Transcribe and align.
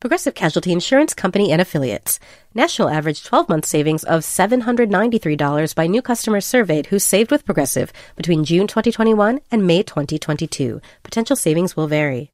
Progressive 0.00 0.34
Casualty 0.34 0.70
Insurance 0.72 1.12
Company 1.12 1.50
and 1.50 1.60
Affiliates. 1.60 2.20
National 2.54 2.88
average 2.88 3.24
12 3.24 3.48
month 3.48 3.66
savings 3.66 4.04
of 4.04 4.22
$793 4.22 5.74
by 5.74 5.88
new 5.88 6.00
customers 6.00 6.46
surveyed 6.46 6.86
who 6.86 7.00
saved 7.00 7.32
with 7.32 7.44
Progressive 7.44 7.92
between 8.14 8.44
June 8.44 8.68
2021 8.68 9.40
and 9.50 9.66
May 9.66 9.82
2022. 9.82 10.80
Potential 11.02 11.34
savings 11.34 11.76
will 11.76 11.88
vary. 11.88 12.30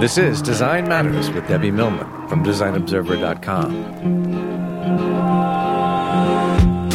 This 0.00 0.16
is 0.16 0.40
Design 0.40 0.88
Matters 0.88 1.30
with 1.30 1.48
Debbie 1.48 1.72
Millman 1.72 2.28
from 2.28 2.44
DesignObserver.com. 2.44 4.29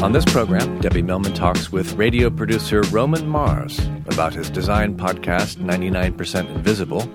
On 0.05 0.11
this 0.11 0.25
program, 0.25 0.79
Debbie 0.81 1.01
Millman 1.01 1.33
talks 1.33 1.71
with 1.71 1.93
radio 1.93 2.29
producer 2.29 2.83
Roman 2.91 3.27
Mars 3.27 3.79
about 4.05 4.35
his 4.35 4.51
design 4.51 4.95
podcast, 4.95 5.55
99% 5.55 6.47
Invisible, 6.53 7.09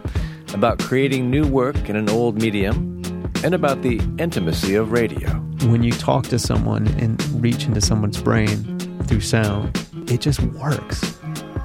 about 0.54 0.80
creating 0.80 1.30
new 1.30 1.46
work 1.46 1.88
in 1.88 1.94
an 1.94 2.10
old 2.10 2.42
medium, 2.42 3.00
and 3.44 3.54
about 3.54 3.82
the 3.82 4.00
intimacy 4.18 4.74
of 4.74 4.90
radio. 4.90 5.28
When 5.68 5.84
you 5.84 5.92
talk 5.92 6.24
to 6.30 6.38
someone 6.40 6.88
and 6.98 7.22
reach 7.40 7.64
into 7.64 7.80
someone's 7.80 8.20
brain 8.20 8.80
through 9.04 9.20
sound, 9.20 9.86
it 10.08 10.20
just 10.20 10.40
works. 10.40 11.16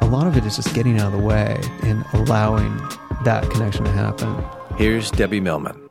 A 0.02 0.06
lot 0.06 0.28
of 0.28 0.38
it 0.38 0.46
is 0.46 0.58
just 0.58 0.76
getting 0.76 1.00
out 1.00 1.12
of 1.12 1.20
the 1.20 1.26
way 1.26 1.60
and 1.82 2.06
allowing 2.14 2.78
that 3.24 3.50
connection 3.50 3.84
to 3.86 3.92
happen. 3.92 4.46
Here's 4.78 5.10
Debbie 5.10 5.40
Millman. 5.40 5.90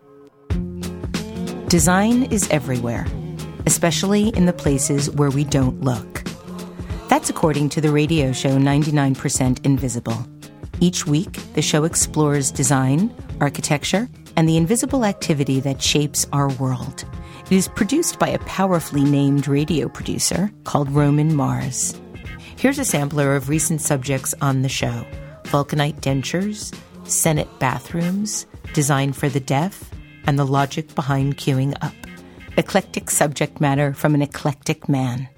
Design 1.67 2.23
is 2.31 2.49
everywhere, 2.53 3.09
especially 3.67 4.29
in 4.31 4.47
the 4.47 4.53
places 4.53 5.11
where 5.11 5.31
we 5.31 5.45
don't 5.45 5.81
look. 5.81 6.25
That's 7.09 7.31
according 7.31 7.69
to 7.71 7.81
the 7.81 7.93
radio 7.93 8.33
show 8.33 8.59
99% 8.59 9.65
Invisible. 9.65 10.27
Each 10.81 11.07
week, 11.07 11.33
the 11.55 11.63
show 11.63 11.85
explores 11.85 12.51
design, 12.51 13.15
architecture, 13.41 14.09
and 14.37 14.49
the 14.49 14.57
invisible 14.57 15.05
activity 15.05 15.61
that 15.61 15.83
shapes 15.83 16.27
our 16.33 16.49
world. 16.55 17.05
It 17.47 17.53
is 17.53 17.69
produced 17.69 18.19
by 18.19 18.29
a 18.29 18.39
powerfully 18.41 19.05
named 19.05 19.47
radio 19.47 19.89
producer 19.89 20.51
called 20.65 20.91
Roman 20.91 21.35
Mars. 21.35 21.95
Here's 22.57 22.79
a 22.79 22.85
sampler 22.85 23.37
of 23.37 23.49
recent 23.49 23.81
subjects 23.81 24.35
on 24.41 24.63
the 24.63 24.69
show 24.69 25.07
vulcanite 25.45 26.01
dentures, 26.01 26.75
Senate 27.05 27.49
bathrooms, 27.59 28.47
design 28.73 29.13
for 29.13 29.29
the 29.29 29.41
deaf, 29.41 29.91
and 30.27 30.39
the 30.39 30.47
logic 30.47 30.95
behind 30.95 31.37
queuing 31.37 31.77
up. 31.83 31.95
Eclectic 32.57 33.11
subject 33.11 33.61
matter 33.61 33.93
from 33.93 34.15
an 34.15 34.23
eclectic 34.23 34.89
man. 34.89 35.29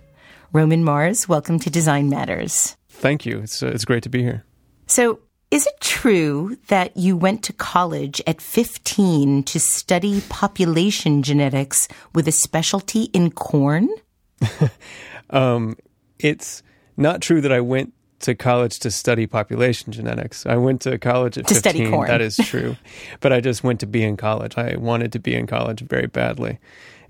Roman 0.53 0.84
Mars, 0.84 1.27
welcome 1.27 1.59
to 1.60 1.71
Design 1.71 2.10
Matters. 2.10 2.77
Thank 2.91 3.25
you. 3.25 3.38
It's, 3.38 3.62
uh, 3.62 3.69
it's 3.69 3.87
great 3.87 4.03
to 4.03 4.10
be 4.10 4.22
here. 4.22 4.44
So, 4.87 5.21
is 5.50 5.66
it 5.66 5.81
true 5.81 6.59
that 6.69 6.94
you 6.94 7.16
went 7.16 7.43
to 7.44 7.55
college 7.55 8.21
at 8.26 8.43
15 8.43 9.44
to 9.44 9.59
study 9.59 10.21
population 10.28 11.22
genetics 11.22 11.88
with 12.15 12.28
a 12.28 12.32
specialty 12.32 13.05
in 13.05 13.31
corn? 13.31 13.88
um, 15.31 15.78
it's 16.19 16.62
not 16.99 17.22
true 17.22 17.41
that 17.41 17.53
I 17.53 17.60
went 17.60 17.94
to 18.21 18.34
college 18.34 18.78
to 18.81 18.91
study 18.91 19.26
population 19.26 19.91
genetics. 19.93 20.44
I 20.44 20.56
went 20.56 20.82
to 20.82 20.99
college 20.99 21.38
at 21.38 21.47
to 21.47 21.55
15. 21.55 21.72
study 21.72 21.91
corn. 21.91 22.09
That 22.09 22.21
is 22.21 22.37
true. 22.37 22.76
but 23.21 23.32
I 23.32 23.41
just 23.41 23.65
went 23.65 23.81
to 23.81 23.87
be 23.87 24.03
in 24.03 24.19
college. 24.19 24.59
I 24.59 24.76
wanted 24.76 25.12
to 25.12 25.19
be 25.19 25.34
in 25.34 25.47
college 25.47 25.81
very 25.81 26.09
badly. 26.09 26.59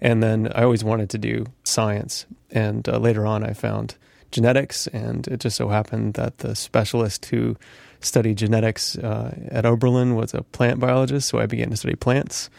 And 0.01 0.23
then 0.23 0.53
I 0.55 0.63
always 0.63 0.85
wanted 0.85 1.11
to 1.11 1.19
do 1.19 1.47
science. 1.65 2.27
And 2.51 2.89
uh, 2.89 2.99
later 2.99 3.27
on, 3.27 3.45
I 3.45 3.53
found 3.53 3.97
genetics. 4.31 4.87
And 4.89 5.27
it 5.29 5.41
just 5.41 5.57
so 5.57 5.69
happened 5.69 6.15
that 6.15 6.39
the 6.39 6.55
specialist 6.55 7.27
who 7.27 7.57
studied 8.01 8.39
genetics 8.39 8.97
uh, 8.99 9.37
at 9.51 9.65
Oberlin 9.65 10.15
was 10.15 10.35
a 10.35 10.43
plant 10.43 10.81
biologist. 10.81 11.29
So 11.29 11.39
I 11.39 11.47
began 11.47 11.71
to 11.71 11.77
study 11.77 11.97
plants. 11.97 12.51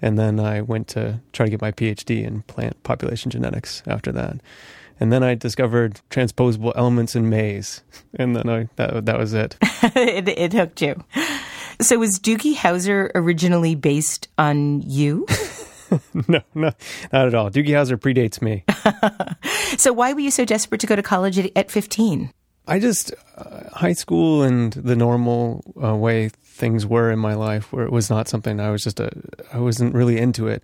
And 0.00 0.18
then 0.18 0.38
I 0.38 0.60
went 0.60 0.88
to 0.88 1.20
try 1.32 1.46
to 1.46 1.50
get 1.50 1.62
my 1.62 1.72
PhD 1.72 2.24
in 2.24 2.42
plant 2.42 2.82
population 2.82 3.30
genetics 3.30 3.82
after 3.86 4.12
that. 4.12 4.40
And 5.00 5.12
then 5.12 5.22
I 5.22 5.34
discovered 5.34 6.00
transposable 6.10 6.72
elements 6.76 7.16
in 7.16 7.28
maize, 7.28 7.82
and 8.14 8.36
then 8.36 8.48
I 8.48 8.68
that 8.76 9.06
that 9.06 9.18
was 9.18 9.34
it. 9.34 9.56
it, 9.82 10.28
it 10.28 10.52
hooked 10.52 10.80
you. 10.82 11.02
So 11.80 11.98
was 11.98 12.20
Doogie 12.20 12.54
Howser 12.54 13.10
originally 13.14 13.74
based 13.74 14.28
on 14.38 14.82
you? 14.82 15.26
no, 16.28 16.40
no, 16.54 16.72
not 17.12 17.26
at 17.26 17.34
all. 17.34 17.50
Doogie 17.50 17.68
Howser 17.68 17.96
predates 17.96 18.40
me. 18.42 18.64
so 19.78 19.92
why 19.92 20.12
were 20.12 20.20
you 20.20 20.30
so 20.30 20.44
desperate 20.44 20.80
to 20.80 20.86
go 20.86 20.96
to 20.96 21.02
college 21.02 21.38
at, 21.38 21.50
at 21.56 21.70
15? 21.70 22.32
I 22.66 22.78
just 22.78 23.14
uh, 23.36 23.68
high 23.70 23.92
school 23.92 24.42
and 24.42 24.72
the 24.72 24.96
normal 24.96 25.62
uh, 25.82 25.94
way 25.94 26.30
things 26.30 26.86
were 26.86 27.10
in 27.10 27.18
my 27.18 27.34
life, 27.34 27.72
where 27.72 27.84
it 27.84 27.92
was 27.92 28.08
not 28.08 28.28
something 28.28 28.58
I 28.60 28.70
was 28.70 28.82
just 28.82 29.00
a 29.00 29.10
I 29.52 29.58
wasn't 29.58 29.94
really 29.94 30.18
into 30.18 30.48
it, 30.48 30.62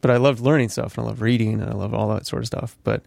but 0.00 0.10
I 0.10 0.16
loved 0.18 0.40
learning 0.40 0.68
stuff 0.68 0.96
and 0.96 1.04
I 1.04 1.08
love 1.08 1.22
reading 1.22 1.60
and 1.60 1.70
I 1.70 1.74
love 1.74 1.92
all 1.92 2.08
that 2.14 2.26
sort 2.26 2.42
of 2.42 2.46
stuff, 2.46 2.76
but 2.84 3.02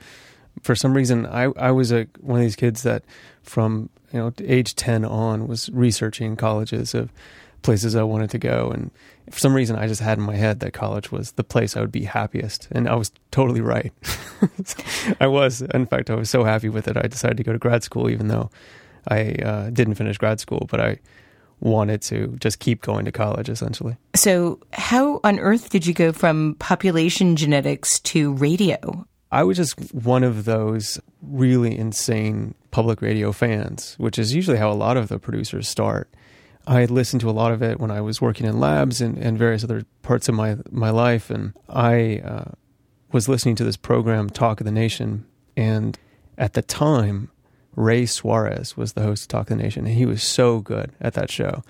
for 0.62 0.76
some 0.76 0.94
reason, 0.94 1.26
I, 1.26 1.44
I 1.58 1.72
was 1.72 1.92
a, 1.92 2.08
one 2.20 2.40
of 2.40 2.44
these 2.44 2.56
kids 2.56 2.84
that 2.84 3.04
from 3.44 3.90
you 4.12 4.20
know 4.20 4.34
age 4.40 4.76
10 4.76 5.06
on 5.06 5.48
was 5.48 5.70
researching 5.70 6.36
colleges 6.36 6.94
of 6.94 7.12
places 7.62 7.96
I 7.96 8.04
wanted 8.04 8.30
to 8.32 8.38
go. 8.38 8.72
And 8.72 8.92
for 9.30 9.40
some 9.40 9.54
reason, 9.54 9.76
I 9.76 9.88
just 9.88 10.02
had 10.02 10.18
in 10.18 10.24
my 10.24 10.36
head 10.36 10.60
that 10.62 10.74
college 10.74 11.12
was 11.12 11.34
the 11.34 11.44
place 11.44 11.76
I 11.76 11.82
would 11.82 11.92
be 11.92 12.04
happiest. 12.04 12.68
And 12.72 12.88
I 12.88 12.96
was 12.96 13.12
totally 13.32 13.62
right. 13.62 13.94
I 15.20 15.28
was. 15.28 15.62
In 15.62 15.86
fact, 15.86 16.10
I 16.10 16.16
was 16.16 16.30
so 16.30 16.44
happy 16.44 16.70
with 16.70 16.88
it. 16.88 16.98
I 16.98 17.08
decided 17.08 17.38
to 17.38 17.44
go 17.44 17.54
to 17.54 17.60
grad 17.60 17.84
school, 17.84 18.10
even 18.10 18.28
though 18.28 18.50
I 19.08 19.34
uh, 19.34 19.70
didn't 19.70 19.96
finish 19.96 20.18
grad 20.18 20.40
school, 20.40 20.68
but 20.70 20.80
I 20.80 21.00
wanted 21.60 22.02
to 22.04 22.36
just 22.40 22.60
keep 22.60 22.82
going 22.82 23.06
to 23.06 23.12
college 23.12 23.50
essentially. 23.50 23.98
So, 24.16 24.60
how 24.74 25.20
on 25.24 25.40
earth 25.40 25.70
did 25.70 25.86
you 25.86 25.94
go 25.94 26.12
from 26.12 26.56
population 26.60 27.36
genetics 27.36 28.00
to 28.02 28.34
radio? 28.34 29.08
I 29.32 29.44
was 29.44 29.58
just 29.58 29.94
one 29.94 30.24
of 30.24 30.46
those 30.46 31.00
really 31.22 31.78
insane 31.78 32.56
public 32.72 33.02
radio 33.02 33.32
fans, 33.32 33.96
which 33.98 34.18
is 34.18 34.34
usually 34.34 34.58
how 34.58 34.72
a 34.72 34.74
lot 34.74 34.98
of 34.98 35.10
the 35.10 35.20
producers 35.20 35.68
start. 35.68 36.10
I 36.68 36.82
had 36.82 36.92
listened 36.92 37.22
to 37.22 37.30
a 37.30 37.32
lot 37.32 37.54
of 37.54 37.64
it 37.64 37.80
when 37.80 37.92
I 37.92 38.02
was 38.02 38.22
working 38.22 38.46
in 38.46 38.60
labs 38.60 39.00
and, 39.00 39.18
and 39.18 39.38
various 39.38 39.64
other 39.64 39.86
parts 40.02 40.28
of 40.28 40.36
my 40.36 40.58
my 40.70 40.90
life, 40.90 41.30
and 41.30 41.54
I 41.70 42.18
uh, 42.20 42.52
was 43.12 43.30
listening 43.30 43.56
to 43.56 43.64
this 43.64 43.78
program, 43.78 44.30
Talk 44.30 44.60
of 44.60 44.66
the 44.66 44.72
Nation, 44.72 45.26
and 45.56 45.98
at 46.38 46.54
the 46.54 46.62
time, 46.62 47.32
Ray 47.76 48.06
Suarez 48.06 48.76
was 48.76 48.94
the 48.94 49.02
host 49.02 49.24
of 49.24 49.28
Talk 49.30 49.50
of 49.50 49.58
the 49.58 49.64
Nation, 49.64 49.86
and 49.86 49.96
he 49.96 50.06
was 50.06 50.22
so 50.22 50.60
good 50.60 50.92
at 51.00 51.14
that 51.14 51.32
show. 51.32 51.64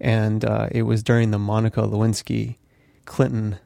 And 0.00 0.44
uh, 0.44 0.68
it 0.70 0.82
was 0.82 1.02
during 1.02 1.30
the 1.30 1.38
Monica 1.38 1.82
Lewinsky 1.82 2.56
Clinton, 3.04 3.58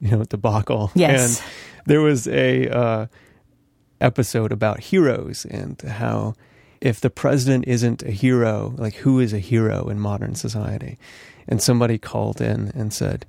you 0.00 0.12
know, 0.12 0.24
debacle. 0.24 0.90
Yes. 0.94 1.40
And 1.40 1.50
there 1.84 2.00
was 2.00 2.26
a 2.26 2.68
uh, 2.68 3.06
episode 4.00 4.52
about 4.52 4.80
heroes 4.80 5.44
and 5.44 5.80
how 5.82 6.34
if 6.82 7.00
the 7.00 7.10
president 7.10 7.64
isn't 7.68 8.02
a 8.02 8.10
hero, 8.10 8.74
like 8.76 8.94
who 8.96 9.20
is 9.20 9.32
a 9.32 9.38
hero 9.38 9.88
in 9.88 10.00
modern 10.00 10.34
society? 10.34 10.98
And 11.46 11.62
somebody 11.62 11.96
called 11.96 12.40
in 12.40 12.72
and 12.74 12.92
said, 12.92 13.24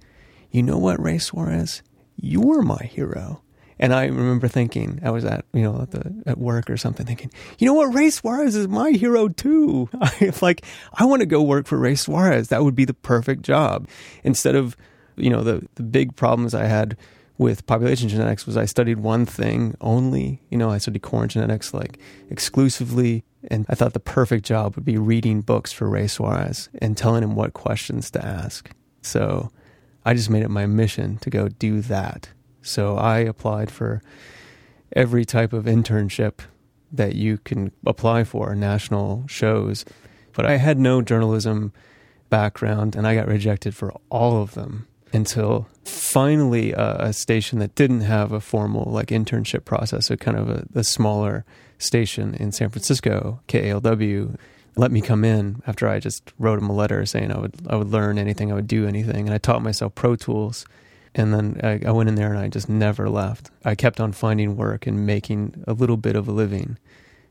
You 0.50 0.64
know 0.64 0.80
what, 0.80 1.00
Ray 1.00 1.20
Suarez? 1.20 1.84
You're 2.16 2.64
my 2.64 2.84
hero. 2.84 3.44
And 3.80 3.94
I 3.94 4.06
remember 4.06 4.48
thinking, 4.48 5.00
I 5.04 5.12
was 5.12 5.24
at, 5.24 5.46
you 5.54 5.62
know, 5.62 5.82
at 5.82 5.92
the, 5.92 6.24
at 6.26 6.38
work 6.40 6.70
or 6.70 6.78
something 6.78 7.06
thinking, 7.06 7.32
you 7.60 7.68
know 7.68 7.74
what? 7.74 7.94
Ray 7.94 8.10
Suarez 8.10 8.56
is 8.56 8.68
my 8.68 8.92
hero 8.92 9.28
too. 9.28 9.88
I 10.02 10.32
like, 10.42 10.66
I 10.94 11.06
want 11.06 11.20
to 11.20 11.28
go 11.28 11.42
work 11.44 11.68
for 11.68 11.78
Ray 11.78 11.96
Suarez. 11.96 12.48
That 12.48 12.64
would 12.64 12.76
be 12.76 12.86
the 12.86 12.94
perfect 12.94 13.44
job. 13.44 13.88
Instead 14.24 14.56
of, 14.56 14.76
you 15.16 15.30
know, 15.30 15.44
the, 15.44 15.68
the 15.76 15.84
big 15.84 16.16
problems 16.16 16.56
I 16.56 16.66
had 16.66 16.98
with 17.44 17.66
population 17.66 18.07
genetics 18.07 18.48
was 18.48 18.56
I 18.56 18.63
studied 18.63 19.00
one 19.00 19.25
thing 19.25 19.75
only. 19.81 20.42
You 20.50 20.57
know, 20.57 20.69
I 20.69 20.78
studied 20.78 21.01
corn 21.01 21.28
genetics 21.28 21.74
like 21.74 22.00
exclusively. 22.30 23.25
And 23.51 23.66
I 23.68 23.75
thought 23.75 23.92
the 23.92 24.00
perfect 24.00 24.45
job 24.45 24.78
would 24.78 24.86
be 24.86 24.98
reading 24.98 25.42
books 25.42 25.74
for 25.74 25.90
Ray 25.90 26.07
Suarez 26.07 26.69
and 26.81 26.95
telling 26.95 27.22
him 27.22 27.36
what 27.36 27.51
questions 27.51 28.10
to 28.12 28.25
ask. 28.25 28.72
So 29.01 29.51
I 30.06 30.13
just 30.13 30.30
made 30.30 30.44
it 30.44 30.50
my 30.50 30.66
mission 30.66 31.18
to 31.18 31.30
go 31.30 31.50
do 31.50 31.81
that. 31.81 32.30
So 32.62 32.95
I 32.95 33.18
applied 33.18 33.69
for 33.69 34.01
every 34.95 35.25
type 35.25 35.51
of 35.51 35.66
internship 35.66 36.40
that 36.94 37.16
you 37.16 37.40
can 37.40 37.74
apply 37.86 38.24
for, 38.24 38.56
national 38.56 39.25
shows. 39.28 39.84
But 40.31 40.45
I 40.45 40.56
had 40.56 40.80
no 40.80 41.01
journalism 41.01 41.74
background 42.30 42.95
and 42.95 43.06
I 43.06 43.16
got 43.16 43.28
rejected 43.28 43.75
for 43.75 43.94
all 44.10 44.42
of 44.42 44.54
them 44.54 44.88
until 45.13 45.68
finally 45.86 46.74
a, 46.74 46.95
a 46.95 47.13
station 47.13 47.60
that 47.60 47.75
didn't 47.75 48.01
have 48.01 48.31
a 48.31 48.42
formal 48.42 48.92
like 48.92 49.07
internship 49.07 49.63
process, 49.63 50.07
so 50.07 50.15
kind 50.15 50.38
of 50.38 50.50
a, 50.50 50.65
a 50.75 50.83
smaller 50.83 51.45
station 51.77 52.33
in 52.36 52.51
San 52.51 52.69
Francisco, 52.69 53.39
KALW, 53.48 54.36
let 54.75 54.92
me 54.92 55.01
come 55.01 55.24
in 55.24 55.62
after 55.68 55.88
I 55.88 56.00
just 56.00 56.33
wrote 56.39 56.57
him 56.57 56.69
a 56.69 56.74
letter 56.74 57.06
saying 57.06 57.31
I 57.31 57.38
would 57.38 57.56
I 57.69 57.75
would 57.75 57.89
learn 57.89 58.18
anything, 58.18 58.51
I 58.51 58.56
would 58.56 58.68
do 58.68 58.88
anything, 58.88 59.27
and 59.27 59.33
I 59.33 59.38
taught 59.38 59.62
myself 59.62 59.94
Pro 59.95 60.15
Tools 60.15 60.65
and 61.16 61.33
then 61.33 61.59
I, 61.63 61.88
I, 61.88 61.92
went 61.92 62.09
in 62.09 62.16
there 62.16 62.30
and 62.30 62.39
I 62.39 62.48
just 62.48 62.68
never 62.68 63.09
left. 63.09 63.51
I 63.63 63.75
kept 63.75 64.00
on 64.00 64.13
finding 64.13 64.57
work 64.57 64.88
and 64.88 65.06
making 65.06 65.63
a 65.68 65.74
little 65.74 65.98
bit 65.98 66.16
of 66.16 66.27
a 66.27 66.31
living 66.31 66.77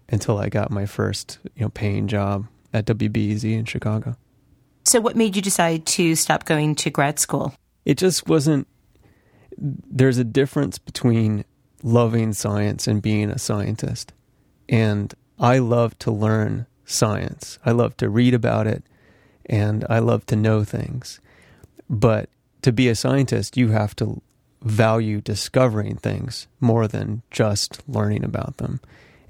until 0.08 0.38
I 0.38 0.48
got 0.48 0.70
my 0.70 0.86
first, 0.86 1.38
you 1.56 1.62
know, 1.62 1.68
paying 1.68 2.06
job 2.06 2.46
at 2.72 2.86
WBEZ 2.86 3.44
in 3.44 3.64
Chicago. 3.64 4.16
So 4.84 5.00
what 5.00 5.16
made 5.16 5.36
you 5.36 5.42
decide 5.42 5.86
to 5.86 6.14
stop 6.14 6.44
going 6.44 6.74
to 6.76 6.90
grad 6.90 7.18
school? 7.18 7.54
It 7.84 7.98
just 7.98 8.28
wasn't 8.28 8.66
there's 9.58 10.18
a 10.18 10.24
difference 10.24 10.78
between 10.78 11.44
loving 11.82 12.32
science 12.32 12.86
and 12.86 13.02
being 13.02 13.30
a 13.30 13.38
scientist. 13.38 14.12
And 14.68 15.14
I 15.38 15.58
love 15.58 15.98
to 16.00 16.10
learn 16.10 16.66
science. 16.84 17.58
I 17.64 17.72
love 17.72 17.96
to 17.98 18.08
read 18.08 18.34
about 18.34 18.66
it 18.66 18.82
and 19.46 19.84
I 19.90 19.98
love 19.98 20.26
to 20.26 20.36
know 20.36 20.64
things. 20.64 21.20
But 21.88 22.28
to 22.62 22.72
be 22.72 22.88
a 22.88 22.94
scientist, 22.94 23.56
you 23.56 23.68
have 23.68 23.94
to 23.96 24.22
value 24.62 25.20
discovering 25.20 25.96
things 25.96 26.46
more 26.60 26.86
than 26.86 27.22
just 27.30 27.82
learning 27.88 28.24
about 28.24 28.58
them. 28.58 28.80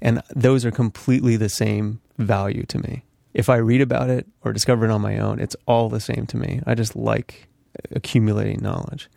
And 0.01 0.21
those 0.35 0.65
are 0.65 0.71
completely 0.71 1.35
the 1.35 1.49
same 1.49 2.01
value 2.17 2.65
to 2.67 2.77
me. 2.77 3.03
If 3.33 3.49
I 3.49 3.55
read 3.55 3.81
about 3.81 4.09
it 4.09 4.27
or 4.43 4.53
discover 4.53 4.85
it 4.85 4.91
on 4.91 5.01
my 5.01 5.17
own, 5.17 5.39
it's 5.39 5.55
all 5.65 5.89
the 5.89 5.99
same 5.99 6.27
to 6.27 6.37
me. 6.37 6.61
I 6.67 6.75
just 6.75 6.95
like 6.95 7.47
accumulating 7.91 8.61
knowledge. 8.61 9.09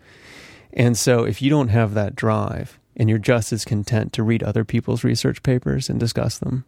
And 0.72 0.96
so 0.96 1.24
if 1.24 1.40
you 1.40 1.50
don't 1.50 1.68
have 1.68 1.94
that 1.94 2.14
drive 2.14 2.78
and 2.96 3.08
you're 3.08 3.18
just 3.18 3.52
as 3.52 3.64
content 3.64 4.12
to 4.14 4.22
read 4.22 4.42
other 4.42 4.64
people's 4.64 5.04
research 5.04 5.42
papers 5.42 5.88
and 5.88 5.98
discuss 5.98 6.38
them, 6.38 6.64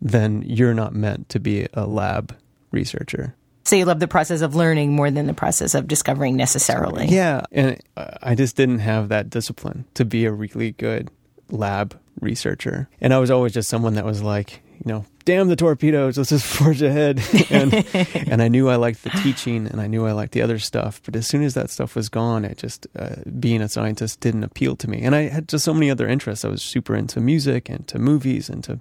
then 0.00 0.42
you're 0.46 0.74
not 0.74 0.94
meant 0.94 1.28
to 1.30 1.40
be 1.40 1.66
a 1.74 1.86
lab 1.86 2.36
researcher. 2.70 3.34
So 3.64 3.76
you 3.76 3.86
love 3.86 4.00
the 4.00 4.08
process 4.08 4.42
of 4.42 4.54
learning 4.54 4.92
more 4.92 5.10
than 5.10 5.26
the 5.26 5.34
process 5.34 5.74
of 5.74 5.88
discovering 5.88 6.36
necessarily. 6.36 7.06
Yeah. 7.06 7.42
And 7.50 7.80
I 7.96 8.34
just 8.34 8.56
didn't 8.56 8.80
have 8.80 9.08
that 9.08 9.30
discipline 9.30 9.86
to 9.94 10.04
be 10.04 10.26
a 10.26 10.32
really 10.32 10.72
good 10.72 11.10
lab 11.50 11.98
researcher. 12.20 12.88
And 13.00 13.12
I 13.12 13.18
was 13.18 13.30
always 13.30 13.52
just 13.52 13.68
someone 13.68 13.94
that 13.94 14.04
was 14.04 14.22
like, 14.22 14.62
you 14.84 14.92
know, 14.92 15.04
damn 15.24 15.48
the 15.48 15.56
torpedoes, 15.56 16.18
let's 16.18 16.30
just 16.30 16.46
forge 16.58 16.82
ahead. 16.82 17.22
and, 17.50 17.74
and 18.28 18.42
I 18.42 18.48
knew 18.48 18.68
I 18.68 18.76
liked 18.76 19.04
the 19.04 19.10
teaching 19.10 19.66
and 19.66 19.80
I 19.80 19.86
knew 19.86 20.06
I 20.06 20.12
liked 20.12 20.32
the 20.32 20.42
other 20.42 20.58
stuff. 20.58 21.00
But 21.04 21.16
as 21.16 21.26
soon 21.26 21.42
as 21.42 21.54
that 21.54 21.70
stuff 21.70 21.94
was 21.94 22.08
gone, 22.08 22.44
it 22.44 22.58
just, 22.58 22.86
uh, 22.98 23.16
being 23.38 23.60
a 23.62 23.68
scientist 23.68 24.20
didn't 24.20 24.44
appeal 24.44 24.76
to 24.76 24.88
me. 24.88 25.02
And 25.02 25.14
I 25.14 25.28
had 25.28 25.48
just 25.48 25.64
so 25.64 25.74
many 25.74 25.90
other 25.90 26.08
interests. 26.08 26.44
I 26.44 26.48
was 26.48 26.62
super 26.62 26.94
into 26.94 27.20
music 27.20 27.68
and 27.68 27.86
to 27.88 27.98
movies 27.98 28.48
and 28.48 28.62
to, 28.64 28.80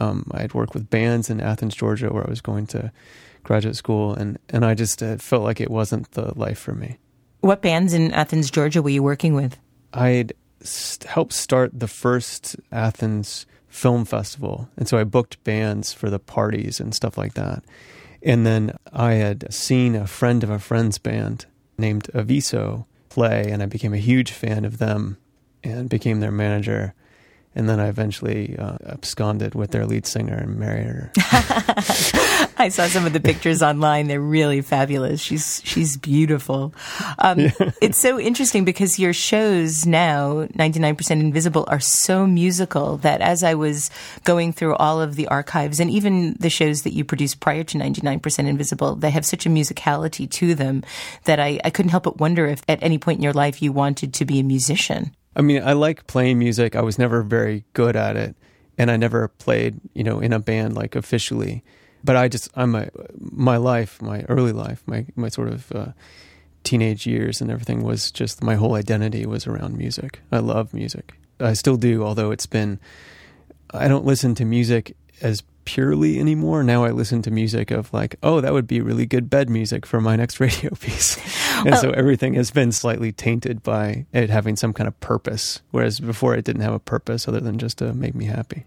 um, 0.00 0.26
I 0.32 0.42
had 0.42 0.54
worked 0.54 0.74
with 0.74 0.90
bands 0.90 1.30
in 1.30 1.40
Athens, 1.40 1.74
Georgia, 1.74 2.12
where 2.12 2.26
I 2.26 2.30
was 2.30 2.40
going 2.40 2.66
to 2.68 2.92
graduate 3.46 3.76
school, 3.76 4.14
and 4.14 4.38
and 4.50 4.64
I 4.64 4.74
just 4.74 5.02
uh, 5.02 5.16
felt 5.16 5.42
like 5.42 5.60
it 5.60 5.70
wasn't 5.70 6.10
the 6.12 6.36
life 6.38 6.58
for 6.58 6.74
me. 6.74 6.98
What 7.40 7.62
bands 7.62 7.94
in 7.94 8.12
Athens, 8.12 8.50
Georgia, 8.50 8.82
were 8.82 8.90
you 8.90 9.02
working 9.02 9.34
with? 9.34 9.56
I'd 9.92 10.34
st- 10.70 11.10
helped 11.10 11.32
start 11.32 11.70
the 11.78 11.88
first 11.88 12.56
Athens 12.70 13.46
Film 13.68 14.04
Festival, 14.04 14.68
and 14.76 14.88
so 14.88 14.98
I 14.98 15.04
booked 15.04 15.42
bands 15.44 15.92
for 15.92 16.08
the 16.08 16.18
parties 16.18 16.80
and 16.80 16.94
stuff 16.94 17.18
like 17.18 17.34
that. 17.34 17.62
And 18.22 18.46
then 18.46 18.76
I 18.92 19.14
had 19.14 19.52
seen 19.52 19.94
a 19.94 20.06
friend 20.06 20.42
of 20.42 20.50
a 20.50 20.58
friend's 20.58 20.98
band 20.98 21.46
named 21.78 22.08
Aviso 22.14 22.86
play, 23.08 23.50
and 23.50 23.62
I 23.62 23.66
became 23.66 23.94
a 23.94 23.98
huge 23.98 24.32
fan 24.32 24.64
of 24.64 24.78
them 24.78 25.18
and 25.62 25.88
became 25.88 26.20
their 26.20 26.32
manager 26.32 26.94
and 27.56 27.70
then 27.70 27.80
I 27.80 27.88
eventually 27.88 28.54
uh, 28.58 28.76
absconded 28.84 29.54
with 29.54 29.70
their 29.70 29.86
lead 29.86 30.06
singer 30.06 30.34
and 30.34 30.58
married 30.58 30.86
her. 30.86 31.10
I 32.58 32.68
saw 32.68 32.86
some 32.86 33.06
of 33.06 33.14
the 33.14 33.20
pictures 33.20 33.62
online; 33.62 34.08
they're 34.08 34.20
really 34.20 34.60
fabulous. 34.60 35.20
She's 35.22 35.62
she's 35.64 35.96
beautiful. 35.96 36.74
Um, 37.18 37.40
yeah. 37.40 37.52
It's 37.80 37.98
so 37.98 38.18
interesting 38.18 38.64
because 38.64 38.98
your 38.98 39.12
shows 39.12 39.86
now, 39.86 40.46
ninety 40.54 40.78
nine 40.78 40.96
percent 40.96 41.20
Invisible, 41.20 41.64
are 41.68 41.80
so 41.80 42.26
musical 42.26 42.98
that 42.98 43.22
as 43.22 43.42
I 43.42 43.54
was 43.54 43.90
going 44.24 44.52
through 44.52 44.76
all 44.76 45.00
of 45.00 45.16
the 45.16 45.28
archives 45.28 45.80
and 45.80 45.90
even 45.90 46.34
the 46.38 46.50
shows 46.50 46.82
that 46.82 46.92
you 46.92 47.04
produced 47.04 47.40
prior 47.40 47.64
to 47.64 47.78
ninety 47.78 48.02
nine 48.02 48.20
percent 48.20 48.48
Invisible, 48.48 48.96
they 48.96 49.10
have 49.10 49.24
such 49.24 49.46
a 49.46 49.48
musicality 49.48 50.30
to 50.32 50.54
them 50.54 50.82
that 51.24 51.40
I, 51.40 51.58
I 51.64 51.70
couldn't 51.70 51.90
help 51.90 52.04
but 52.04 52.18
wonder 52.18 52.46
if 52.46 52.62
at 52.68 52.82
any 52.82 52.98
point 52.98 53.18
in 53.18 53.22
your 53.22 53.32
life 53.32 53.62
you 53.62 53.72
wanted 53.72 54.12
to 54.14 54.24
be 54.26 54.40
a 54.40 54.44
musician. 54.44 55.14
I 55.36 55.42
mean, 55.42 55.62
I 55.62 55.74
like 55.74 56.06
playing 56.06 56.38
music. 56.38 56.74
I 56.74 56.80
was 56.80 56.98
never 56.98 57.22
very 57.22 57.64
good 57.74 57.94
at 57.94 58.16
it, 58.16 58.34
and 58.78 58.90
I 58.90 58.96
never 58.96 59.28
played, 59.28 59.78
you 59.92 60.02
know, 60.02 60.18
in 60.18 60.32
a 60.32 60.38
band 60.40 60.74
like 60.74 60.96
officially. 60.96 61.62
But 62.02 62.16
I 62.16 62.28
just, 62.28 62.48
I'm 62.54 62.74
a, 62.74 62.88
my 63.18 63.58
life, 63.58 64.00
my 64.00 64.22
early 64.28 64.52
life, 64.52 64.82
my 64.86 65.04
my 65.14 65.28
sort 65.28 65.48
of 65.48 65.70
uh, 65.72 65.92
teenage 66.66 67.06
years 67.06 67.40
and 67.40 67.50
everything 67.50 67.82
was 67.82 68.10
just 68.10 68.42
my 68.42 68.56
whole 68.56 68.74
identity 68.74 69.24
was 69.24 69.46
around 69.46 69.76
music. 69.76 70.20
I 70.32 70.38
love 70.38 70.74
music. 70.74 71.14
I 71.38 71.52
still 71.52 71.76
do, 71.76 72.02
although 72.02 72.30
it's 72.30 72.46
been. 72.46 72.80
I 73.70 73.88
don't 73.88 74.04
listen 74.04 74.34
to 74.36 74.44
music 74.44 74.96
as 75.20 75.42
purely 75.66 76.18
anymore. 76.18 76.62
Now 76.62 76.84
I 76.84 76.90
listen 76.90 77.20
to 77.22 77.30
music 77.30 77.70
of 77.70 77.92
like, 77.92 78.16
oh, 78.22 78.40
that 78.40 78.54
would 78.54 78.66
be 78.66 78.80
really 78.80 79.04
good 79.04 79.28
bed 79.28 79.50
music 79.50 79.84
for 79.84 80.00
my 80.00 80.16
next 80.16 80.40
radio 80.40 80.70
piece. 80.70 81.18
and 81.58 81.72
well, 81.72 81.80
so 81.82 81.90
everything 81.90 82.32
has 82.34 82.50
been 82.50 82.72
slightly 82.72 83.12
tainted 83.12 83.62
by 83.62 84.06
it 84.14 84.30
having 84.30 84.56
some 84.56 84.72
kind 84.72 84.88
of 84.88 84.98
purpose, 85.00 85.60
whereas 85.72 86.00
before 86.00 86.34
it 86.34 86.44
didn't 86.44 86.62
have 86.62 86.72
a 86.72 86.78
purpose 86.78 87.28
other 87.28 87.40
than 87.40 87.58
just 87.58 87.78
to 87.78 87.92
make 87.92 88.14
me 88.14 88.24
happy. 88.24 88.64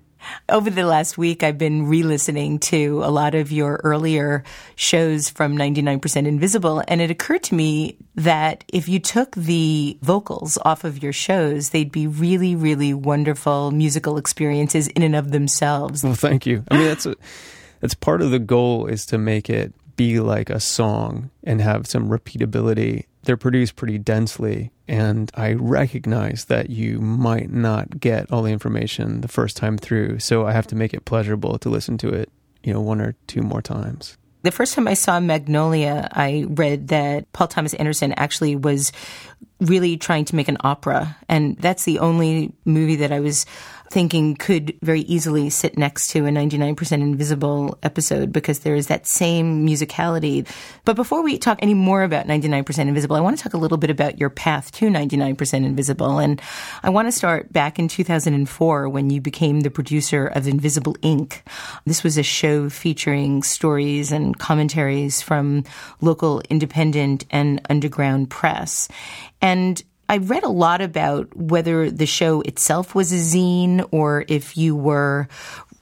Over 0.48 0.70
the 0.70 0.86
last 0.86 1.18
week, 1.18 1.44
I've 1.44 1.58
been 1.58 1.88
re 1.88 2.04
listening 2.04 2.60
to 2.60 3.02
a 3.04 3.12
lot 3.12 3.36
of 3.36 3.52
your 3.52 3.80
earlier 3.84 4.44
shows 4.76 5.30
from 5.30 5.58
99% 5.58 6.28
Invisible, 6.28 6.84
and 6.88 7.02
it 7.02 7.12
occurred 7.12 7.44
to 7.44 7.56
me 7.56 7.98
that 8.16 8.64
if 8.68 8.90
you 8.90 9.00
took 9.00 9.36
the 9.36 9.98
vocals 10.02 10.58
off 10.64 10.84
of 10.84 11.02
your 11.02 11.14
shows, 11.14 11.70
they'd 11.70 11.92
be 11.92 12.08
really, 12.08 12.56
really 12.56 12.94
wonderful 12.94 13.72
musical 13.72 14.18
experiences 14.18 14.88
in 14.90 15.04
and 15.04 15.16
of 15.16 15.32
themselves. 15.32 16.04
Well, 16.04 16.14
thank 16.14 16.46
you. 16.46 16.64
I 16.70 16.78
mean, 16.78 16.88
that's, 16.88 17.06
a, 17.06 17.16
that's 17.80 17.94
part 17.94 18.22
of 18.22 18.32
the 18.32 18.40
goal 18.40 18.88
is 18.88 19.06
to 19.08 19.18
make 19.18 19.50
it 19.50 19.74
be 19.96 20.20
like 20.20 20.50
a 20.50 20.60
song 20.60 21.30
and 21.44 21.62
have 21.62 21.86
some 21.86 22.10
repeatability 22.10 23.06
they're 23.24 23.38
produced 23.38 23.76
pretty 23.76 23.98
densely. 23.98 24.72
And 24.88 25.32
I 25.36 25.54
recognize 25.54 26.46
that 26.46 26.70
you 26.70 27.00
might 27.00 27.52
not 27.52 28.00
get 28.00 28.32
all 28.32 28.44
the 28.44 28.52
information 28.52 29.22
the 29.22 29.28
first 29.28 29.58
time 29.58 29.78
through. 29.78 30.20
So 30.20 30.48
I 30.48 30.52
have 30.52 30.68
to 30.68 30.76
make 30.76 30.94
it 30.94 31.06
pleasurable 31.06 31.60
to 31.60 31.70
listen 31.70 31.98
to 32.00 32.10
it, 32.10 32.32
you 32.64 32.74
know, 32.74 32.82
one 32.82 33.02
or 33.02 33.16
two 33.28 33.42
more 33.42 33.62
times. 33.62 34.18
The 34.42 34.52
first 34.52 34.74
time 34.74 34.88
I 34.88 34.94
saw 34.94 35.20
Magnolia, 35.20 36.08
I 36.14 36.46
read 36.48 36.88
that 36.90 37.30
Paul 37.34 37.50
Thomas 37.50 37.74
Anderson 37.74 38.14
actually 38.14 38.56
was 38.56 38.94
really 39.60 39.98
trying 39.98 40.26
to 40.26 40.36
make 40.36 40.48
an 40.48 40.58
opera. 40.62 41.18
And 41.28 41.58
that's 41.58 41.84
the 41.84 42.00
only 42.00 42.54
movie 42.66 42.98
that 42.98 43.12
I 43.12 43.20
was 43.20 43.46
thinking 43.90 44.36
could 44.36 44.78
very 44.82 45.02
easily 45.02 45.50
sit 45.50 45.78
next 45.78 46.10
to 46.10 46.26
a 46.26 46.30
99% 46.30 46.92
Invisible 46.92 47.78
episode 47.82 48.32
because 48.32 48.60
there 48.60 48.76
is 48.76 48.88
that 48.88 49.08
same 49.08 49.66
musicality. 49.66 50.48
But 50.86 50.96
before 50.96 51.24
we 51.24 51.38
talk 51.38 51.60
any 51.62 51.74
more 51.74 52.04
about 52.04 52.28
99% 52.28 52.80
Invisible, 52.80 53.16
I 53.16 53.22
want 53.22 53.38
to 53.38 53.44
talk 53.44 53.54
a 53.54 53.58
little 53.58 53.78
bit 53.78 53.90
about 53.90 54.20
your 54.20 54.30
path 54.30 54.72
to 54.74 54.86
99% 54.88 55.54
Invisible. 55.66 56.20
And 56.20 56.42
I 56.84 56.90
want 56.90 57.08
to 57.08 57.12
start 57.12 57.52
back 57.52 57.80
in 57.80 57.88
2004 57.88 58.90
when 58.90 59.10
you 59.10 59.22
became 59.22 59.62
the 59.62 59.72
producer 59.72 60.28
of 60.28 60.48
Invisible 60.48 60.96
Ink. 61.02 61.44
This 61.86 62.04
was 62.04 62.18
a 62.18 62.24
show 62.24 62.70
featuring 62.70 63.44
stories 63.44 64.12
and 64.12 64.38
commentaries 64.38 65.22
from 65.22 65.64
local 66.02 66.42
independent 66.50 67.26
and 67.32 67.62
underground 67.70 68.30
press. 68.30 68.88
And 69.42 69.82
I 70.10 70.18
read 70.18 70.44
a 70.44 70.50
lot 70.50 70.82
about 70.82 71.36
whether 71.38 71.92
the 71.92 72.08
show 72.08 72.42
itself 72.42 72.96
was 72.96 73.12
a 73.12 73.16
zine 73.16 73.88
or 73.92 74.26
if 74.28 74.58
you 74.58 74.76
were 74.76 75.28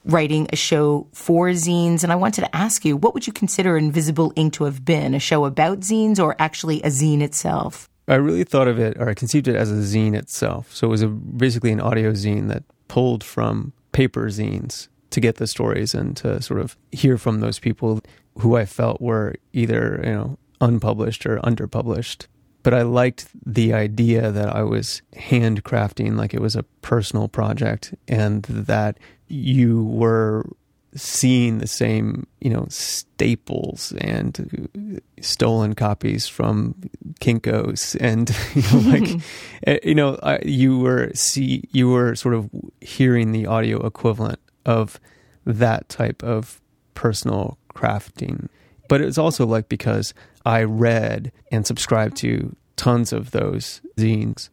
writing 0.04 0.48
a 0.52 0.56
show 0.56 1.08
for 1.14 1.50
zines. 1.50 2.04
And 2.04 2.12
I 2.12 2.16
wanted 2.16 2.42
to 2.42 2.56
ask 2.56 2.84
you, 2.84 2.98
what 2.98 3.14
would 3.14 3.26
you 3.26 3.34
consider 3.34 3.78
Invisible 3.78 4.34
Ink 4.36 4.54
to 4.54 4.66
have 4.66 4.84
been? 4.84 5.14
A 5.14 5.20
show 5.20 5.46
about 5.46 5.80
zines 5.80 6.22
or 6.22 6.36
actually 6.40 6.82
a 6.82 6.88
zine 6.88 7.22
itself? 7.22 7.90
I 8.10 8.16
really 8.16 8.44
thought 8.46 8.70
of 8.70 8.80
it, 8.80 8.98
or 8.98 9.10
I 9.10 9.14
conceived 9.14 9.48
it 9.48 9.56
as 9.56 9.70
a 9.70 9.76
zine 9.76 10.14
itself. 10.14 10.74
So 10.74 10.88
it 10.88 10.92
was 10.92 11.02
a, 11.02 11.08
basically 11.08 11.72
an 11.72 11.82
audio 11.82 12.12
zine 12.12 12.48
that 12.48 12.64
pulled 12.88 13.24
from 13.24 13.74
paper 13.92 14.28
zines 14.28 14.88
to 15.10 15.20
get 15.20 15.38
the 15.38 15.48
stories 15.48 15.94
and 15.94 16.16
to 16.18 16.42
sort 16.42 16.60
of 16.60 16.78
hear 16.92 17.18
from 17.18 17.40
those 17.40 17.60
people 17.60 18.02
who 18.40 18.56
I 18.56 18.66
felt 18.66 19.02
were 19.02 19.36
either, 19.54 20.02
you 20.04 20.12
know, 20.12 20.38
unpublished 20.62 21.26
or 21.26 21.38
underpublished 21.40 22.28
but 22.68 22.74
I 22.74 22.82
liked 22.82 23.30
the 23.46 23.72
idea 23.72 24.30
that 24.30 24.54
I 24.54 24.64
was 24.64 25.02
handcrafting 25.16 26.18
like 26.18 26.34
it 26.34 26.42
was 26.42 26.58
a 26.58 26.64
personal 26.82 27.30
project 27.30 27.96
and 28.10 28.44
that 28.44 28.98
you 29.30 29.86
were 29.86 30.46
seeing 30.94 31.60
the 31.60 31.68
same, 31.68 32.28
you 32.42 32.50
know, 32.50 32.66
staples 32.68 33.94
and 34.02 35.00
stolen 35.22 35.76
copies 35.76 36.28
from 36.28 36.76
Kinko's 37.22 37.96
and 38.02 38.36
you 38.54 38.62
know, 38.64 38.90
like 38.90 39.22
eh, 39.66 39.80
you 39.84 39.96
know, 39.96 40.20
I, 40.22 40.40
you 40.44 40.78
were 40.78 41.12
see 41.14 41.64
you 41.72 41.88
were 41.90 42.16
sort 42.16 42.36
of 42.36 42.50
hearing 42.82 43.32
the 43.32 43.46
audio 43.46 43.86
equivalent 43.86 44.40
of 44.66 45.00
that 45.46 45.88
type 45.88 46.22
of 46.22 46.60
personal 46.96 47.58
crafting. 47.74 48.50
But 48.88 49.02
it 49.02 49.06
was 49.06 49.18
also 49.18 49.46
like 49.46 49.70
because 49.70 50.14
I 50.46 50.64
read 50.64 51.32
and 51.52 51.66
subscribed 51.66 52.18
to 52.18 52.56
tons 52.76 53.12
of 53.12 53.32
those 53.32 53.82
zines. 53.98 54.50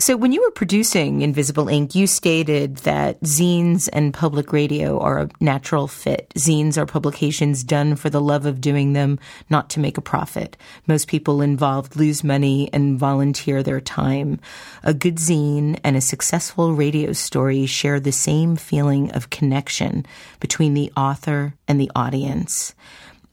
So, 0.00 0.16
when 0.16 0.32
you 0.32 0.42
were 0.42 0.50
producing 0.50 1.22
Invisible 1.22 1.68
Ink, 1.68 1.94
you 1.94 2.08
stated 2.08 2.78
that 2.78 3.20
zines 3.22 3.88
and 3.92 4.12
public 4.12 4.52
radio 4.52 4.98
are 4.98 5.20
a 5.20 5.30
natural 5.40 5.86
fit. 5.86 6.30
Zines 6.36 6.76
are 6.76 6.84
publications 6.84 7.62
done 7.62 7.94
for 7.94 8.10
the 8.10 8.20
love 8.20 8.44
of 8.44 8.60
doing 8.60 8.92
them, 8.92 9.20
not 9.48 9.70
to 9.70 9.80
make 9.80 9.96
a 9.96 10.02
profit. 10.02 10.56
Most 10.88 11.06
people 11.06 11.40
involved 11.40 11.94
lose 11.94 12.24
money 12.24 12.68
and 12.72 12.98
volunteer 12.98 13.62
their 13.62 13.80
time. 13.80 14.40
A 14.82 14.92
good 14.92 15.16
zine 15.16 15.78
and 15.84 15.96
a 15.96 16.00
successful 16.00 16.74
radio 16.74 17.12
story 17.12 17.64
share 17.64 18.00
the 18.00 18.12
same 18.12 18.56
feeling 18.56 19.12
of 19.12 19.30
connection 19.30 20.04
between 20.40 20.74
the 20.74 20.92
author 20.96 21.54
and 21.68 21.80
the 21.80 21.90
audience. 21.94 22.74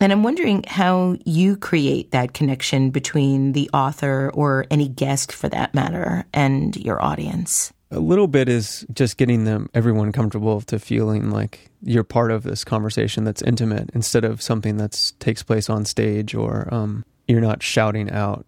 And 0.01 0.11
I'm 0.11 0.23
wondering 0.23 0.63
how 0.67 1.15
you 1.25 1.55
create 1.55 2.09
that 2.09 2.33
connection 2.33 2.89
between 2.89 3.51
the 3.51 3.69
author 3.71 4.31
or 4.33 4.65
any 4.71 4.87
guest 4.87 5.31
for 5.31 5.47
that 5.49 5.75
matter 5.75 6.25
and 6.33 6.75
your 6.75 6.99
audience. 6.99 7.71
A 7.91 7.99
little 7.99 8.27
bit 8.27 8.49
is 8.49 8.83
just 8.91 9.17
getting 9.17 9.43
them 9.43 9.69
everyone 9.75 10.11
comfortable 10.11 10.59
to 10.61 10.79
feeling 10.79 11.29
like 11.29 11.69
you're 11.83 12.03
part 12.03 12.31
of 12.31 12.41
this 12.41 12.63
conversation 12.63 13.25
that's 13.25 13.43
intimate 13.43 13.91
instead 13.93 14.25
of 14.25 14.41
something 14.41 14.77
that 14.77 15.11
takes 15.19 15.43
place 15.43 15.69
on 15.69 15.85
stage 15.85 16.33
or 16.33 16.67
um, 16.73 17.05
you're 17.27 17.39
not 17.39 17.61
shouting 17.61 18.09
out. 18.09 18.47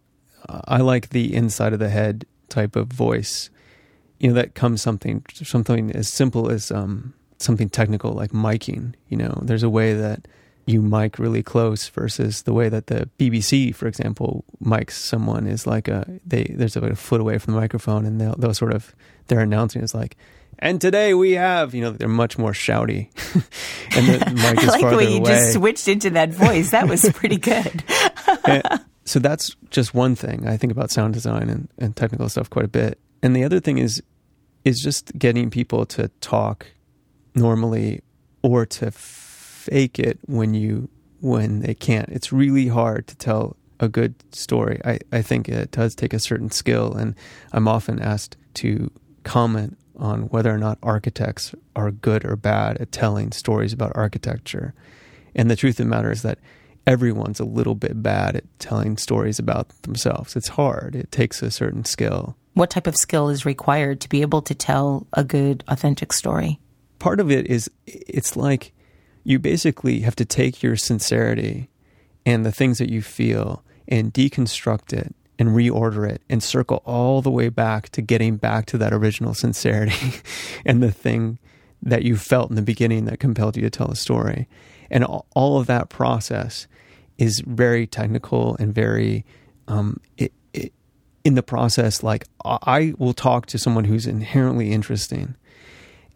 I 0.50 0.80
like 0.80 1.10
the 1.10 1.36
inside 1.36 1.74
of 1.74 1.80
the 1.80 1.90
head 1.90 2.26
type 2.50 2.76
of 2.76 2.88
voice. 2.88 3.52
You 4.20 4.30
know, 4.30 4.34
that 4.36 4.56
comes 4.56 4.82
something 4.82 5.24
something 5.32 5.92
as 5.92 6.08
simple 6.08 6.50
as 6.50 6.72
um, 6.72 7.14
something 7.38 7.70
technical 7.70 8.14
like 8.14 8.32
miking. 8.32 8.96
You 9.10 9.18
know, 9.18 9.40
there's 9.44 9.64
a 9.64 9.70
way 9.70 9.94
that 9.94 10.28
you 10.66 10.82
mic 10.82 11.20
really 11.20 11.44
close 11.44 11.88
versus 11.90 12.44
the 12.44 12.54
way 12.54 12.70
that 12.70 12.88
the 12.88 13.10
BBC, 13.20 13.76
for 13.76 13.88
example, 13.88 14.46
mics 14.64 14.92
someone 14.92 15.46
is 15.46 15.68
like 15.68 15.88
a 15.88 16.20
they 16.26 16.46
there's 16.50 16.76
a, 16.76 16.82
a 16.82 16.96
foot 16.96 17.22
away 17.22 17.38
from 17.38 17.54
the 17.54 17.60
microphone 17.60 18.06
and 18.06 18.20
they'll, 18.20 18.36
they'll 18.36 18.54
sort 18.54 18.74
of 18.74 18.96
their 19.28 19.40
announcing 19.40 19.82
is 19.82 19.94
like, 19.94 20.16
and 20.60 20.80
today 20.80 21.14
we 21.14 21.34
have 21.34 21.74
you 21.74 21.82
know 21.82 21.92
they're 21.92 22.08
much 22.08 22.38
more 22.38 22.52
shouty, 22.52 23.10
and 23.98 24.08
the 24.08 24.32
mic 24.36 24.64
is 24.64 24.70
I 24.70 24.80
like 24.80 24.90
the 24.90 24.98
way 24.98 25.12
you 25.12 25.18
away. 25.18 25.30
just 25.30 25.54
switched 25.54 25.88
into 25.88 26.12
that 26.12 26.30
voice. 26.30 26.72
That 26.72 26.88
was 26.88 27.10
pretty 27.14 27.38
good. 27.38 27.84
so 29.06 29.20
that's 29.20 29.56
just 29.70 29.94
one 29.94 30.16
thing 30.16 30.48
I 30.48 30.56
think 30.56 30.72
about 30.72 30.92
sound 30.92 31.14
design 31.14 31.50
and, 31.50 31.68
and 31.78 31.96
technical 31.96 32.30
stuff 32.30 32.50
quite 32.50 32.66
a 32.66 32.70
bit. 32.70 33.00
And 33.22 33.36
the 33.36 33.44
other 33.44 33.60
thing 33.60 33.80
is 33.80 34.02
is 34.64 34.80
just 34.80 35.18
getting 35.18 35.50
people 35.50 35.86
to 35.88 36.08
talk 36.22 36.68
normally 37.36 38.02
or 38.42 38.66
to 38.66 38.92
fake 39.64 40.00
it 40.00 40.20
when 40.26 40.54
you 40.54 40.90
when 41.22 41.62
they 41.62 41.74
can't. 41.74 42.10
It's 42.10 42.34
really 42.34 42.68
hard 42.68 43.08
to 43.08 43.16
tell 43.16 43.56
a 43.80 43.88
good 43.88 44.14
story. 44.34 44.82
I, 44.84 45.00
I 45.12 45.22
think 45.22 45.48
it 45.48 45.72
does 45.72 45.96
take 45.96 46.14
a 46.14 46.20
certain 46.20 46.52
skill, 46.52 46.94
and 46.94 47.16
I'm 47.54 47.68
often 47.68 48.00
asked 48.00 48.36
to 48.56 48.92
comment 49.24 49.78
on 49.98 50.24
whether 50.24 50.54
or 50.54 50.58
not 50.58 50.78
architects 50.84 51.56
are 51.76 51.92
good 51.92 52.26
or 52.26 52.36
bad 52.36 52.78
at 52.78 52.92
telling 52.92 53.32
stories 53.32 53.72
about 53.72 53.94
architecture. 53.96 54.74
And 55.34 55.50
the 55.50 55.56
truth 55.56 55.80
of 55.80 55.86
the 55.86 55.90
matter 55.90 56.12
is 56.12 56.24
that 56.24 56.40
everyone's 56.86 57.40
a 57.40 57.46
little 57.46 57.76
bit 57.76 58.04
bad 58.04 58.36
at 58.36 58.60
telling 58.60 58.98
stories 58.98 59.40
about 59.40 59.70
themselves. 59.84 60.36
It's 60.36 60.50
hard, 60.50 60.96
it 60.96 61.12
takes 61.12 61.42
a 61.42 61.52
certain 61.52 61.86
skill. 61.86 62.36
What 62.54 62.70
type 62.70 62.88
of 62.88 62.98
skill 62.98 63.30
is 63.30 63.46
required 63.46 64.02
to 64.02 64.10
be 64.10 64.22
able 64.22 64.42
to 64.44 64.54
tell 64.54 65.08
a 65.14 65.24
good, 65.24 65.64
authentic 65.70 66.12
story? 66.12 66.60
Part 67.00 67.20
of 67.20 67.32
it 67.32 67.48
is 67.48 67.70
it's 67.88 68.36
like 68.36 68.73
you 69.24 69.40
basically 69.40 70.02
have 70.02 70.16
to 70.16 70.26
take 70.26 70.62
your 70.62 70.76
sincerity 70.76 71.70
and 72.26 72.46
the 72.46 72.52
things 72.52 72.78
that 72.78 72.90
you 72.90 73.02
feel 73.02 73.64
and 73.88 74.14
deconstruct 74.14 74.94
it 74.94 75.16
and 75.40 75.50
reorder 75.50 76.10
it 76.10 76.22
and 76.30 76.44
circle 76.44 76.82
all 76.86 77.22
the 77.22 77.32
way 77.32 77.50
back 77.50 77.90
to 77.90 78.02
getting 78.02 78.38
back 78.38 78.66
to 78.68 78.78
that 78.78 78.94
original 78.94 79.34
sincerity 79.34 80.22
and 80.66 80.82
the 80.82 80.92
thing 80.92 81.40
that 81.82 82.04
you 82.04 82.16
felt 82.16 82.50
in 82.50 82.56
the 82.56 82.62
beginning 82.62 83.06
that 83.06 83.20
compelled 83.20 83.58
you 83.58 83.64
to 83.64 83.70
tell 83.70 83.92
a 83.92 83.96
story. 83.96 84.48
And 84.90 85.04
all 85.04 85.60
of 85.60 85.68
that 85.68 85.90
process 85.90 86.68
is 87.18 87.42
very 87.46 87.88
technical 87.88 88.56
and 88.58 88.74
very, 88.74 89.26
um, 89.68 90.00
it, 90.18 90.32
it, 90.54 90.72
in 91.26 91.36
the 91.36 91.44
process, 91.44 92.04
like 92.04 92.26
I 92.46 92.94
will 92.98 93.14
talk 93.14 93.48
to 93.48 93.58
someone 93.58 93.86
who's 93.86 94.08
inherently 94.08 94.72
interesting 94.72 95.36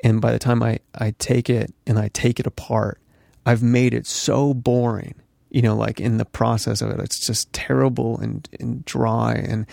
and 0.03 0.21
by 0.21 0.31
the 0.31 0.39
time 0.39 0.61
I, 0.61 0.79
I 0.95 1.13
take 1.19 1.49
it 1.49 1.73
and 1.85 1.97
I 1.97 2.09
take 2.09 2.39
it 2.39 2.47
apart, 2.47 2.99
I've 3.45 3.63
made 3.63 3.93
it 3.93 4.05
so 4.05 4.53
boring, 4.53 5.15
you 5.49 5.61
know, 5.61 5.75
like 5.75 5.99
in 5.99 6.17
the 6.17 6.25
process 6.25 6.81
of 6.81 6.91
it, 6.91 6.99
it's 6.99 7.25
just 7.25 7.51
terrible 7.53 8.19
and, 8.19 8.47
and 8.59 8.83
dry. 8.85 9.33
And, 9.33 9.65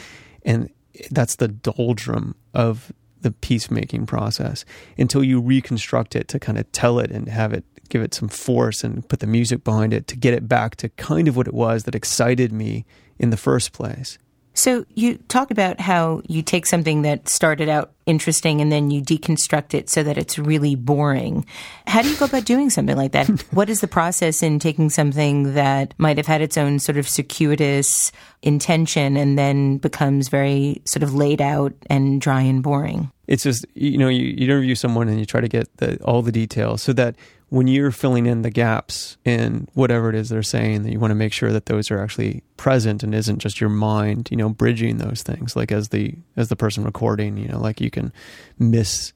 and 0.44 0.70
that's 1.10 1.36
the 1.36 1.48
doldrum 1.48 2.36
of 2.54 2.92
the 3.20 3.32
peacemaking 3.32 4.06
process 4.06 4.64
until 4.98 5.24
you 5.24 5.40
reconstruct 5.40 6.14
it 6.14 6.28
to 6.28 6.38
kind 6.38 6.58
of 6.58 6.70
tell 6.72 6.98
it 6.98 7.10
and 7.10 7.28
have 7.28 7.52
it 7.52 7.64
give 7.88 8.02
it 8.02 8.14
some 8.14 8.28
force 8.28 8.82
and 8.82 9.06
put 9.08 9.20
the 9.20 9.26
music 9.26 9.62
behind 9.62 9.92
it 9.92 10.06
to 10.06 10.16
get 10.16 10.34
it 10.34 10.48
back 10.48 10.76
to 10.76 10.88
kind 10.90 11.28
of 11.28 11.36
what 11.36 11.46
it 11.46 11.54
was 11.54 11.84
that 11.84 11.94
excited 11.94 12.52
me 12.52 12.84
in 13.18 13.30
the 13.30 13.36
first 13.36 13.72
place. 13.72 14.18
So 14.54 14.86
you 14.94 15.16
talk 15.28 15.50
about 15.50 15.80
how 15.80 16.22
you 16.28 16.40
take 16.40 16.64
something 16.64 17.02
that 17.02 17.28
started 17.28 17.68
out 17.68 17.92
interesting 18.06 18.60
and 18.60 18.70
then 18.70 18.90
you 18.90 19.02
deconstruct 19.02 19.74
it 19.74 19.90
so 19.90 20.02
that 20.04 20.16
it's 20.16 20.38
really 20.38 20.76
boring. 20.76 21.44
How 21.88 22.02
do 22.02 22.08
you 22.08 22.16
go 22.16 22.26
about 22.26 22.44
doing 22.44 22.70
something 22.70 22.96
like 22.96 23.12
that? 23.12 23.26
what 23.50 23.68
is 23.68 23.80
the 23.80 23.88
process 23.88 24.42
in 24.42 24.60
taking 24.60 24.90
something 24.90 25.54
that 25.54 25.92
might 25.98 26.16
have 26.18 26.26
had 26.26 26.40
its 26.40 26.56
own 26.56 26.78
sort 26.78 26.98
of 26.98 27.08
circuitous 27.08 28.12
intention 28.42 29.16
and 29.16 29.36
then 29.36 29.78
becomes 29.78 30.28
very 30.28 30.82
sort 30.84 31.02
of 31.02 31.14
laid 31.14 31.40
out 31.42 31.72
and 31.90 32.20
dry 32.20 32.42
and 32.42 32.62
boring? 32.62 33.10
It's 33.26 33.42
just 33.42 33.66
you 33.74 33.98
know 33.98 34.08
you, 34.08 34.26
you 34.26 34.44
interview 34.44 34.74
someone 34.74 35.08
and 35.08 35.18
you 35.18 35.26
try 35.26 35.40
to 35.40 35.48
get 35.48 35.74
the, 35.78 35.98
all 36.04 36.22
the 36.22 36.32
details 36.32 36.82
so 36.82 36.92
that 36.92 37.16
when 37.54 37.68
you're 37.68 37.92
filling 37.92 38.26
in 38.26 38.42
the 38.42 38.50
gaps 38.50 39.16
in 39.24 39.68
whatever 39.74 40.08
it 40.08 40.16
is 40.16 40.28
they're 40.28 40.42
saying, 40.42 40.82
that 40.82 40.90
you 40.90 40.98
want 40.98 41.12
to 41.12 41.14
make 41.14 41.32
sure 41.32 41.52
that 41.52 41.66
those 41.66 41.88
are 41.88 42.00
actually 42.00 42.42
present 42.56 43.04
and 43.04 43.14
isn't 43.14 43.38
just 43.38 43.60
your 43.60 43.70
mind, 43.70 44.26
you 44.28 44.36
know, 44.36 44.48
bridging 44.48 44.98
those 44.98 45.22
things. 45.22 45.54
Like 45.54 45.70
as 45.70 45.90
the 45.90 46.16
as 46.36 46.48
the 46.48 46.56
person 46.56 46.82
recording, 46.82 47.36
you 47.36 47.46
know, 47.46 47.60
like 47.60 47.80
you 47.80 47.92
can 47.92 48.12
miss 48.58 49.12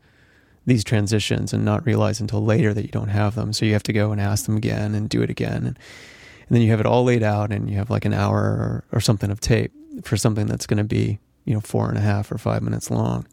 these 0.67 0.85
transitions 0.85 1.53
and 1.53 1.65
not 1.65 1.85
realize 1.85 2.21
until 2.21 2.45
later 2.45 2.73
that 2.73 2.83
you 2.83 2.93
don't 2.93 3.09
have 3.09 3.35
them. 3.35 3.53
So 3.53 3.67
you 3.67 3.73
have 3.73 3.83
to 3.83 3.93
go 3.93 4.13
and 4.13 4.21
ask 4.21 4.47
them 4.47 4.57
again 4.57 4.95
and 4.95 5.09
do 5.09 5.21
it 5.21 5.31
again. 5.31 5.67
And, 5.67 5.67
and 5.67 6.49
then 6.49 6.63
you 6.63 6.71
have 6.71 6.79
it 6.79 6.87
all 6.87 7.03
laid 7.03 7.25
out 7.25 7.51
and 7.51 7.69
you 7.69 7.77
have 7.79 7.91
like 7.91 8.05
an 8.05 8.15
hour 8.15 8.39
or, 8.39 8.85
or 8.93 9.01
something 9.01 9.33
of 9.33 9.41
tape 9.41 9.73
for 10.05 10.17
something 10.17 10.47
that's 10.47 10.67
going 10.67 10.79
to 10.79 10.85
be, 10.85 11.19
you 11.45 11.55
know, 11.55 11.61
four 11.61 11.89
and 11.89 11.99
a 11.99 12.03
half 12.03 12.31
or 12.31 12.39
five 12.39 12.63
minutes 12.63 12.89
long. 12.89 13.27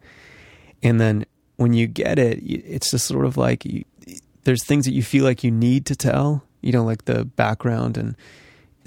And 0.82 1.00
then 1.00 1.28
when 1.58 1.74
you 1.74 1.86
get 1.86 2.18
it, 2.18 2.40
it's 2.40 2.90
just 2.90 3.06
sort 3.06 3.26
of 3.26 3.38
like 3.38 3.66
you, 3.66 3.84
there's 4.46 4.64
things 4.64 4.86
that 4.86 4.94
you 4.94 5.04
feel 5.04 5.24
like 5.24 5.44
you 5.44 5.52
need 5.52 5.86
to 5.88 5.96
tell, 5.96 6.44
you 6.62 6.72
know, 6.72 6.84
like 6.84 7.06
the 7.06 7.25
background 7.25 7.98
and 7.98 8.16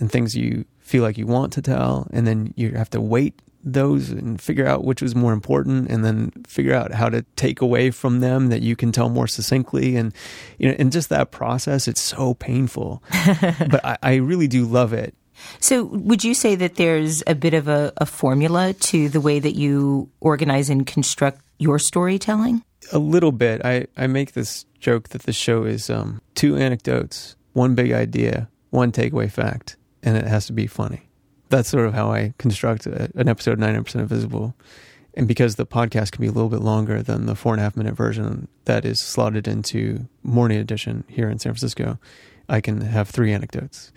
and 0.01 0.11
things 0.11 0.37
you 0.37 0.65
feel 0.79 1.03
like 1.03 1.19
you 1.19 1.27
want 1.27 1.53
to 1.53 1.63
tell, 1.63 2.09
and 2.13 2.27
then 2.27 2.55
you 2.57 2.73
have 2.73 2.91
to 2.91 3.01
wait 3.01 3.43
those 3.65 4.11
and 4.11 4.41
figure 4.41 4.67
out 4.67 4.85
which 4.85 5.03
was 5.03 5.15
more 5.17 5.33
important 5.33 5.91
and 5.91 6.05
then 6.05 6.31
figure 6.47 6.73
out 6.73 6.93
how 6.93 7.09
to 7.09 7.23
take 7.35 7.61
away 7.61 7.91
from 7.91 8.21
them 8.21 8.49
that 8.49 8.63
you 8.63 8.77
can 8.77 8.93
tell 8.93 9.09
more 9.09 9.27
succinctly. 9.27 9.97
And 9.97 10.15
you 10.59 10.69
know 10.69 10.77
and 10.79 10.93
just 10.93 11.09
that 11.11 11.31
process 11.31 11.89
it's 11.89 12.01
so 12.01 12.35
painful. 12.35 13.03
But 13.71 13.85
I, 13.85 13.99
I, 14.03 14.15
really 14.17 14.49
do 14.49 14.65
love 14.65 14.93
it. 14.93 15.15
So 15.61 15.85
would 15.85 16.25
you 16.25 16.35
say 16.35 16.55
that 16.55 16.77
there's 16.77 17.23
a 17.27 17.35
bit 17.35 17.55
of 17.55 17.69
a, 17.69 17.93
a 17.99 18.07
formula 18.07 18.73
to 18.73 19.09
the 19.09 19.21
way 19.21 19.39
that 19.41 19.55
you 19.55 20.11
organize 20.21 20.71
and 20.71 20.87
construct 20.87 21.41
your 21.59 21.79
storytelling 21.79 22.63
a 22.93 22.99
little 22.99 23.33
bit 23.33 23.65
i, 23.65 23.87
I 23.97 24.07
make 24.07 24.33
this 24.33 24.65
joke 24.81 25.09
that 25.11 25.23
the 25.23 25.33
show 25.33 25.65
is 25.65 25.91
um, 25.91 26.21
two 26.35 26.57
anecdotes 26.57 27.37
one 27.53 27.75
big 27.75 27.93
idea 27.93 28.49
one 28.71 28.93
takeaway 28.93 29.31
fact 29.31 29.77
and 30.03 30.17
it 30.17 30.27
has 30.27 30.47
to 30.47 30.53
be 30.53 30.67
funny 30.67 31.09
that's 31.49 31.69
sort 31.69 31.87
of 31.87 31.95
how 31.95 32.13
I 32.13 32.35
construct 32.39 32.87
a, 32.87 33.11
an 33.15 33.29
episode 33.29 33.59
99% 33.59 33.95
Invisible. 33.97 34.55
And 35.15 35.27
because 35.27 35.57
the 35.57 35.67
podcast 35.67 36.13
can 36.13 36.21
be 36.21 36.29
a 36.29 36.33
little 36.33 36.51
bit 36.51 36.61
longer 36.61 37.03
than 37.03 37.27
the 37.27 37.35
four 37.35 37.53
and 37.53 37.61
a 37.61 37.65
half 37.65 37.77
minute 37.77 37.95
version 37.95 38.49
that 38.67 38.85
is 38.85 39.01
slotted 39.01 39.49
into 39.49 40.07
morning 40.23 40.59
edition 40.59 41.05
here 41.09 41.29
in 41.29 41.39
San 41.39 41.53
Francisco, 41.53 41.99
I 42.49 42.61
can 42.61 42.83
have 42.83 43.09
three 43.09 43.33
anecdotes. 43.33 43.93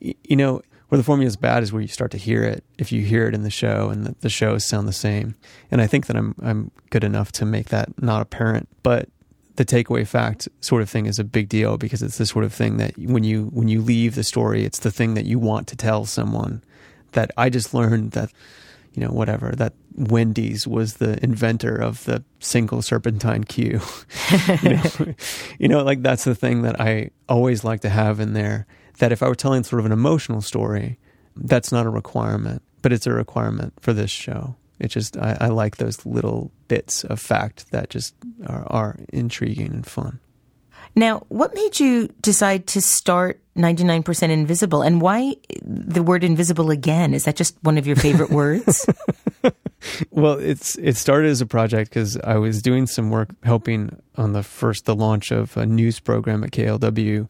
Y- 0.00 0.14
you 0.24 0.36
know, 0.36 0.62
where 0.92 0.98
the 0.98 1.04
formula 1.04 1.26
is 1.26 1.38
bad 1.38 1.62
is 1.62 1.72
where 1.72 1.80
you 1.80 1.88
start 1.88 2.10
to 2.10 2.18
hear 2.18 2.44
it 2.44 2.62
if 2.76 2.92
you 2.92 3.00
hear 3.00 3.26
it 3.26 3.32
in 3.32 3.44
the 3.44 3.50
show 3.50 3.88
and 3.88 4.04
the, 4.04 4.14
the 4.20 4.28
shows 4.28 4.62
sound 4.62 4.86
the 4.86 4.92
same. 4.92 5.34
And 5.70 5.80
I 5.80 5.86
think 5.86 6.04
that 6.04 6.16
I'm 6.16 6.34
I'm 6.42 6.70
good 6.90 7.02
enough 7.02 7.32
to 7.32 7.46
make 7.46 7.70
that 7.70 8.02
not 8.02 8.20
apparent. 8.20 8.68
But 8.82 9.08
the 9.56 9.64
takeaway 9.64 10.06
fact 10.06 10.50
sort 10.60 10.82
of 10.82 10.90
thing 10.90 11.06
is 11.06 11.18
a 11.18 11.24
big 11.24 11.48
deal 11.48 11.78
because 11.78 12.02
it's 12.02 12.18
the 12.18 12.26
sort 12.26 12.44
of 12.44 12.52
thing 12.52 12.76
that 12.76 12.92
when 12.98 13.24
you 13.24 13.46
when 13.54 13.68
you 13.68 13.80
leave 13.80 14.16
the 14.16 14.22
story, 14.22 14.66
it's 14.66 14.80
the 14.80 14.90
thing 14.90 15.14
that 15.14 15.24
you 15.24 15.38
want 15.38 15.66
to 15.68 15.76
tell 15.76 16.04
someone. 16.04 16.62
That 17.12 17.30
I 17.38 17.48
just 17.48 17.72
learned 17.72 18.10
that 18.10 18.30
you 18.92 19.02
know 19.02 19.12
whatever 19.12 19.52
that 19.56 19.72
Wendy's 19.94 20.66
was 20.66 20.96
the 20.96 21.18
inventor 21.24 21.74
of 21.74 22.04
the 22.04 22.22
single 22.38 22.82
serpentine 22.82 23.44
queue. 23.44 23.80
you, 24.62 24.68
know, 24.68 25.14
you 25.58 25.68
know, 25.68 25.82
like 25.84 26.02
that's 26.02 26.24
the 26.24 26.34
thing 26.34 26.60
that 26.62 26.78
I 26.78 27.12
always 27.30 27.64
like 27.64 27.80
to 27.80 27.88
have 27.88 28.20
in 28.20 28.34
there. 28.34 28.66
That 29.02 29.10
if 29.10 29.20
I 29.20 29.26
were 29.26 29.34
telling 29.34 29.64
sort 29.64 29.80
of 29.80 29.86
an 29.86 29.90
emotional 29.90 30.40
story, 30.40 30.96
that's 31.34 31.72
not 31.72 31.86
a 31.86 31.90
requirement, 31.90 32.62
but 32.82 32.92
it's 32.92 33.04
a 33.04 33.12
requirement 33.12 33.72
for 33.80 33.92
this 33.92 34.12
show. 34.12 34.54
It 34.78 34.92
just 34.92 35.16
I, 35.16 35.36
I 35.40 35.48
like 35.48 35.78
those 35.78 36.06
little 36.06 36.52
bits 36.68 37.02
of 37.02 37.18
fact 37.18 37.72
that 37.72 37.90
just 37.90 38.14
are, 38.46 38.64
are 38.70 39.00
intriguing 39.12 39.72
and 39.72 39.84
fun. 39.84 40.20
Now, 40.94 41.24
what 41.30 41.52
made 41.52 41.80
you 41.80 42.10
decide 42.20 42.68
to 42.68 42.80
start 42.80 43.40
99% 43.56 44.30
Invisible 44.30 44.82
and 44.82 45.00
why 45.00 45.34
the 45.62 46.04
word 46.04 46.22
invisible 46.22 46.70
again? 46.70 47.12
Is 47.12 47.24
that 47.24 47.34
just 47.34 47.56
one 47.62 47.78
of 47.78 47.88
your 47.88 47.96
favorite 47.96 48.30
words? 48.40 48.86
well, 50.12 50.34
it's 50.34 50.76
it 50.76 50.96
started 50.96 51.28
as 51.32 51.40
a 51.40 51.46
project 51.46 51.90
because 51.90 52.16
I 52.18 52.36
was 52.36 52.62
doing 52.62 52.86
some 52.86 53.10
work 53.10 53.30
helping 53.42 54.00
on 54.16 54.32
the 54.32 54.44
first 54.44 54.84
the 54.84 54.94
launch 54.94 55.32
of 55.32 55.56
a 55.56 55.66
news 55.66 55.98
program 55.98 56.44
at 56.44 56.52
KALW 56.52 57.28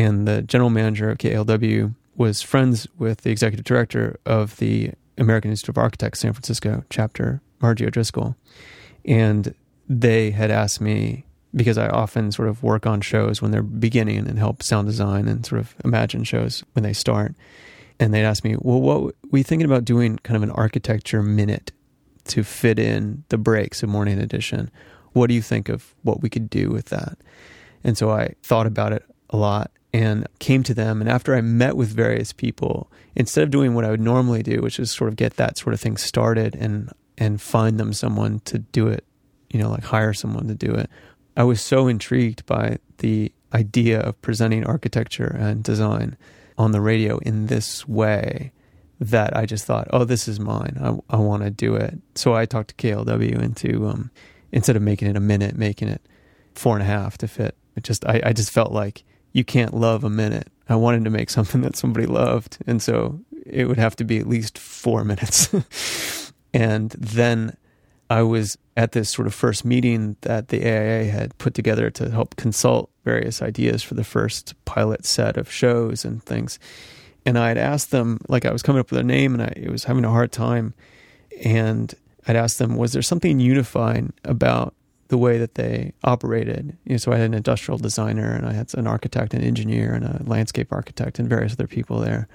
and 0.00 0.26
the 0.26 0.42
general 0.42 0.70
manager 0.70 1.10
of 1.10 1.18
KALW 1.18 1.94
was 2.16 2.40
friends 2.42 2.86
with 2.98 3.20
the 3.20 3.30
executive 3.30 3.64
director 3.64 4.18
of 4.24 4.56
the 4.56 4.92
American 5.18 5.50
Institute 5.50 5.74
of 5.76 5.78
Architects 5.78 6.20
San 6.20 6.32
Francisco 6.32 6.84
chapter, 6.88 7.40
Margie 7.60 7.86
O'Driscoll. 7.86 8.34
And 9.04 9.54
they 9.88 10.30
had 10.30 10.50
asked 10.50 10.80
me, 10.80 11.24
because 11.54 11.76
I 11.76 11.88
often 11.88 12.32
sort 12.32 12.48
of 12.48 12.62
work 12.62 12.86
on 12.86 13.00
shows 13.00 13.42
when 13.42 13.50
they're 13.50 13.62
beginning 13.62 14.26
and 14.28 14.38
help 14.38 14.62
sound 14.62 14.86
design 14.86 15.28
and 15.28 15.44
sort 15.44 15.60
of 15.60 15.74
imagine 15.84 16.24
shows 16.24 16.64
when 16.72 16.82
they 16.82 16.92
start. 16.92 17.34
And 17.98 18.14
they'd 18.14 18.24
ask 18.24 18.44
me, 18.44 18.56
well, 18.58 18.80
what 18.80 19.14
we 19.30 19.42
thinking 19.42 19.66
about 19.66 19.84
doing 19.84 20.18
kind 20.18 20.36
of 20.36 20.42
an 20.42 20.50
architecture 20.52 21.22
minute 21.22 21.72
to 22.28 22.42
fit 22.42 22.78
in 22.78 23.24
the 23.28 23.38
breaks 23.38 23.82
of 23.82 23.88
Morning 23.88 24.18
Edition? 24.18 24.70
What 25.12 25.26
do 25.26 25.34
you 25.34 25.42
think 25.42 25.68
of 25.68 25.94
what 26.02 26.22
we 26.22 26.30
could 26.30 26.48
do 26.48 26.70
with 26.70 26.86
that? 26.86 27.18
And 27.82 27.98
so 27.98 28.10
I 28.10 28.34
thought 28.42 28.66
about 28.66 28.92
it 28.92 29.04
a 29.30 29.36
lot 29.36 29.70
and 29.92 30.26
came 30.38 30.62
to 30.64 30.74
them. 30.74 31.00
And 31.00 31.10
after 31.10 31.34
I 31.34 31.40
met 31.40 31.76
with 31.76 31.88
various 31.88 32.32
people, 32.32 32.90
instead 33.16 33.42
of 33.42 33.50
doing 33.50 33.74
what 33.74 33.84
I 33.84 33.90
would 33.90 34.00
normally 34.00 34.42
do, 34.42 34.60
which 34.60 34.78
is 34.78 34.90
sort 34.90 35.08
of 35.08 35.16
get 35.16 35.36
that 35.36 35.58
sort 35.58 35.74
of 35.74 35.80
thing 35.80 35.96
started 35.96 36.54
and 36.54 36.90
and 37.18 37.40
find 37.40 37.78
them 37.78 37.92
someone 37.92 38.40
to 38.40 38.58
do 38.58 38.88
it, 38.88 39.04
you 39.50 39.60
know, 39.60 39.70
like 39.70 39.84
hire 39.84 40.14
someone 40.14 40.48
to 40.48 40.54
do 40.54 40.72
it, 40.72 40.88
I 41.36 41.44
was 41.44 41.60
so 41.60 41.86
intrigued 41.86 42.46
by 42.46 42.78
the 42.98 43.32
idea 43.52 44.00
of 44.00 44.20
presenting 44.22 44.64
architecture 44.64 45.36
and 45.38 45.62
design 45.62 46.16
on 46.56 46.72
the 46.72 46.80
radio 46.80 47.18
in 47.18 47.46
this 47.46 47.86
way 47.86 48.52
that 49.00 49.36
I 49.36 49.46
just 49.46 49.64
thought, 49.64 49.88
oh, 49.92 50.04
this 50.04 50.28
is 50.28 50.38
mine. 50.38 50.78
I, 50.80 51.16
I 51.16 51.18
want 51.18 51.42
to 51.42 51.50
do 51.50 51.74
it. 51.74 51.98
So 52.14 52.34
I 52.34 52.44
talked 52.44 52.76
to 52.76 52.86
KALW 52.86 53.42
into 53.42 53.88
um, 53.88 54.10
instead 54.52 54.76
of 54.76 54.82
making 54.82 55.08
it 55.08 55.16
a 55.16 55.20
minute, 55.20 55.56
making 55.56 55.88
it 55.88 56.02
four 56.54 56.74
and 56.74 56.82
a 56.82 56.86
half 56.86 57.18
to 57.18 57.28
fit. 57.28 57.56
It 57.76 57.84
just 57.84 58.04
I, 58.06 58.20
I 58.26 58.32
just 58.32 58.50
felt 58.50 58.72
like 58.72 59.04
you 59.32 59.44
can't 59.44 59.74
love 59.74 60.04
a 60.04 60.10
minute. 60.10 60.48
I 60.68 60.76
wanted 60.76 61.04
to 61.04 61.10
make 61.10 61.30
something 61.30 61.62
that 61.62 61.76
somebody 61.76 62.06
loved. 62.06 62.58
And 62.66 62.80
so 62.80 63.20
it 63.44 63.66
would 63.66 63.78
have 63.78 63.96
to 63.96 64.04
be 64.04 64.18
at 64.18 64.28
least 64.28 64.58
four 64.58 65.04
minutes. 65.04 66.32
and 66.54 66.90
then 66.90 67.56
I 68.08 68.22
was 68.22 68.58
at 68.76 68.92
this 68.92 69.10
sort 69.10 69.28
of 69.28 69.34
first 69.34 69.64
meeting 69.64 70.16
that 70.22 70.48
the 70.48 70.64
AIA 70.64 71.04
had 71.04 71.36
put 71.38 71.54
together 71.54 71.90
to 71.90 72.10
help 72.10 72.36
consult 72.36 72.90
various 73.04 73.40
ideas 73.40 73.82
for 73.82 73.94
the 73.94 74.04
first 74.04 74.54
pilot 74.64 75.04
set 75.04 75.36
of 75.36 75.50
shows 75.50 76.04
and 76.04 76.22
things. 76.22 76.58
And 77.24 77.38
I 77.38 77.48
had 77.48 77.58
asked 77.58 77.90
them, 77.90 78.18
like 78.28 78.44
I 78.44 78.52
was 78.52 78.62
coming 78.62 78.80
up 78.80 78.90
with 78.90 78.98
a 78.98 79.04
name 79.04 79.34
and 79.34 79.42
I 79.42 79.70
was 79.70 79.84
having 79.84 80.04
a 80.04 80.10
hard 80.10 80.32
time. 80.32 80.74
And 81.44 81.94
I'd 82.26 82.36
asked 82.36 82.58
them, 82.58 82.76
was 82.76 82.92
there 82.92 83.02
something 83.02 83.38
unifying 83.38 84.12
about 84.24 84.74
the 85.10 85.18
way 85.18 85.38
that 85.38 85.56
they 85.56 85.92
operated. 86.04 86.76
You 86.84 86.92
know, 86.92 86.96
so 86.96 87.12
I 87.12 87.16
had 87.16 87.26
an 87.26 87.34
industrial 87.34 87.78
designer 87.78 88.32
and 88.32 88.46
I 88.46 88.52
had 88.52 88.72
an 88.74 88.86
architect, 88.86 89.34
an 89.34 89.42
engineer, 89.42 89.92
and 89.92 90.04
a 90.04 90.22
landscape 90.24 90.72
architect, 90.72 91.18
and 91.18 91.28
various 91.28 91.52
other 91.52 91.66
people 91.66 91.98
there. 91.98 92.28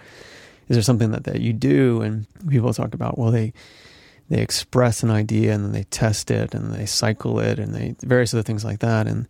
Is 0.68 0.76
there 0.76 0.84
something 0.84 1.12
that, 1.12 1.24
that 1.24 1.40
you 1.40 1.54
do? 1.54 2.02
And 2.02 2.28
people 2.50 2.74
talk 2.74 2.94
about, 2.94 3.18
well, 3.18 3.32
they 3.32 3.54
they 4.28 4.42
express 4.42 5.04
an 5.04 5.12
idea 5.12 5.54
and 5.54 5.64
then 5.64 5.72
they 5.72 5.84
test 5.84 6.32
it 6.32 6.54
and 6.56 6.74
they 6.74 6.86
cycle 6.86 7.40
it 7.40 7.60
and 7.60 7.74
they 7.74 7.96
various 8.02 8.34
other 8.34 8.44
things 8.44 8.66
like 8.66 8.80
that. 8.80 9.08
And 9.08 9.28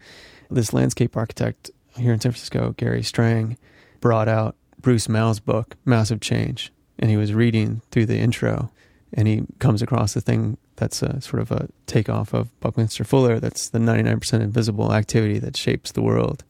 this 0.50 0.74
landscape 0.74 1.16
architect 1.16 1.70
here 1.98 2.14
in 2.14 2.20
San 2.20 2.32
Francisco, 2.32 2.74
Gary 2.78 3.04
Strang, 3.04 3.58
brought 4.02 4.28
out 4.28 4.56
Bruce 4.82 5.08
Mau's 5.08 5.40
book, 5.40 5.76
Massive 5.86 6.22
Change, 6.22 6.72
and 6.98 7.12
he 7.12 7.18
was 7.18 7.34
reading 7.34 7.82
through 7.92 8.06
the 8.08 8.18
intro 8.18 8.72
and 9.14 9.28
he 9.28 9.44
comes 9.60 9.82
across 9.82 10.14
the 10.14 10.22
thing 10.22 10.58
that's 10.76 11.02
a 11.02 11.22
sort 11.22 11.42
of 11.42 11.52
a 11.52 11.70
takeoff 11.86 12.34
of 12.34 12.58
Buckminster 12.60 13.04
Fuller. 13.04 13.40
That's 13.40 13.70
the 13.70 13.80
99% 13.80 14.42
invisible 14.42 14.94
activity 14.94 15.40
that 15.40 15.56
shapes 15.56 15.92
the 15.92 16.02
world. 16.02 16.44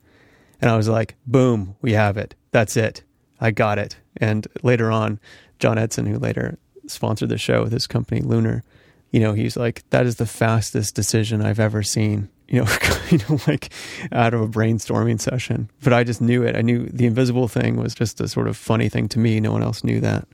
And 0.61 0.71
I 0.71 0.77
was 0.77 0.87
like, 0.87 1.15
boom, 1.27 1.75
we 1.81 1.93
have 1.93 2.17
it. 2.17 2.35
That's 2.51 2.77
it. 2.77 3.03
I 3.39 3.51
got 3.51 3.77
it. 3.77 3.97
And 4.17 4.47
later 4.63 4.91
on, 4.91 5.19
John 5.59 5.77
Edson, 5.77 6.05
who 6.05 6.17
later 6.17 6.57
sponsored 6.87 7.29
the 7.29 7.37
show 7.37 7.63
with 7.63 7.71
his 7.71 7.87
company 7.87 8.21
Lunar, 8.21 8.63
you 9.11 9.19
know, 9.19 9.33
he's 9.33 9.57
like, 9.57 9.83
that 9.91 10.05
is 10.05 10.15
the 10.15 10.25
fastest 10.25 10.95
decision 10.95 11.41
I've 11.41 11.59
ever 11.59 11.83
seen. 11.83 12.29
You 12.47 12.63
know, 12.63 12.77
you 13.09 13.19
know, 13.29 13.39
like 13.47 13.71
out 14.11 14.33
of 14.33 14.41
a 14.41 14.47
brainstorming 14.47 15.19
session. 15.19 15.69
But 15.83 15.93
I 15.93 16.03
just 16.03 16.21
knew 16.21 16.43
it. 16.43 16.55
I 16.55 16.61
knew 16.61 16.85
the 16.87 17.05
invisible 17.05 17.47
thing 17.47 17.77
was 17.77 17.95
just 17.95 18.21
a 18.21 18.27
sort 18.27 18.47
of 18.47 18.57
funny 18.57 18.89
thing 18.89 19.07
to 19.09 19.19
me. 19.19 19.39
No 19.39 19.51
one 19.51 19.63
else 19.63 19.83
knew 19.83 19.99
that. 20.01 20.27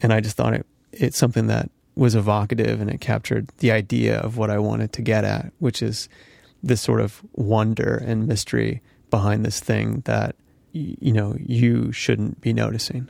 And 0.00 0.12
I 0.12 0.20
just 0.20 0.36
thought 0.36 0.54
it 0.54 0.66
it's 0.92 1.18
something 1.18 1.46
that 1.46 1.70
was 1.94 2.14
evocative 2.14 2.80
and 2.80 2.90
it 2.90 3.00
captured 3.00 3.48
the 3.58 3.70
idea 3.70 4.18
of 4.18 4.36
what 4.36 4.50
I 4.50 4.58
wanted 4.58 4.92
to 4.94 5.02
get 5.02 5.24
at, 5.24 5.52
which 5.58 5.82
is 5.82 6.08
this 6.62 6.80
sort 6.80 7.00
of 7.00 7.22
wonder 7.32 8.02
and 8.06 8.26
mystery 8.26 8.82
behind 9.10 9.44
this 9.44 9.60
thing 9.60 10.02
that 10.06 10.36
you 10.72 11.12
know 11.12 11.36
you 11.38 11.92
shouldn't 11.92 12.40
be 12.40 12.52
noticing. 12.52 13.08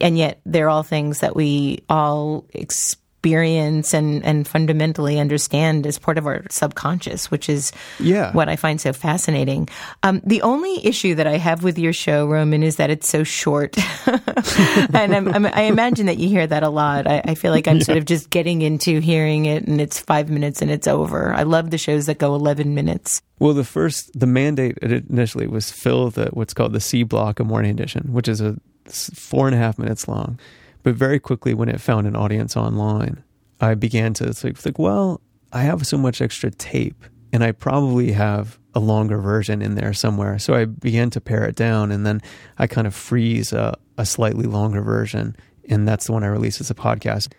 And 0.00 0.18
yet 0.18 0.40
they're 0.44 0.68
all 0.68 0.82
things 0.82 1.20
that 1.20 1.36
we 1.36 1.84
all 1.88 2.44
experience 2.52 3.02
experience 3.26 3.92
and, 3.92 4.24
and 4.24 4.46
fundamentally 4.46 5.18
understand 5.18 5.84
as 5.84 5.98
part 5.98 6.16
of 6.16 6.26
our 6.26 6.44
subconscious, 6.48 7.28
which 7.28 7.48
is 7.48 7.72
yeah. 7.98 8.30
what 8.32 8.48
I 8.48 8.54
find 8.54 8.80
so 8.80 8.92
fascinating. 8.92 9.68
Um, 10.04 10.22
the 10.24 10.42
only 10.42 10.86
issue 10.86 11.16
that 11.16 11.26
I 11.26 11.36
have 11.36 11.64
with 11.64 11.76
your 11.76 11.92
show, 11.92 12.28
Roman, 12.28 12.62
is 12.62 12.76
that 12.76 12.88
it's 12.88 13.08
so 13.08 13.24
short. 13.24 13.76
and 14.06 15.12
I'm, 15.12 15.26
I'm, 15.34 15.46
i 15.46 15.62
imagine 15.62 16.06
that 16.06 16.18
you 16.18 16.28
hear 16.28 16.46
that 16.46 16.62
a 16.62 16.68
lot. 16.68 17.08
I, 17.08 17.20
I 17.24 17.34
feel 17.34 17.50
like 17.50 17.66
I'm 17.66 17.78
yeah. 17.78 17.82
sort 17.82 17.98
of 17.98 18.04
just 18.04 18.30
getting 18.30 18.62
into 18.62 19.00
hearing 19.00 19.46
it 19.46 19.66
and 19.66 19.80
it's 19.80 19.98
five 19.98 20.30
minutes 20.30 20.62
and 20.62 20.70
it's 20.70 20.86
over. 20.86 21.34
I 21.34 21.42
love 21.42 21.70
the 21.70 21.78
shows 21.78 22.06
that 22.06 22.18
go 22.18 22.32
11 22.36 22.74
minutes. 22.74 23.22
Well, 23.40 23.54
the 23.54 23.64
first, 23.64 24.18
the 24.18 24.28
mandate 24.28 24.78
initially 24.78 25.48
was 25.48 25.72
fill 25.72 26.10
the, 26.10 26.26
what's 26.26 26.54
called 26.54 26.72
the 26.72 26.80
C 26.80 27.02
block 27.02 27.40
of 27.40 27.48
Morning 27.48 27.72
Edition, 27.72 28.12
which 28.12 28.28
is 28.28 28.40
a 28.40 28.56
four 28.86 29.48
and 29.48 29.54
a 29.56 29.58
half 29.58 29.80
minutes 29.80 30.06
long. 30.06 30.38
But 30.86 30.94
very 30.94 31.18
quickly, 31.18 31.52
when 31.52 31.68
it 31.68 31.80
found 31.80 32.06
an 32.06 32.14
audience 32.14 32.56
online, 32.56 33.24
I 33.60 33.74
began 33.74 34.14
to 34.14 34.32
think, 34.32 34.64
like, 34.64 34.78
well, 34.78 35.20
I 35.52 35.62
have 35.62 35.84
so 35.84 35.98
much 35.98 36.22
extra 36.22 36.48
tape 36.48 37.02
and 37.32 37.42
I 37.42 37.50
probably 37.50 38.12
have 38.12 38.60
a 38.72 38.78
longer 38.78 39.18
version 39.18 39.62
in 39.62 39.74
there 39.74 39.92
somewhere. 39.92 40.38
So 40.38 40.54
I 40.54 40.66
began 40.66 41.10
to 41.10 41.20
pare 41.20 41.42
it 41.42 41.56
down, 41.56 41.90
and 41.90 42.06
then 42.06 42.22
I 42.56 42.68
kind 42.68 42.86
of 42.86 42.94
freeze 42.94 43.52
a, 43.52 43.76
a 43.98 44.06
slightly 44.06 44.46
longer 44.46 44.80
version, 44.80 45.34
and 45.68 45.88
that's 45.88 46.06
the 46.06 46.12
one 46.12 46.22
I 46.22 46.28
release 46.28 46.60
as 46.60 46.70
a 46.70 46.74
podcast. 46.74 47.32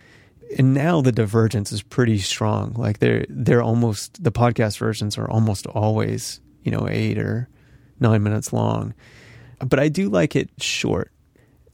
And 0.58 0.74
now 0.74 1.00
the 1.00 1.10
divergence 1.10 1.72
is 1.72 1.80
pretty 1.82 2.18
strong. 2.18 2.74
Like 2.74 2.98
they're 2.98 3.24
they're 3.30 3.62
almost 3.62 4.22
the 4.22 4.30
podcast 4.30 4.76
versions 4.76 5.16
are 5.16 5.30
almost 5.30 5.66
always 5.66 6.42
you 6.64 6.70
know 6.70 6.86
eight 6.86 7.16
or 7.16 7.48
nine 7.98 8.22
minutes 8.22 8.52
long, 8.52 8.92
but 9.58 9.78
I 9.80 9.88
do 9.88 10.10
like 10.10 10.36
it 10.36 10.50
short. 10.58 11.10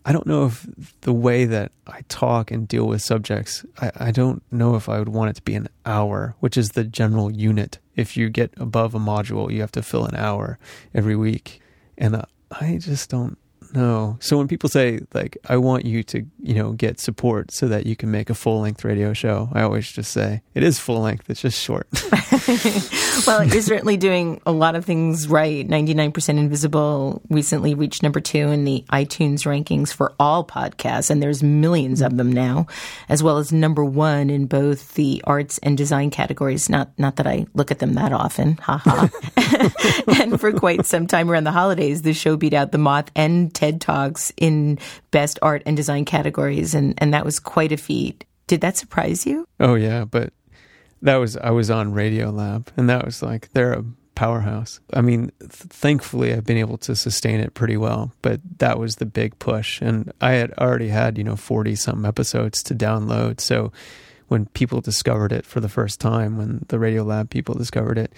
I 0.04 0.12
don't 0.12 0.26
know 0.26 0.46
if 0.46 0.66
the 1.00 1.12
way 1.12 1.46
that 1.46 1.72
I 1.86 2.02
talk 2.08 2.50
and 2.50 2.68
deal 2.68 2.86
with 2.86 3.00
subjects, 3.00 3.64
I, 3.80 3.90
I, 3.96 4.10
don't 4.10 4.42
know 4.52 4.76
if 4.76 4.88
I 4.88 4.98
would 4.98 5.08
want 5.08 5.30
it 5.30 5.36
to 5.36 5.42
be 5.42 5.54
an 5.54 5.68
hour, 5.86 6.36
which 6.40 6.58
is 6.58 6.70
the 6.70 6.84
general 6.84 7.30
unit. 7.30 7.78
If 7.96 8.16
you 8.16 8.28
get 8.28 8.52
above 8.58 8.94
a 8.94 8.98
module, 8.98 9.50
you 9.50 9.62
have 9.62 9.72
to 9.72 9.82
fill 9.82 10.04
an 10.04 10.14
hour 10.14 10.58
every 10.94 11.16
week. 11.16 11.60
And 11.96 12.16
uh, 12.16 12.24
I 12.50 12.78
just 12.82 13.08
don't 13.08 13.38
no. 13.74 14.16
So 14.20 14.38
when 14.38 14.48
people 14.48 14.68
say 14.68 15.00
like 15.12 15.36
I 15.48 15.56
want 15.56 15.84
you 15.84 16.02
to, 16.04 16.24
you 16.40 16.54
know, 16.54 16.72
get 16.72 17.00
support 17.00 17.52
so 17.52 17.68
that 17.68 17.86
you 17.86 17.96
can 17.96 18.10
make 18.10 18.30
a 18.30 18.34
full-length 18.34 18.84
radio 18.84 19.12
show, 19.12 19.48
I 19.52 19.62
always 19.62 19.90
just 19.90 20.12
say 20.12 20.42
it 20.54 20.62
is 20.62 20.78
full 20.78 21.00
length, 21.00 21.28
it's 21.28 21.40
just 21.40 21.60
short. 21.60 21.88
well, 23.26 23.44
you're 23.44 23.62
certainly 23.62 23.96
doing 23.96 24.40
a 24.46 24.52
lot 24.52 24.76
of 24.76 24.84
things 24.84 25.28
right. 25.28 25.66
99% 25.66 26.28
Invisible 26.28 27.22
recently 27.28 27.74
reached 27.74 28.02
number 28.02 28.20
2 28.20 28.38
in 28.48 28.64
the 28.64 28.84
iTunes 28.90 29.44
rankings 29.44 29.92
for 29.92 30.14
all 30.18 30.44
podcasts 30.44 31.10
and 31.10 31.22
there's 31.22 31.42
millions 31.42 32.00
of 32.00 32.16
them 32.16 32.32
now, 32.32 32.66
as 33.08 33.22
well 33.22 33.38
as 33.38 33.52
number 33.52 33.84
1 33.84 34.30
in 34.30 34.46
both 34.46 34.94
the 34.94 35.22
arts 35.26 35.58
and 35.58 35.76
design 35.76 36.10
categories. 36.10 36.68
Not 36.68 36.90
not 36.98 37.16
that 37.16 37.26
I 37.26 37.46
look 37.54 37.70
at 37.70 37.78
them 37.80 37.94
that 37.94 38.12
often. 38.12 38.56
Haha. 38.58 39.08
and 40.20 40.40
for 40.40 40.52
quite 40.52 40.86
some 40.86 41.06
time 41.06 41.30
around 41.30 41.44
the 41.44 41.52
holidays, 41.52 42.02
the 42.02 42.12
show 42.12 42.36
beat 42.36 42.54
out 42.54 42.72
The 42.72 42.78
Moth 42.78 43.10
and 43.16 43.54
TED 43.64 43.80
Talks 43.80 44.30
in 44.36 44.78
best 45.10 45.38
art 45.40 45.62
and 45.64 45.74
design 45.74 46.04
categories, 46.04 46.74
and, 46.74 46.94
and 46.98 47.14
that 47.14 47.24
was 47.24 47.40
quite 47.40 47.72
a 47.72 47.78
feat. 47.78 48.26
Did 48.46 48.60
that 48.60 48.76
surprise 48.76 49.24
you? 49.24 49.46
Oh 49.58 49.74
yeah, 49.74 50.04
but 50.04 50.34
that 51.00 51.16
was 51.16 51.38
I 51.38 51.50
was 51.50 51.70
on 51.70 51.94
Radio 51.94 52.28
Lab, 52.28 52.70
and 52.76 52.90
that 52.90 53.06
was 53.06 53.22
like 53.22 53.50
they're 53.54 53.72
a 53.72 53.84
powerhouse. 54.14 54.80
I 54.92 55.00
mean, 55.00 55.32
th- 55.40 55.50
thankfully 55.50 56.34
I've 56.34 56.44
been 56.44 56.58
able 56.58 56.76
to 56.78 56.94
sustain 56.94 57.40
it 57.40 57.54
pretty 57.54 57.78
well, 57.78 58.12
but 58.20 58.42
that 58.58 58.78
was 58.78 58.96
the 58.96 59.06
big 59.06 59.38
push, 59.38 59.80
and 59.80 60.12
I 60.20 60.32
had 60.32 60.52
already 60.58 60.88
had 60.88 61.16
you 61.16 61.24
know 61.24 61.36
forty 61.36 61.74
some 61.74 62.04
episodes 62.04 62.62
to 62.64 62.74
download, 62.74 63.40
so 63.40 63.72
when 64.28 64.44
people 64.46 64.82
discovered 64.82 65.32
it 65.32 65.46
for 65.46 65.60
the 65.60 65.70
first 65.70 66.00
time, 66.00 66.36
when 66.36 66.66
the 66.68 66.78
Radio 66.78 67.02
Lab 67.02 67.30
people 67.30 67.54
discovered 67.54 67.96
it, 67.96 68.12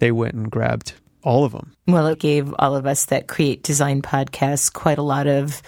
they 0.00 0.10
went 0.10 0.34
and 0.34 0.50
grabbed 0.50 0.94
all 1.22 1.44
of 1.44 1.52
them. 1.52 1.74
Well, 1.86 2.06
it 2.08 2.18
gave 2.18 2.54
all 2.58 2.76
of 2.76 2.86
us 2.86 3.06
that 3.06 3.28
create 3.28 3.62
design 3.62 4.02
podcasts 4.02 4.72
quite 4.72 4.98
a 4.98 5.02
lot 5.02 5.26
of 5.26 5.62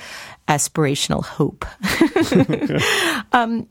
aspirational 0.49 1.25
hope. 1.25 1.65
um, 3.33 3.69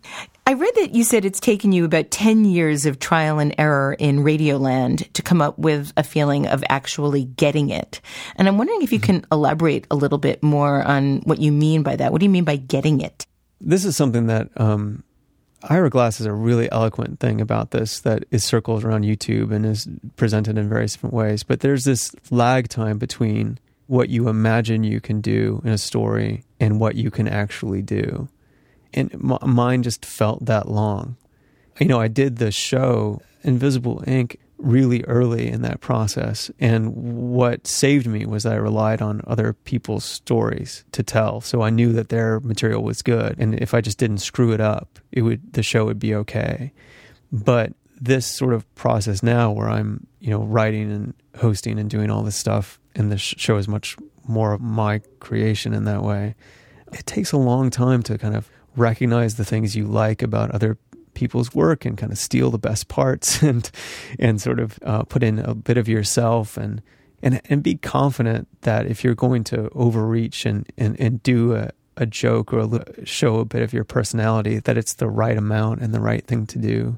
I 0.47 0.53
read 0.53 0.73
that 0.75 0.95
you 0.95 1.03
said 1.03 1.23
it's 1.23 1.39
taken 1.39 1.71
you 1.71 1.85
about 1.85 2.11
10 2.11 2.45
years 2.45 2.85
of 2.85 2.99
trial 2.99 3.39
and 3.39 3.53
error 3.57 3.93
in 3.93 4.19
Radioland 4.19 5.11
to 5.13 5.21
come 5.21 5.41
up 5.41 5.59
with 5.59 5.93
a 5.95 6.03
feeling 6.03 6.47
of 6.47 6.63
actually 6.67 7.25
getting 7.25 7.69
it. 7.69 8.01
And 8.35 8.47
I'm 8.47 8.57
wondering 8.57 8.81
if 8.81 8.91
you 8.91 8.99
can 8.99 9.25
elaborate 9.31 9.85
a 9.91 9.95
little 9.95 10.17
bit 10.17 10.41
more 10.41 10.83
on 10.83 11.21
what 11.21 11.39
you 11.39 11.51
mean 11.51 11.83
by 11.83 11.95
that. 11.95 12.11
What 12.11 12.19
do 12.19 12.25
you 12.25 12.31
mean 12.31 12.43
by 12.43 12.55
getting 12.55 13.01
it? 13.01 13.25
This 13.59 13.85
is 13.85 13.95
something 13.95 14.27
that 14.27 14.49
um, 14.57 15.03
Ira 15.69 15.89
Glass 15.89 16.19
is 16.19 16.25
a 16.25 16.33
really 16.33 16.71
eloquent 16.71 17.19
thing 17.19 17.39
about 17.39 17.71
this 17.71 17.99
that 18.01 18.25
is 18.31 18.43
circles 18.43 18.83
around 18.83 19.03
YouTube 19.03 19.51
and 19.51 19.65
is 19.65 19.87
presented 20.15 20.57
in 20.57 20.67
various 20.67 20.93
different 20.93 21.13
ways. 21.13 21.43
But 21.43 21.59
there's 21.59 21.83
this 21.83 22.11
lag 22.31 22.67
time 22.67 22.97
between 22.97 23.59
what 23.87 24.09
you 24.09 24.27
imagine 24.27 24.83
you 24.83 25.01
can 25.01 25.21
do 25.21 25.61
in 25.63 25.71
a 25.71 25.77
story 25.77 26.43
and 26.59 26.79
what 26.79 26.95
you 26.95 27.11
can 27.11 27.27
actually 27.27 27.81
do. 27.81 28.27
And 28.93 29.11
mine 29.21 29.83
just 29.83 30.05
felt 30.05 30.45
that 30.45 30.67
long. 30.67 31.17
You 31.79 31.87
know, 31.87 31.99
I 31.99 32.07
did 32.07 32.37
the 32.37 32.51
show 32.51 33.21
Invisible 33.43 34.03
Ink 34.07 34.37
really 34.61 35.03
early 35.03 35.47
in 35.47 35.61
that 35.63 35.81
process. 35.81 36.51
And 36.59 36.93
what 36.95 37.67
saved 37.67 38.07
me 38.07 38.25
was 38.25 38.45
I 38.45 38.55
relied 38.55 39.01
on 39.01 39.21
other 39.25 39.53
people's 39.53 40.05
stories 40.05 40.83
to 40.91 41.03
tell. 41.03 41.41
So 41.41 41.61
I 41.61 41.69
knew 41.69 41.91
that 41.93 42.09
their 42.09 42.39
material 42.39 42.83
was 42.83 43.01
good. 43.01 43.35
And 43.39 43.55
if 43.55 43.73
I 43.73 43.81
just 43.81 43.97
didn't 43.97 44.19
screw 44.19 44.51
it 44.51 44.61
up, 44.61 44.99
it 45.11 45.23
would 45.23 45.53
the 45.53 45.63
show 45.63 45.85
would 45.85 45.99
be 45.99 46.15
okay. 46.15 46.71
But 47.31 47.73
this 47.99 48.25
sort 48.25 48.53
of 48.53 48.73
process 48.75 49.21
now 49.21 49.51
where 49.51 49.69
I'm, 49.69 50.07
you 50.19 50.29
know, 50.29 50.43
writing 50.43 50.91
and 50.91 51.13
hosting 51.37 51.79
and 51.79 51.89
doing 51.89 52.09
all 52.09 52.23
this 52.23 52.35
stuff 52.35 52.79
and 52.95 53.11
the 53.11 53.17
show 53.17 53.57
is 53.57 53.67
much 53.67 53.97
more 54.27 54.53
of 54.53 54.61
my 54.61 55.01
creation 55.19 55.73
in 55.73 55.85
that 55.85 56.03
way. 56.03 56.35
It 56.93 57.05
takes 57.05 57.31
a 57.31 57.37
long 57.37 57.69
time 57.69 58.03
to 58.03 58.17
kind 58.17 58.35
of 58.35 58.49
recognize 58.75 59.35
the 59.35 59.45
things 59.45 59.75
you 59.75 59.85
like 59.85 60.21
about 60.21 60.51
other 60.51 60.77
people's 61.21 61.53
work 61.53 61.85
and 61.85 61.99
kind 61.99 62.11
of 62.11 62.17
steal 62.17 62.49
the 62.49 62.57
best 62.57 62.87
parts 62.87 63.43
and 63.49 63.69
and 64.17 64.41
sort 64.41 64.59
of 64.59 64.79
uh, 64.83 65.03
put 65.03 65.21
in 65.21 65.37
a 65.37 65.53
bit 65.53 65.77
of 65.77 65.87
yourself 65.87 66.57
and 66.57 66.81
and 67.21 67.39
and 67.45 67.61
be 67.61 67.75
confident 67.75 68.47
that 68.61 68.87
if 68.87 69.03
you're 69.03 69.13
going 69.13 69.43
to 69.43 69.69
overreach 69.75 70.47
and 70.47 70.65
and, 70.79 70.99
and 70.99 71.21
do 71.21 71.53
a, 71.53 71.69
a 71.95 72.07
joke 72.07 72.51
or 72.51 72.61
a, 72.61 73.05
show 73.05 73.35
a 73.35 73.45
bit 73.45 73.61
of 73.61 73.71
your 73.71 73.83
personality 73.83 74.57
that 74.57 74.77
it's 74.77 74.95
the 74.95 75.07
right 75.07 75.37
amount 75.37 75.79
and 75.81 75.93
the 75.93 75.99
right 75.99 76.25
thing 76.25 76.47
to 76.47 76.57
do. 76.57 76.97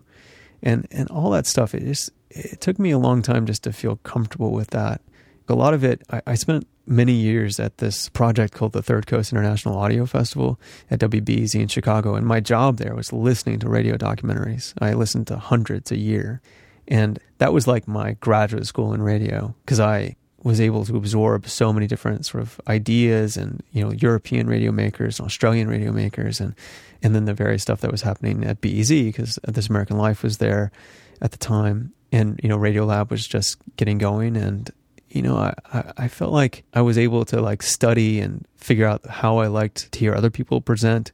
And 0.62 0.88
and 0.90 1.10
all 1.10 1.30
that 1.32 1.46
stuff 1.46 1.76
it 1.76 1.84
just 1.84 2.10
it 2.30 2.62
took 2.62 2.80
me 2.80 2.92
a 2.92 2.98
long 2.98 3.22
time 3.22 3.46
just 3.46 3.64
to 3.64 3.74
feel 3.74 3.98
comfortable 3.98 4.52
with 4.52 4.70
that 4.70 5.02
a 5.48 5.56
lot 5.56 5.74
of 5.74 5.84
it 5.84 6.02
I, 6.10 6.22
I 6.28 6.36
spent 6.36 6.68
many 6.86 7.14
years 7.14 7.60
at 7.60 7.78
this 7.78 8.10
project 8.10 8.54
called 8.54 8.74
the 8.74 8.84
Third 8.84 9.08
Coast 9.08 9.32
International 9.32 9.78
Audio 9.78 10.06
Festival 10.06 10.60
at 10.92 11.00
WBEZ 11.00 11.60
in 11.60 11.68
Chicago. 11.68 12.16
And 12.16 12.26
my 12.26 12.40
job 12.40 12.78
there 12.78 12.96
was 12.96 13.14
listening 13.14 13.60
to 13.60 13.70
radio 13.70 13.96
documentaries. 13.96 14.74
I 14.80 14.94
listened 14.94 15.28
to 15.28 15.38
hundreds 15.38 15.92
a 15.92 15.98
year. 15.98 16.42
And 16.88 17.20
that 17.38 17.54
was 17.54 17.68
like 17.68 17.88
my 17.88 18.14
graduate 18.14 18.68
school 18.68 18.94
in 18.94 19.02
radio 19.02 19.56
because 19.64 19.80
I 19.80 20.18
was 20.44 20.60
able 20.60 20.84
to 20.84 20.98
absorb 20.98 21.48
so 21.48 21.72
many 21.72 21.88
different 21.88 22.26
sort 22.26 22.44
of 22.44 22.60
ideas 22.68 23.38
and, 23.38 23.64
you 23.72 23.82
know, 23.82 23.94
European 23.94 24.48
radio 24.48 24.74
makers, 24.74 25.18
and 25.18 25.26
Australian 25.26 25.70
radio 25.70 25.94
makers, 25.94 26.42
and, 26.42 26.54
and 27.02 27.16
then 27.16 27.24
the 27.24 27.34
various 27.34 27.62
stuff 27.62 27.80
that 27.80 27.92
was 27.92 28.02
happening 28.02 28.44
at 28.44 28.60
BEZ 28.60 28.90
because 28.90 29.40
This 29.48 29.70
American 29.70 29.98
Life 29.98 30.22
was 30.22 30.40
there 30.40 30.74
at 31.22 31.32
the 31.32 31.38
time. 31.38 31.94
And, 32.12 32.40
you 32.44 32.50
know, 32.50 32.58
Radiolab 32.58 33.10
was 33.10 33.26
just 33.26 33.58
getting 33.78 33.98
going 33.98 34.36
and 34.36 34.70
you 35.14 35.22
know, 35.22 35.38
I, 35.38 35.54
I 35.96 36.08
felt 36.08 36.34
like 36.34 36.64
I 36.74 36.82
was 36.82 36.98
able 36.98 37.24
to 37.26 37.40
like 37.40 37.62
study 37.62 38.20
and 38.20 38.46
figure 38.58 38.88
out 38.88 39.06
how 39.06 39.38
I 39.38 39.48
liked 39.48 39.92
to 39.92 40.00
hear 40.00 40.16
other 40.16 40.32
people 40.32 40.60
present 40.60 41.12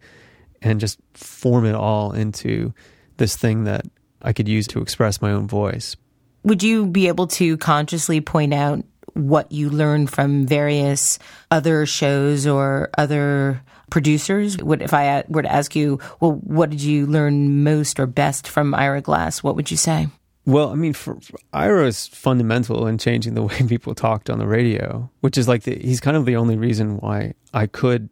and 0.61 0.79
just 0.79 0.99
form 1.13 1.65
it 1.65 1.75
all 1.75 2.13
into 2.13 2.73
this 3.17 3.35
thing 3.35 3.65
that 3.65 3.85
I 4.21 4.31
could 4.31 4.47
use 4.47 4.67
to 4.67 4.81
express 4.81 5.21
my 5.21 5.31
own 5.31 5.47
voice. 5.47 5.97
Would 6.43 6.63
you 6.63 6.85
be 6.85 7.09
able 7.09 7.27
to 7.27 7.57
consciously 7.57 8.21
point 8.21 8.53
out 8.53 8.85
what 9.15 9.51
you 9.51 9.69
learned 9.69 10.09
from 10.09 10.47
various 10.47 11.19
other 11.51 11.85
shows 11.85 12.47
or 12.47 12.89
other 12.97 13.61
producers? 13.89 14.57
What 14.63 14.81
if 14.81 14.93
I 14.93 15.25
were 15.27 15.41
to 15.41 15.51
ask 15.51 15.75
you, 15.75 15.99
well, 16.21 16.33
what 16.43 16.69
did 16.69 16.81
you 16.81 17.05
learn 17.05 17.63
most 17.63 17.99
or 17.99 18.07
best 18.07 18.47
from 18.47 18.73
Ira 18.73 19.01
Glass? 19.01 19.43
What 19.43 19.57
would 19.57 19.71
you 19.71 19.77
say? 19.77 20.07
Well, 20.49 20.71
I 20.71 20.75
mean, 20.75 20.93
for, 20.93 21.15
for 21.21 21.37
Ira 21.53 21.85
is 21.85 22.07
fundamental 22.07 22.87
in 22.87 22.97
changing 22.97 23.35
the 23.35 23.43
way 23.49 23.61
people 23.67 23.93
talked 23.93 24.29
on 24.29 24.39
the 24.39 24.47
radio, 24.47 25.09
which 25.21 25.37
is 25.37 25.47
like 25.47 25.63
the, 25.63 25.77
he's 25.77 25.99
kind 25.99 26.17
of 26.17 26.25
the 26.25 26.35
only 26.35 26.57
reason 26.57 26.97
why 26.97 27.35
I 27.53 27.67
could 27.67 28.09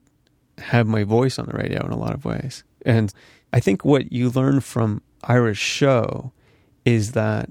have 0.59 0.87
my 0.87 1.03
voice 1.03 1.39
on 1.39 1.47
the 1.47 1.57
radio 1.57 1.83
in 1.83 1.91
a 1.91 1.97
lot 1.97 2.13
of 2.13 2.25
ways. 2.25 2.63
And 2.85 3.11
I 3.53 3.59
think 3.59 3.83
what 3.83 4.11
you 4.11 4.29
learn 4.29 4.59
from 4.59 5.01
Ira's 5.23 5.57
show 5.57 6.31
is 6.85 7.13
that 7.13 7.49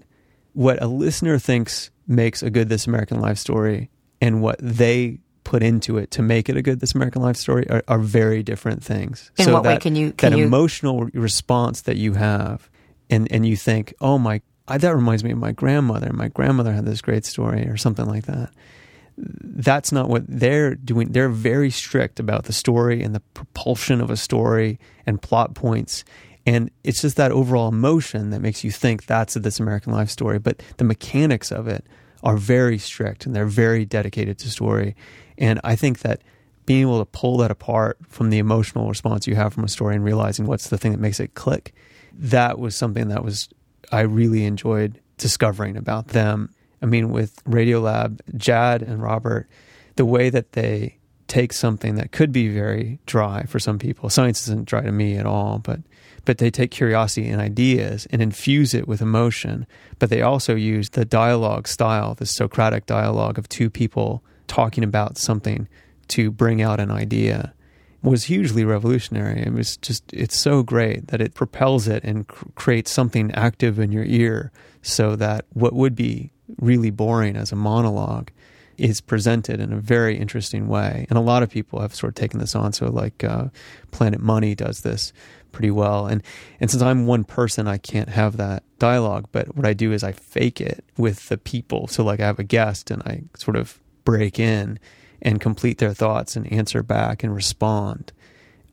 what 0.52 0.80
a 0.80 0.86
listener 0.86 1.38
thinks 1.38 1.90
makes 2.06 2.42
a 2.42 2.50
good 2.50 2.68
This 2.68 2.86
American 2.86 3.20
Life 3.20 3.38
story 3.38 3.90
and 4.20 4.40
what 4.40 4.58
they 4.60 5.18
put 5.42 5.62
into 5.62 5.98
it 5.98 6.12
to 6.12 6.22
make 6.22 6.48
it 6.48 6.56
a 6.56 6.62
good 6.62 6.78
This 6.78 6.94
American 6.94 7.22
Life 7.22 7.36
story 7.36 7.68
are, 7.68 7.82
are 7.88 7.98
very 7.98 8.44
different 8.44 8.84
things. 8.84 9.32
In 9.36 9.46
so 9.46 9.54
what 9.54 9.64
that, 9.64 9.74
way 9.74 9.78
can 9.80 9.96
you 9.96 10.12
can 10.12 10.30
that 10.30 10.38
you... 10.38 10.44
emotional 10.44 11.06
response 11.12 11.82
that 11.82 11.96
you 11.96 12.14
have 12.14 12.70
and 13.10 13.30
and 13.32 13.44
you 13.44 13.56
think, 13.56 13.92
oh 14.00 14.16
my 14.18 14.40
I, 14.68 14.78
that 14.78 14.94
reminds 14.94 15.22
me 15.22 15.30
of 15.30 15.38
my 15.38 15.52
grandmother. 15.52 16.12
My 16.12 16.28
grandmother 16.28 16.72
had 16.72 16.86
this 16.86 17.00
great 17.00 17.24
story 17.24 17.66
or 17.68 17.76
something 17.76 18.06
like 18.06 18.26
that. 18.26 18.50
That's 19.16 19.92
not 19.92 20.08
what 20.08 20.24
they're 20.28 20.74
doing. 20.74 21.12
They're 21.12 21.28
very 21.28 21.70
strict 21.70 22.20
about 22.20 22.44
the 22.44 22.52
story 22.52 23.02
and 23.02 23.14
the 23.14 23.20
propulsion 23.34 24.00
of 24.00 24.10
a 24.10 24.16
story 24.16 24.78
and 25.06 25.22
plot 25.22 25.54
points. 25.54 26.04
And 26.44 26.70
it's 26.84 27.00
just 27.00 27.16
that 27.16 27.32
overall 27.32 27.68
emotion 27.68 28.30
that 28.30 28.40
makes 28.40 28.62
you 28.62 28.70
think 28.70 29.06
that's 29.06 29.34
a 29.36 29.40
This 29.40 29.58
American 29.58 29.92
Life 29.92 30.10
story. 30.10 30.38
But 30.38 30.62
the 30.76 30.84
mechanics 30.84 31.50
of 31.50 31.66
it 31.66 31.86
are 32.22 32.36
very 32.36 32.78
strict 32.78 33.24
and 33.24 33.34
they're 33.34 33.46
very 33.46 33.84
dedicated 33.84 34.38
to 34.38 34.50
story. 34.50 34.94
And 35.38 35.60
I 35.64 35.76
think 35.76 36.00
that 36.00 36.22
being 36.66 36.82
able 36.82 36.98
to 36.98 37.06
pull 37.06 37.38
that 37.38 37.50
apart 37.50 37.98
from 38.08 38.30
the 38.30 38.38
emotional 38.38 38.88
response 38.88 39.26
you 39.26 39.36
have 39.36 39.54
from 39.54 39.64
a 39.64 39.68
story 39.68 39.94
and 39.94 40.04
realizing 40.04 40.46
what's 40.46 40.68
the 40.68 40.76
thing 40.76 40.92
that 40.92 41.00
makes 41.00 41.20
it 41.20 41.34
click, 41.34 41.72
that 42.12 42.58
was 42.58 42.74
something 42.76 43.08
that 43.08 43.24
was 43.24 43.48
I 43.92 44.00
really 44.00 44.44
enjoyed 44.44 45.00
discovering 45.18 45.76
about 45.76 46.08
them. 46.08 46.50
I 46.82 46.86
mean, 46.86 47.10
with 47.10 47.42
Radiolab, 47.44 48.20
Jad 48.36 48.82
and 48.82 49.02
Robert, 49.02 49.48
the 49.96 50.04
way 50.04 50.30
that 50.30 50.52
they 50.52 50.98
take 51.26 51.52
something 51.52 51.96
that 51.96 52.12
could 52.12 52.30
be 52.32 52.48
very 52.48 53.00
dry 53.06 53.44
for 53.44 53.58
some 53.58 53.78
people. 53.78 54.08
Science 54.10 54.42
isn't 54.42 54.66
dry 54.66 54.82
to 54.82 54.92
me 54.92 55.16
at 55.16 55.26
all, 55.26 55.58
but 55.58 55.80
but 56.24 56.38
they 56.38 56.50
take 56.50 56.72
curiosity 56.72 57.28
and 57.28 57.40
ideas 57.40 58.06
and 58.10 58.20
infuse 58.20 58.74
it 58.74 58.88
with 58.88 59.00
emotion. 59.00 59.64
But 60.00 60.10
they 60.10 60.22
also 60.22 60.56
use 60.56 60.90
the 60.90 61.04
dialogue 61.04 61.68
style, 61.68 62.14
the 62.14 62.26
Socratic 62.26 62.86
dialogue 62.86 63.38
of 63.38 63.48
two 63.48 63.70
people 63.70 64.24
talking 64.48 64.82
about 64.82 65.18
something 65.18 65.68
to 66.08 66.32
bring 66.32 66.60
out 66.60 66.80
an 66.80 66.90
idea 66.90 67.54
was 68.10 68.24
hugely 68.24 68.64
revolutionary. 68.64 69.42
It 69.42 69.52
was 69.52 69.76
just, 69.78 70.12
it's 70.12 70.38
so 70.38 70.62
great 70.62 71.08
that 71.08 71.20
it 71.20 71.34
propels 71.34 71.88
it 71.88 72.04
and 72.04 72.26
cr- 72.26 72.46
creates 72.54 72.90
something 72.90 73.32
active 73.32 73.78
in 73.78 73.92
your 73.92 74.04
ear 74.04 74.52
so 74.82 75.16
that 75.16 75.46
what 75.52 75.72
would 75.72 75.94
be 75.96 76.30
really 76.58 76.90
boring 76.90 77.36
as 77.36 77.52
a 77.52 77.56
monologue 77.56 78.30
is 78.78 79.00
presented 79.00 79.60
in 79.60 79.72
a 79.72 79.78
very 79.78 80.16
interesting 80.16 80.68
way. 80.68 81.06
And 81.08 81.18
a 81.18 81.22
lot 81.22 81.42
of 81.42 81.50
people 81.50 81.80
have 81.80 81.94
sort 81.94 82.10
of 82.10 82.14
taken 82.14 82.40
this 82.40 82.54
on. 82.54 82.72
So, 82.72 82.86
like 82.88 83.24
uh, 83.24 83.46
Planet 83.90 84.20
Money 84.20 84.54
does 84.54 84.82
this 84.82 85.12
pretty 85.52 85.70
well. 85.70 86.06
And 86.06 86.22
and 86.60 86.70
since 86.70 86.82
I'm 86.82 87.06
one 87.06 87.24
person, 87.24 87.66
I 87.66 87.78
can't 87.78 88.10
have 88.10 88.36
that 88.36 88.62
dialogue. 88.78 89.28
But 89.32 89.56
what 89.56 89.66
I 89.66 89.72
do 89.72 89.92
is 89.92 90.04
I 90.04 90.12
fake 90.12 90.60
it 90.60 90.84
with 90.96 91.28
the 91.28 91.38
people. 91.38 91.86
So, 91.88 92.04
like 92.04 92.20
I 92.20 92.26
have 92.26 92.38
a 92.38 92.44
guest, 92.44 92.90
and 92.90 93.02
I 93.02 93.22
sort 93.36 93.56
of 93.56 93.80
break 94.04 94.38
in 94.38 94.78
and 95.22 95.40
complete 95.40 95.78
their 95.78 95.94
thoughts 95.94 96.36
and 96.36 96.50
answer 96.52 96.82
back 96.82 97.22
and 97.22 97.34
respond 97.34 98.12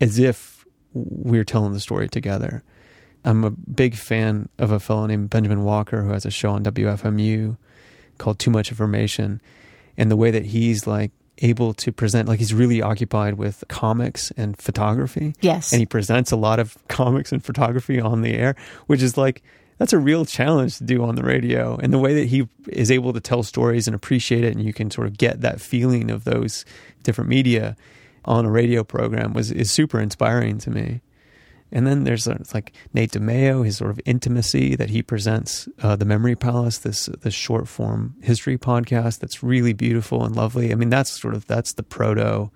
as 0.01 0.19
if 0.19 0.65
we're 0.93 1.43
telling 1.43 1.73
the 1.73 1.79
story 1.79 2.07
together. 2.07 2.63
I'm 3.25 3.43
a 3.43 3.51
big 3.51 3.95
fan 3.95 4.49
of 4.59 4.71
a 4.71 4.79
fellow 4.79 5.05
named 5.05 5.29
Benjamin 5.29 5.63
Walker 5.63 6.03
who 6.03 6.11
has 6.11 6.25
a 6.25 6.31
show 6.31 6.51
on 6.51 6.63
WFMU 6.63 7.57
called 8.17 8.39
Too 8.39 8.51
Much 8.51 8.69
Information. 8.69 9.41
And 9.97 10.11
the 10.11 10.17
way 10.17 10.31
that 10.31 10.45
he's 10.45 10.85
like 10.85 11.11
able 11.39 11.73
to 11.75 11.91
present, 11.91 12.27
like 12.27 12.39
he's 12.39 12.53
really 12.53 12.81
occupied 12.81 13.35
with 13.35 13.63
comics 13.69 14.31
and 14.31 14.57
photography. 14.57 15.35
Yes. 15.41 15.71
And 15.71 15.79
he 15.79 15.85
presents 15.85 16.31
a 16.31 16.35
lot 16.35 16.59
of 16.59 16.77
comics 16.89 17.31
and 17.31 17.43
photography 17.43 17.99
on 17.99 18.21
the 18.21 18.33
air, 18.33 18.55
which 18.87 19.01
is 19.01 19.17
like, 19.17 19.41
that's 19.83 19.91
a 19.91 19.99
real 19.99 20.23
challenge 20.23 20.77
to 20.77 20.85
do 20.85 21.03
on 21.03 21.15
the 21.15 21.23
radio. 21.23 21.75
And 21.75 21.91
the 21.91 21.97
way 21.97 22.13
that 22.13 22.27
he 22.27 22.47
is 22.69 22.89
able 22.89 23.11
to 23.11 23.19
tell 23.19 23.43
stories 23.43 23.85
and 23.85 23.93
appreciate 23.93 24.45
it, 24.45 24.55
and 24.55 24.65
you 24.65 24.71
can 24.71 24.89
sort 24.89 25.07
of 25.07 25.17
get 25.17 25.41
that 25.41 25.59
feeling 25.59 26.09
of 26.09 26.23
those 26.23 26.63
different 27.03 27.29
media 27.29 27.75
on 28.23 28.45
a 28.45 28.49
radio 28.49 28.85
program 28.85 29.33
was 29.33 29.51
is 29.51 29.71
super 29.71 29.99
inspiring 29.99 30.57
to 30.59 30.69
me. 30.69 31.01
And 31.69 31.85
then 31.85 32.05
there's 32.05 32.29
uh, 32.29 32.41
like 32.53 32.71
Nate 32.93 33.11
DiMeo, 33.11 33.65
his 33.65 33.75
sort 33.75 33.91
of 33.91 33.99
intimacy 34.05 34.77
that 34.77 34.89
he 34.89 35.03
presents, 35.03 35.67
uh, 35.81 35.97
the 35.97 36.05
Memory 36.05 36.37
Palace, 36.37 36.77
this 36.77 37.07
this 37.19 37.33
short 37.33 37.67
form 37.67 38.15
history 38.21 38.57
podcast 38.57 39.19
that's 39.19 39.43
really 39.43 39.73
beautiful 39.73 40.23
and 40.23 40.33
lovely. 40.33 40.71
I 40.71 40.75
mean, 40.75 40.91
that's 40.91 41.19
sort 41.19 41.33
of 41.33 41.45
that's 41.47 41.73
the 41.73 41.83
proto 41.83 42.51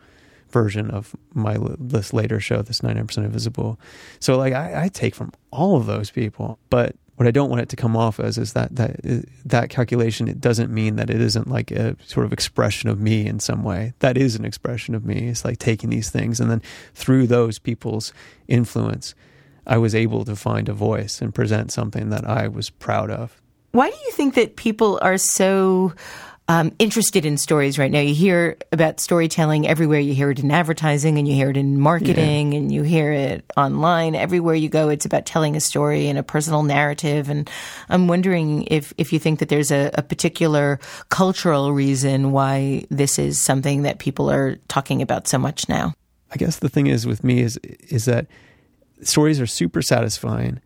version 0.50 0.90
of 0.92 1.14
my 1.34 1.58
this 1.78 2.14
later 2.14 2.40
show, 2.40 2.62
this 2.62 2.80
99% 2.80 3.18
Invisible. 3.18 3.78
So 4.22 4.38
like 4.38 4.54
I, 4.54 4.86
I 4.86 4.88
take 4.88 5.14
from 5.14 5.34
all 5.52 5.76
of 5.76 5.88
those 5.88 6.10
people, 6.10 6.58
but 6.70 6.96
what 7.18 7.28
I 7.28 7.32
don't 7.32 7.50
want 7.50 7.62
it 7.64 7.70
to 7.70 7.76
come 7.76 7.98
off 7.98 8.20
as 8.20 8.38
is 8.38 8.54
that 8.54 8.76
that 8.76 8.92
uh, 9.06 9.22
that 9.46 9.70
calculation. 9.70 10.28
It 10.28 10.40
doesn't 10.40 10.72
mean 10.72 10.96
that 10.96 11.10
it 11.10 11.20
isn't 11.20 11.48
like 11.48 11.72
a 11.72 11.96
sort 12.06 12.26
of 12.26 12.32
expression 12.32 12.90
of 12.90 13.00
me 13.00 13.26
in 13.26 13.40
some 13.40 13.64
way. 13.64 13.94
That 14.00 14.18
is 14.18 14.36
an 14.36 14.46
expression 14.46 14.94
of 14.96 15.04
me. 15.04 15.28
It's 15.28 15.44
like 15.44 15.58
taking 15.58 15.90
these 15.90 16.10
things 16.12 16.40
and 16.40 16.50
then 16.50 16.62
through 16.94 17.28
those 17.28 17.58
people's 17.60 18.14
influence, 18.48 19.16
I 19.66 19.78
was 19.78 19.96
able 19.96 20.26
to 20.26 20.36
find 20.36 20.70
a 20.70 20.74
voice 20.74 21.22
and 21.22 21.34
present 21.34 21.72
something 21.72 22.10
that 22.12 22.26
I 22.26 22.48
was 22.48 22.70
proud 22.70 23.10
of. 23.10 23.42
Why 23.72 23.90
do 23.90 23.98
you 24.06 24.12
think 24.12 24.36
that 24.36 24.56
people 24.56 25.00
are 25.02 25.18
so 25.18 25.94
um, 26.50 26.72
interested 26.80 27.26
in 27.26 27.38
stories 27.38 27.78
right 27.78 27.92
now. 27.92 28.00
You 28.00 28.14
hear 28.14 28.58
about 28.72 29.00
storytelling 29.00 29.68
everywhere. 29.68 30.00
You 30.00 30.14
hear 30.14 30.32
it 30.32 30.40
in 30.40 30.50
advertising 30.50 31.18
and 31.18 31.28
you 31.28 31.34
hear 31.34 31.50
it 31.50 31.58
in 31.58 31.80
marketing 31.80 32.54
yeah. 32.54 32.60
and 32.60 32.72
you 32.72 32.84
hear 32.84 33.12
it 33.12 33.44
online. 33.58 34.16
Everywhere 34.16 34.56
you 34.56 34.70
go, 34.70 34.88
it's 34.88 35.06
about 35.06 35.26
telling 35.26 35.58
a 35.58 35.60
story 35.60 36.08
and 36.08 36.18
a 36.18 36.24
personal 36.24 36.64
narrative. 36.64 37.30
And 37.30 37.50
I'm 37.90 38.08
wondering 38.08 38.64
if, 38.64 38.94
if 38.98 39.12
you 39.12 39.20
think 39.20 39.40
that 39.40 39.50
there's 39.50 39.72
a, 39.72 39.92
a 39.96 40.02
particular 40.02 40.80
cultural 41.10 41.74
reason 41.74 42.32
why 42.32 42.86
this 42.90 43.20
is 43.20 43.42
something 43.42 43.82
that 43.82 44.00
people 44.00 44.32
are 44.32 44.56
talking 44.70 45.02
about 45.02 45.28
so 45.28 45.38
much 45.38 45.68
now. 45.68 45.94
I 46.32 46.38
guess 46.38 46.60
the 46.60 46.70
thing 46.70 46.88
is 46.88 47.06
with 47.06 47.24
me 47.24 47.42
is 47.42 47.58
is 47.58 48.06
that 48.06 48.28
stories 49.02 49.40
are 49.40 49.48
super 49.48 49.82
satisfying. 49.82 50.60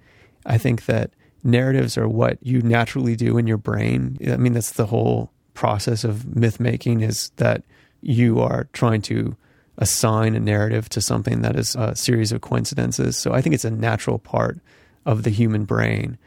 I 0.46 0.58
think 0.58 0.86
that 0.86 1.12
narratives 1.44 1.98
are 1.98 2.08
what 2.08 2.39
you 2.41 2.62
naturally 2.62 3.15
do 3.15 3.38
in 3.38 3.46
your 3.46 3.58
brain. 3.58 4.17
I 4.28 4.38
mean, 4.38 4.54
that's 4.54 4.72
the 4.72 4.88
whole 4.88 5.32
process 5.53 6.03
of 6.03 6.35
myth 6.35 6.59
making 6.59 7.01
is 7.01 7.31
that 7.37 7.63
you 8.01 8.39
are 8.39 8.67
trying 8.73 9.01
to 9.03 9.35
assign 9.77 10.35
a 10.35 10.39
narrative 10.39 10.89
to 10.89 11.01
something 11.01 11.41
that 11.41 11.55
is 11.55 11.75
a 11.75 11.95
series 11.95 12.31
of 12.31 12.41
coincidences. 12.41 13.17
So 13.17 13.33
I 13.33 13.41
think 13.41 13.55
it's 13.55 13.65
a 13.65 13.71
natural 13.71 14.19
part 14.19 14.59
of 15.05 15.23
the 15.23 15.29
human 15.29 15.65
brain, 15.65 16.17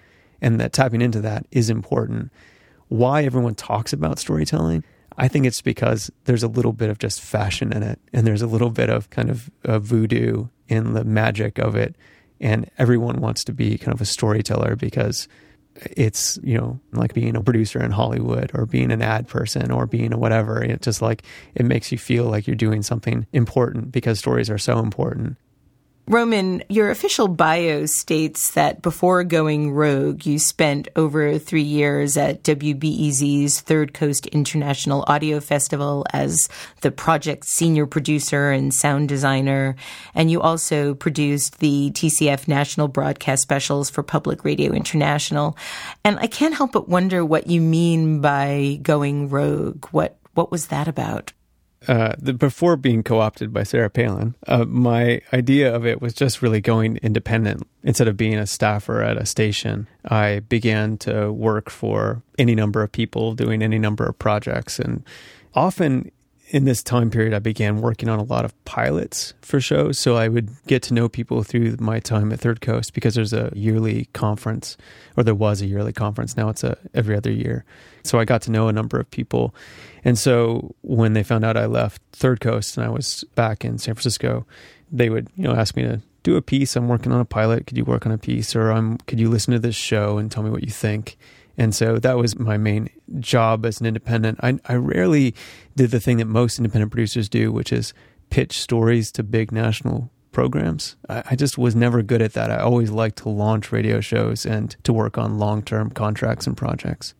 and 0.40 0.60
that 0.60 0.72
tapping 0.72 1.00
into 1.00 1.20
that 1.20 1.46
is 1.50 1.70
important. 1.70 2.30
Why 2.88 3.24
everyone 3.24 3.54
talks 3.54 3.92
about 3.92 4.18
storytelling? 4.18 4.84
I 5.16 5.28
think 5.28 5.46
it's 5.46 5.62
because 5.62 6.10
there's 6.24 6.42
a 6.42 6.48
little 6.48 6.72
bit 6.72 6.90
of 6.90 6.98
just 6.98 7.20
fashion 7.20 7.72
in 7.72 7.82
it, 7.82 8.00
and 8.12 8.26
there's 8.26 8.42
a 8.42 8.48
little 8.48 8.70
bit 8.70 8.90
of 8.90 9.10
kind 9.10 9.30
of 9.30 9.50
voodoo 9.64 10.48
in 10.68 10.94
the 10.94 11.04
magic 11.04 11.58
of 11.58 11.76
it. 11.76 11.94
And 12.40 12.68
everyone 12.78 13.20
wants 13.20 13.44
to 13.44 13.52
be 13.52 13.78
kind 13.78 13.94
of 13.94 14.00
a 14.00 14.04
storyteller 14.06 14.74
because 14.74 15.28
it's 15.76 16.38
you 16.42 16.56
know 16.56 16.80
like 16.92 17.14
being 17.14 17.36
a 17.36 17.42
producer 17.42 17.82
in 17.82 17.90
Hollywood 17.90 18.50
or 18.54 18.66
being 18.66 18.92
an 18.92 19.02
ad 19.02 19.28
person 19.28 19.70
or 19.70 19.86
being 19.86 20.12
a 20.12 20.18
whatever. 20.18 20.62
It 20.62 20.82
just 20.82 21.02
like 21.02 21.22
it 21.54 21.64
makes 21.64 21.90
you 21.90 21.98
feel 21.98 22.24
like 22.24 22.46
you're 22.46 22.56
doing 22.56 22.82
something 22.82 23.26
important 23.32 23.92
because 23.92 24.18
stories 24.18 24.50
are 24.50 24.58
so 24.58 24.78
important. 24.78 25.36
Roman, 26.06 26.62
your 26.68 26.90
official 26.90 27.28
bio 27.28 27.86
states 27.86 28.50
that 28.50 28.82
before 28.82 29.24
going 29.24 29.72
rogue, 29.72 30.26
you 30.26 30.38
spent 30.38 30.88
over 30.96 31.38
three 31.38 31.62
years 31.62 32.18
at 32.18 32.42
WBEZ's 32.42 33.62
Third 33.62 33.94
Coast 33.94 34.26
International 34.26 35.04
Audio 35.06 35.40
Festival 35.40 36.04
as 36.12 36.46
the 36.82 36.90
project's 36.90 37.54
senior 37.54 37.86
producer 37.86 38.50
and 38.50 38.74
sound 38.74 39.08
designer. 39.08 39.76
And 40.14 40.30
you 40.30 40.42
also 40.42 40.92
produced 40.92 41.60
the 41.60 41.90
TCF 41.94 42.48
National 42.48 42.86
Broadcast 42.86 43.40
Specials 43.40 43.88
for 43.88 44.02
Public 44.02 44.44
Radio 44.44 44.72
International. 44.72 45.56
And 46.04 46.18
I 46.18 46.26
can't 46.26 46.54
help 46.54 46.72
but 46.72 46.86
wonder 46.86 47.24
what 47.24 47.46
you 47.46 47.62
mean 47.62 48.20
by 48.20 48.78
going 48.82 49.30
rogue. 49.30 49.86
What, 49.86 50.18
what 50.34 50.50
was 50.50 50.66
that 50.66 50.86
about? 50.86 51.32
Uh, 51.88 52.14
the, 52.18 52.32
before 52.32 52.76
being 52.76 53.02
co-opted 53.02 53.52
by 53.52 53.62
Sarah 53.62 53.90
Palin, 53.90 54.34
uh, 54.46 54.64
my 54.64 55.20
idea 55.32 55.74
of 55.74 55.86
it 55.86 56.00
was 56.00 56.14
just 56.14 56.42
really 56.42 56.60
going 56.60 56.98
independent. 56.98 57.66
Instead 57.82 58.08
of 58.08 58.16
being 58.16 58.34
a 58.34 58.46
staffer 58.46 59.02
at 59.02 59.16
a 59.16 59.26
station, 59.26 59.86
I 60.04 60.40
began 60.40 60.96
to 60.98 61.32
work 61.32 61.70
for 61.70 62.22
any 62.38 62.54
number 62.54 62.82
of 62.82 62.92
people 62.92 63.34
doing 63.34 63.62
any 63.62 63.78
number 63.78 64.04
of 64.06 64.18
projects. 64.18 64.78
And 64.78 65.04
often 65.54 66.10
in 66.54 66.66
this 66.66 66.84
time 66.84 67.10
period, 67.10 67.34
I 67.34 67.40
began 67.40 67.80
working 67.80 68.08
on 68.08 68.20
a 68.20 68.22
lot 68.22 68.44
of 68.44 68.64
pilots 68.64 69.34
for 69.42 69.60
shows. 69.60 69.98
So 69.98 70.14
I 70.14 70.28
would 70.28 70.50
get 70.68 70.84
to 70.84 70.94
know 70.94 71.08
people 71.08 71.42
through 71.42 71.78
my 71.80 71.98
time 71.98 72.32
at 72.32 72.38
Third 72.38 72.60
Coast 72.60 72.94
because 72.94 73.16
there's 73.16 73.32
a 73.32 73.50
yearly 73.56 74.04
conference, 74.12 74.76
or 75.16 75.24
there 75.24 75.34
was 75.34 75.60
a 75.60 75.66
yearly 75.66 75.92
conference. 75.92 76.36
Now 76.36 76.50
it's 76.50 76.62
a 76.62 76.78
every 76.94 77.16
other 77.16 77.32
year. 77.32 77.64
So 78.04 78.20
I 78.20 78.24
got 78.24 78.40
to 78.42 78.52
know 78.52 78.68
a 78.68 78.72
number 78.72 79.00
of 79.00 79.10
people. 79.10 79.52
And 80.04 80.16
so 80.16 80.76
when 80.82 81.14
they 81.14 81.24
found 81.24 81.44
out 81.44 81.56
I 81.56 81.66
left 81.66 82.00
Third 82.12 82.40
Coast 82.40 82.76
and 82.76 82.86
I 82.86 82.88
was 82.88 83.24
back 83.34 83.64
in 83.64 83.78
San 83.78 83.94
Francisco, 83.94 84.46
they 84.92 85.10
would, 85.10 85.30
you 85.34 85.42
know, 85.42 85.56
ask 85.56 85.74
me 85.74 85.82
to 85.82 86.02
do 86.22 86.36
a 86.36 86.42
piece. 86.42 86.76
I'm 86.76 86.86
working 86.86 87.10
on 87.10 87.20
a 87.20 87.24
pilot. 87.24 87.66
Could 87.66 87.76
you 87.76 87.84
work 87.84 88.06
on 88.06 88.12
a 88.12 88.18
piece? 88.18 88.54
Or 88.54 88.70
I'm, 88.70 88.98
could 89.08 89.18
you 89.18 89.28
listen 89.28 89.50
to 89.54 89.58
this 89.58 89.74
show 89.74 90.18
and 90.18 90.30
tell 90.30 90.44
me 90.44 90.50
what 90.50 90.62
you 90.62 90.70
think? 90.70 91.18
And 91.56 91.74
so 91.74 91.98
that 91.98 92.16
was 92.16 92.38
my 92.38 92.56
main 92.56 92.90
job 93.20 93.64
as 93.64 93.80
an 93.80 93.86
independent. 93.86 94.40
I, 94.42 94.58
I 94.66 94.74
rarely 94.74 95.34
did 95.76 95.90
the 95.90 96.00
thing 96.00 96.18
that 96.18 96.26
most 96.26 96.58
independent 96.58 96.90
producers 96.90 97.28
do, 97.28 97.52
which 97.52 97.72
is 97.72 97.94
pitch 98.30 98.58
stories 98.58 99.12
to 99.12 99.22
big 99.22 99.52
national 99.52 100.10
programs. 100.32 100.96
I, 101.08 101.22
I 101.30 101.36
just 101.36 101.56
was 101.56 101.74
never 101.74 102.02
good 102.02 102.20
at 102.20 102.32
that. 102.34 102.50
I 102.50 102.58
always 102.58 102.90
liked 102.90 103.18
to 103.18 103.28
launch 103.28 103.72
radio 103.72 104.00
shows 104.00 104.44
and 104.44 104.76
to 104.84 104.92
work 104.92 105.16
on 105.16 105.38
long 105.38 105.62
term 105.62 105.90
contracts 105.90 106.46
and 106.46 106.56
projects. 106.56 107.14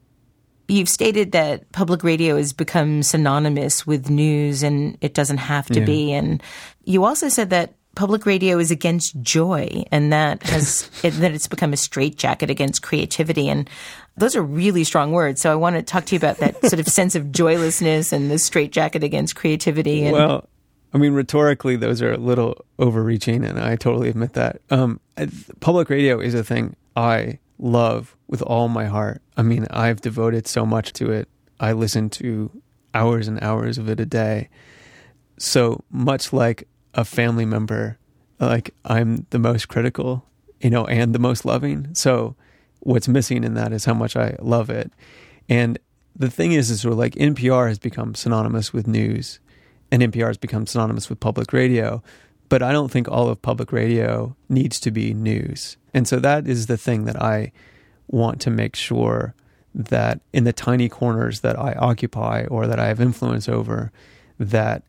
You've 0.67 0.89
stated 0.89 1.33
that 1.33 1.71
public 1.73 2.03
radio 2.03 2.37
has 2.37 2.53
become 2.53 3.03
synonymous 3.03 3.87
with 3.87 4.09
news 4.09 4.63
and 4.63 4.97
it 5.01 5.15
doesn't 5.15 5.37
have 5.37 5.67
to 5.67 5.81
yeah. 5.81 5.87
be. 5.87 6.13
And 6.13 6.43
you 6.85 7.05
also 7.05 7.29
said 7.29 7.51
that 7.51 7.75
public 7.95 8.27
radio 8.27 8.59
is 8.59 8.71
against 8.71 9.21
joy 9.23 9.85
and 9.91 10.13
that 10.13 10.43
has 10.43 10.91
it, 11.03 11.11
that 11.13 11.33
it's 11.33 11.49
become 11.49 11.73
a 11.73 11.77
straitjacket 11.77 12.51
against 12.51 12.83
creativity 12.83 13.49
and 13.49 13.69
those 14.17 14.37
are 14.37 14.43
really 14.43 14.85
strong 14.85 15.13
words 15.13 15.41
so 15.41 15.51
i 15.51 15.55
want 15.55 15.77
to 15.77 15.83
talk 15.83 16.05
to 16.05 16.15
you 16.15 16.19
about 16.19 16.39
that 16.39 16.61
sort 16.67 16.81
of 16.81 16.87
sense 16.87 17.15
of 17.15 17.33
joylessness 17.33 18.13
and 18.13 18.31
the 18.31 18.39
straitjacket 18.39 19.03
against 19.03 19.37
creativity 19.37 20.05
and 20.05 20.13
well 20.13 20.49
i 20.93 20.99
mean 20.99 21.13
rhetorically 21.13 21.77
those 21.77 22.01
are 22.03 22.13
a 22.13 22.19
little 22.19 22.65
overreaching 22.79 23.45
and 23.45 23.59
i 23.59 23.77
totally 23.77 24.09
admit 24.09 24.33
that 24.35 24.61
um, 24.71 25.01
public 25.61 25.89
radio 25.89 26.21
is 26.21 26.35
a 26.35 26.45
thing 26.45 26.77
i 26.97 27.39
love 27.59 28.17
with 28.29 28.43
all 28.43 28.69
my 28.69 28.87
heart. 28.87 29.23
I 29.37 29.43
mean, 29.43 29.67
I've 29.71 30.01
devoted 30.01 30.47
so 30.47 30.67
much 30.67 30.93
to 30.95 31.11
it. 31.11 31.29
I 31.61 31.73
listen 31.73 32.11
to 32.11 32.51
hours 32.93 33.29
and 33.29 33.43
hours 33.43 33.79
of 33.79 33.89
it 33.89 34.01
a 34.01 34.07
day. 34.07 34.49
So 35.39 35.85
much 35.91 36.33
like 36.33 36.69
a 36.95 37.05
family 37.05 37.45
member, 37.45 37.99
like 38.41 38.75
I'm 38.85 39.27
the 39.31 39.39
most 39.39 39.69
critical, 39.69 40.25
you 40.61 40.71
know, 40.71 40.87
and 40.87 41.15
the 41.15 41.19
most 41.19 41.45
loving. 41.45 41.95
So 41.95 42.37
what's 42.81 43.09
missing 43.09 43.45
in 43.45 43.55
that 43.55 43.73
is 43.73 43.85
how 43.85 43.95
much 43.95 44.17
I 44.17 44.37
love 44.41 44.71
it. 44.71 44.93
And 45.49 45.79
the 46.17 46.31
thing 46.31 46.53
is, 46.53 46.71
is 46.71 46.83
sort 46.83 46.93
of 46.93 46.99
like 46.99 47.15
NPR 47.15 47.69
has 47.69 47.79
become 47.79 48.15
synonymous 48.15 48.73
with 48.73 48.87
news 48.87 49.41
and 49.91 50.03
NPR 50.03 50.29
has 50.29 50.37
become 50.37 50.67
synonymous 50.67 51.09
with 51.09 51.21
public 51.21 51.53
radio. 51.53 52.03
But 52.49 52.63
I 52.63 52.73
don't 52.73 52.91
think 52.91 53.09
all 53.09 53.29
of 53.29 53.43
public 53.43 53.73
radio 53.73 54.37
needs 54.49 54.79
to 54.81 54.91
be 54.91 55.15
news. 55.15 55.77
And 55.93 56.07
so 56.07 56.19
that 56.21 56.47
is 56.47 56.67
the 56.67 56.77
thing 56.77 57.05
that 57.07 57.21
I 57.21 57.53
want 58.09 58.41
to 58.43 58.51
make 58.51 58.77
sure 58.77 59.35
that 59.75 60.21
in 60.33 60.45
the 60.45 60.53
tiny 60.53 60.89
corners 60.89 61.41
that 61.41 61.59
I 61.59 61.73
occupy 61.75 62.45
or 62.47 62.67
that 62.67 62.79
I 62.79 62.87
have 62.89 63.01
influence 63.01 63.49
over, 63.49 63.91
that 64.39 64.85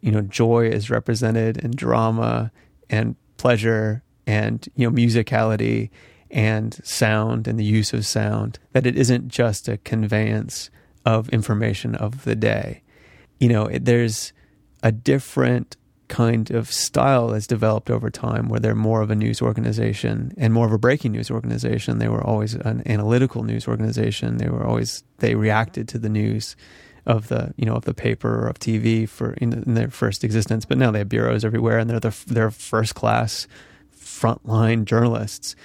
you 0.00 0.10
know 0.10 0.22
joy 0.22 0.68
is 0.68 0.90
represented 0.90 1.58
in 1.58 1.70
drama 1.72 2.50
and 2.88 3.16
pleasure 3.36 4.02
and 4.26 4.68
you 4.74 4.88
know 4.88 4.94
musicality 4.94 5.90
and 6.30 6.78
sound 6.84 7.48
and 7.48 7.58
the 7.58 7.64
use 7.64 7.92
of 7.92 8.04
sound 8.04 8.58
that 8.72 8.86
it 8.86 8.96
isn't 8.96 9.28
just 9.28 9.68
a 9.68 9.78
conveyance 9.78 10.70
of 11.06 11.28
information 11.30 11.94
of 11.94 12.24
the 12.24 12.36
day. 12.36 12.82
You 13.40 13.48
know 13.48 13.66
it, 13.66 13.84
there's 13.84 14.32
a 14.82 14.92
different 14.92 15.76
kind 16.08 16.50
of 16.50 16.72
style 16.72 17.28
that's 17.28 17.46
developed 17.46 17.90
over 17.90 18.10
time 18.10 18.48
where 18.48 18.58
they're 18.58 18.74
more 18.74 19.02
of 19.02 19.10
a 19.10 19.14
news 19.14 19.40
organization 19.42 20.32
and 20.38 20.52
more 20.52 20.66
of 20.66 20.72
a 20.72 20.78
breaking 20.78 21.12
news 21.12 21.30
organization. 21.30 21.98
They 21.98 22.08
were 22.08 22.24
always 22.24 22.54
an 22.54 22.82
analytical 22.86 23.44
news 23.44 23.68
organization. 23.68 24.38
They 24.38 24.48
were 24.48 24.66
always 24.66 25.04
they 25.18 25.34
reacted 25.34 25.88
to 25.88 25.98
the 25.98 26.08
news 26.08 26.56
of 27.08 27.28
the 27.28 27.52
you 27.56 27.64
know 27.64 27.74
of 27.74 27.84
the 27.84 27.94
paper 27.94 28.44
or 28.44 28.46
of 28.46 28.58
TV 28.60 29.08
for 29.08 29.32
in, 29.34 29.52
in 29.52 29.74
their 29.74 29.90
first 29.90 30.22
existence 30.22 30.64
but 30.64 30.78
now 30.78 30.90
they 30.90 31.00
have 31.00 31.08
bureaus 31.08 31.44
everywhere 31.44 31.78
and 31.78 31.90
they're 31.90 31.98
the, 31.98 32.16
they're 32.26 32.50
first 32.50 32.94
class 32.94 33.48
frontline 33.98 34.84
journalists 34.84 35.56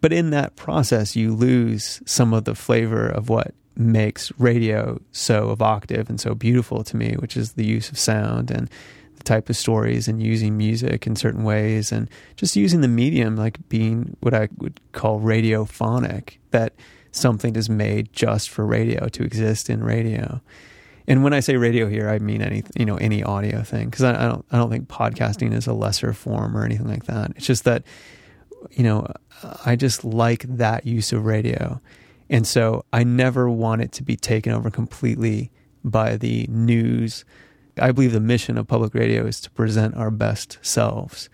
but 0.00 0.12
in 0.12 0.30
that 0.30 0.56
process 0.56 1.14
you 1.14 1.34
lose 1.34 2.00
some 2.06 2.32
of 2.32 2.44
the 2.44 2.54
flavor 2.54 3.06
of 3.06 3.28
what 3.28 3.54
makes 3.76 4.32
radio 4.38 4.98
so 5.12 5.52
evocative 5.52 6.08
and 6.08 6.18
so 6.18 6.34
beautiful 6.34 6.82
to 6.82 6.96
me 6.96 7.14
which 7.18 7.36
is 7.36 7.52
the 7.52 7.66
use 7.66 7.90
of 7.90 7.98
sound 7.98 8.50
and 8.50 8.70
the 9.16 9.22
type 9.22 9.50
of 9.50 9.56
stories 9.56 10.08
and 10.08 10.22
using 10.22 10.56
music 10.56 11.06
in 11.06 11.14
certain 11.14 11.44
ways 11.44 11.92
and 11.92 12.08
just 12.36 12.56
using 12.56 12.80
the 12.80 12.88
medium 12.88 13.36
like 13.36 13.58
being 13.68 14.16
what 14.20 14.32
I 14.32 14.48
would 14.58 14.80
call 14.92 15.20
radiophonic 15.20 16.38
that 16.52 16.72
something 17.12 17.56
is 17.56 17.68
made 17.68 18.12
just 18.12 18.48
for 18.48 18.64
radio 18.64 19.08
to 19.08 19.22
exist 19.22 19.68
in 19.68 19.82
radio. 19.82 20.40
And 21.08 21.22
when 21.22 21.32
I 21.32 21.40
say 21.40 21.56
radio 21.56 21.88
here, 21.88 22.08
I 22.08 22.18
mean 22.18 22.42
any 22.42 22.64
you 22.76 22.84
know 22.84 22.96
any 22.96 23.22
audio 23.22 23.62
thing 23.62 23.90
because 23.90 24.04
I, 24.04 24.14
I 24.24 24.28
don't 24.28 24.44
I 24.50 24.56
don't 24.56 24.70
think 24.70 24.88
podcasting 24.88 25.52
is 25.52 25.66
a 25.66 25.72
lesser 25.72 26.12
form 26.12 26.56
or 26.56 26.64
anything 26.64 26.88
like 26.88 27.06
that. 27.06 27.32
It's 27.36 27.46
just 27.46 27.64
that 27.64 27.84
you 28.70 28.82
know 28.82 29.06
I 29.64 29.76
just 29.76 30.04
like 30.04 30.42
that 30.48 30.86
use 30.86 31.12
of 31.12 31.24
radio, 31.24 31.80
and 32.28 32.46
so 32.46 32.84
I 32.92 33.04
never 33.04 33.48
want 33.48 33.82
it 33.82 33.92
to 33.92 34.02
be 34.02 34.16
taken 34.16 34.52
over 34.52 34.70
completely 34.70 35.50
by 35.84 36.16
the 36.16 36.46
news 36.48 37.24
I 37.78 37.92
believe 37.92 38.12
the 38.12 38.20
mission 38.20 38.56
of 38.56 38.66
public 38.66 38.94
radio 38.94 39.26
is 39.26 39.40
to 39.42 39.50
present 39.50 39.96
our 39.96 40.10
best 40.10 40.58
selves 40.62 41.28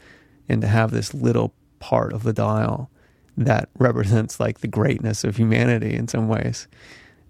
and 0.49 0.61
to 0.61 0.67
have 0.67 0.91
this 0.91 1.15
little 1.15 1.55
part 1.79 2.13
of 2.13 2.25
the 2.25 2.33
dial 2.33 2.91
that 3.37 3.69
represents 3.79 4.41
like 4.41 4.61
the 4.61 4.69
greatness 4.69 5.25
of 5.25 5.37
humanity 5.37 5.95
in 5.95 6.09
some 6.09 6.29
ways. 6.29 6.67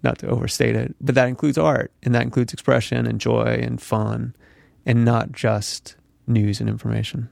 Not 0.03 0.19
to 0.19 0.27
overstate 0.27 0.75
it, 0.75 0.95
but 0.99 1.15
that 1.15 1.29
includes 1.29 1.57
art 1.57 1.91
and 2.03 2.13
that 2.13 2.23
includes 2.23 2.53
expression 2.53 3.07
and 3.07 3.21
joy 3.21 3.59
and 3.61 3.81
fun 3.81 4.35
and 4.85 5.05
not 5.05 5.31
just 5.31 5.95
news 6.27 6.59
and 6.59 6.69
information. 6.69 7.29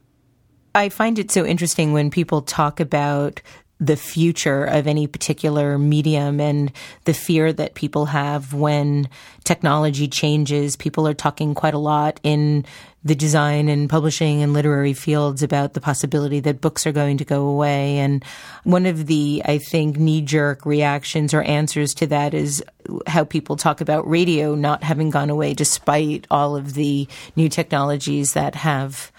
I 0.74 0.88
find 0.90 1.20
it 1.20 1.32
so 1.32 1.46
interesting 1.46 1.92
when 1.92 2.10
people 2.10 2.42
talk 2.42 2.80
about 2.80 3.42
the 3.82 3.98
future 3.98 4.64
of 4.64 4.86
any 4.86 5.08
particular 5.08 5.78
medium 5.80 6.40
and 6.40 6.72
the 7.06 7.16
fear 7.16 7.52
that 7.52 7.74
people 7.74 8.06
have 8.06 8.54
when 8.54 9.10
technology 9.44 10.08
changes. 10.08 10.76
People 10.76 11.08
are 11.08 11.16
talking 11.16 11.56
quite 11.56 11.74
a 11.74 11.80
lot 11.80 12.20
in 12.22 12.64
the 13.04 13.16
design 13.16 13.68
and 13.68 13.90
publishing 13.90 14.44
and 14.44 14.54
literary 14.54 14.94
fields 14.94 15.42
about 15.42 15.74
the 15.74 15.82
possibility 15.82 16.40
that 16.40 16.62
books 16.62 16.86
are 16.86 16.92
going 16.92 17.18
to 17.18 17.26
go 17.26 17.48
away. 17.48 17.98
And 17.98 18.24
one 18.64 18.86
of 18.86 19.08
the, 19.08 19.42
I 19.46 19.58
think, 19.58 19.98
knee 19.98 20.22
jerk 20.22 20.66
reactions 20.66 21.34
or 21.34 21.42
answers 21.42 21.94
to 21.96 22.08
that 22.08 22.34
is 22.34 22.64
how 23.08 23.24
people 23.24 23.58
talk 23.58 23.82
about 23.82 24.08
radio 24.08 24.54
not 24.54 24.84
having 24.84 25.10
gone 25.10 25.30
away 25.30 25.54
despite 25.54 26.28
all 26.30 26.56
of 26.56 26.76
the 26.76 27.08
new 27.36 27.50
technologies 27.50 28.34
that 28.34 28.54
have 28.56 29.12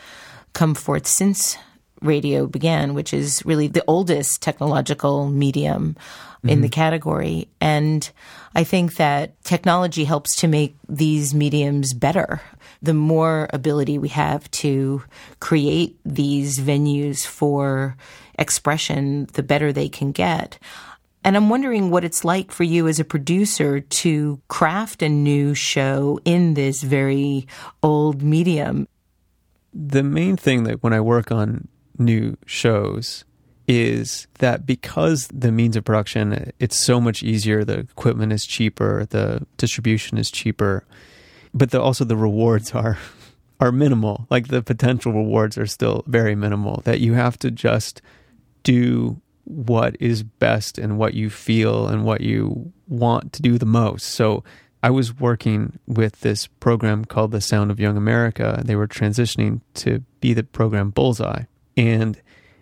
come 0.53 0.75
forth 0.75 1.07
since 1.07 1.57
radio 2.03 2.47
began, 2.47 2.95
which 2.95 3.15
is 3.15 3.45
really 3.45 3.69
the 3.69 3.85
oldest 3.87 4.43
technological 4.43 5.29
medium 5.29 5.95
mm-hmm. 5.95 6.49
in 6.49 6.61
the 6.61 6.69
mm-hmm. 6.69 6.73
category. 6.73 7.49
And 7.61 8.09
I 8.55 8.65
think 8.65 8.97
that 8.97 9.43
technology 9.45 10.05
helps 10.05 10.37
to 10.37 10.49
make 10.49 10.77
these 10.89 11.35
mediums 11.35 11.95
better. 11.95 12.41
The 12.83 12.95
more 12.95 13.49
ability 13.53 13.99
we 13.99 14.09
have 14.09 14.51
to 14.63 15.03
create 15.41 15.97
these 16.05 16.59
venues 16.59 17.25
for 17.25 17.97
expression, 18.39 19.27
the 19.35 19.43
better 19.43 19.73
they 19.73 19.89
can 19.89 20.13
get. 20.13 20.59
And 21.25 21.37
I'm 21.37 21.49
wondering 21.49 21.91
what 21.91 22.05
it's 22.05 22.25
like 22.25 22.51
for 22.51 22.65
you 22.65 22.89
as 22.89 22.99
a 22.99 23.05
producer 23.05 23.81
to 23.81 24.41
craft 24.49 25.03
a 25.03 25.09
new 25.09 25.55
show 25.55 26.19
in 26.25 26.55
this 26.55 26.83
very 26.83 27.47
old 27.83 28.23
medium. 28.23 28.89
The 29.73 30.03
main 30.03 30.37
thing 30.37 30.65
that 30.65 30.83
when 30.83 30.93
I 30.93 31.01
work 31.01 31.31
on 31.31 31.69
new 32.05 32.37
shows 32.47 33.25
is 33.69 34.27
that 34.41 34.67
because 34.67 35.29
the 35.29 35.53
means 35.53 35.77
of 35.77 35.85
production 35.85 36.53
it's 36.59 36.85
so 36.85 37.01
much 37.01 37.23
easier 37.23 37.65
the 37.65 37.79
equipment 37.79 38.33
is 38.33 38.45
cheaper 38.45 39.07
the 39.11 39.47
distribution 39.57 40.19
is 40.19 40.31
cheaper 40.31 40.85
but 41.55 41.71
the, 41.71 41.81
also 41.81 42.05
the 42.05 42.17
rewards 42.17 42.73
are 42.73 42.99
are 43.63 43.71
minimal. 43.71 44.27
Like 44.29 44.49
the 44.49 44.61
potential 44.61 45.13
rewards 45.13 45.57
are 45.57 45.67
still 45.67 46.03
very 46.09 46.35
minimal 46.35 46.83
that 46.85 47.01
you 47.01 47.15
have 47.15 47.39
to 47.39 47.51
just 47.51 48.03
do 48.65 49.21
what 49.45 49.97
is 50.01 50.25
best 50.25 50.79
and 50.79 50.99
what 50.99 51.15
you 51.15 51.31
feel 51.31 51.87
and 51.87 52.05
what 52.05 52.23
you 52.23 52.73
want 52.89 53.33
to 53.35 53.43
do 53.43 53.59
the 53.59 53.67
most. 53.67 54.09
So 54.09 54.43
I 54.83 54.91
was 54.91 55.19
working 55.19 55.79
with 55.87 56.21
this 56.23 56.49
program 56.49 57.05
called 57.05 57.31
The 57.31 57.41
Sound 57.41 57.71
of 57.71 57.79
Young 57.79 57.97
America. 57.97 58.63
They 58.65 58.75
were 58.75 58.89
transitioning 58.89 59.61
to 59.75 60.01
be 60.21 60.35
the 60.35 60.43
program 60.43 60.91
Bullseye 60.91 61.45
and 61.77 62.21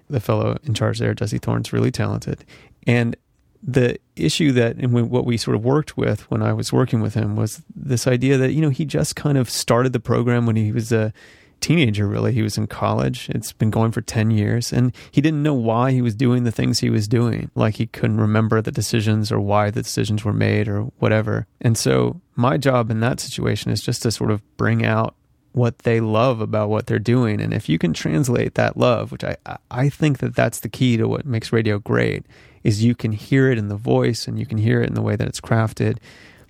the 0.08 0.20
fellow 0.20 0.58
in 0.64 0.74
charge 0.74 0.98
there, 0.98 1.14
Jesse 1.14 1.38
Thorn's 1.38 1.72
really 1.72 1.90
talented. 1.90 2.44
And 2.86 3.16
the 3.62 3.98
issue 4.16 4.52
that 4.52 4.76
and 4.76 4.92
what 5.10 5.26
we 5.26 5.36
sort 5.36 5.54
of 5.54 5.64
worked 5.64 5.96
with 5.96 6.28
when 6.30 6.42
I 6.42 6.52
was 6.52 6.72
working 6.72 7.00
with 7.00 7.14
him 7.14 7.36
was 7.36 7.62
this 7.74 8.06
idea 8.06 8.38
that 8.38 8.52
you 8.52 8.62
know 8.62 8.70
he 8.70 8.84
just 8.84 9.16
kind 9.16 9.36
of 9.36 9.50
started 9.50 9.92
the 9.92 10.00
program 10.00 10.46
when 10.46 10.56
he 10.56 10.72
was 10.72 10.92
a 10.92 11.12
teenager 11.60 12.06
really. 12.06 12.32
He 12.32 12.40
was 12.40 12.56
in 12.56 12.66
college. 12.66 13.28
It's 13.28 13.52
been 13.52 13.70
going 13.70 13.92
for 13.92 14.00
10 14.00 14.30
years 14.30 14.72
and 14.72 14.94
he 15.10 15.20
didn't 15.20 15.42
know 15.42 15.54
why 15.54 15.92
he 15.92 16.00
was 16.00 16.14
doing 16.14 16.44
the 16.44 16.50
things 16.50 16.78
he 16.78 16.88
was 16.88 17.06
doing. 17.06 17.50
Like 17.54 17.76
he 17.76 17.86
couldn't 17.86 18.20
remember 18.20 18.62
the 18.62 18.72
decisions 18.72 19.30
or 19.30 19.40
why 19.40 19.70
the 19.70 19.82
decisions 19.82 20.24
were 20.24 20.32
made 20.32 20.68
or 20.68 20.84
whatever. 20.98 21.46
And 21.60 21.76
so 21.76 22.20
my 22.34 22.56
job 22.56 22.90
in 22.90 23.00
that 23.00 23.20
situation 23.20 23.70
is 23.70 23.82
just 23.82 24.02
to 24.02 24.10
sort 24.10 24.30
of 24.30 24.42
bring 24.56 24.86
out 24.86 25.14
what 25.52 25.78
they 25.78 26.00
love 26.00 26.40
about 26.40 26.68
what 26.68 26.86
they're 26.86 26.98
doing. 26.98 27.40
And 27.40 27.52
if 27.52 27.68
you 27.68 27.78
can 27.78 27.92
translate 27.92 28.54
that 28.54 28.76
love 28.76 29.12
which 29.12 29.24
i 29.24 29.36
i 29.70 29.88
think 29.88 30.18
that 30.18 30.34
that's 30.34 30.60
the 30.60 30.68
key 30.68 30.96
to 30.96 31.08
what 31.08 31.26
makes 31.26 31.52
radio 31.52 31.78
great 31.78 32.24
is 32.62 32.84
you 32.84 32.94
can 32.94 33.12
hear 33.12 33.50
it 33.50 33.58
in 33.58 33.68
the 33.68 33.76
voice 33.76 34.28
and 34.28 34.38
you 34.38 34.46
can 34.46 34.58
hear 34.58 34.82
it 34.82 34.88
in 34.88 34.94
the 34.94 35.02
way 35.02 35.16
that 35.16 35.28
it's 35.28 35.40
crafted 35.40 35.98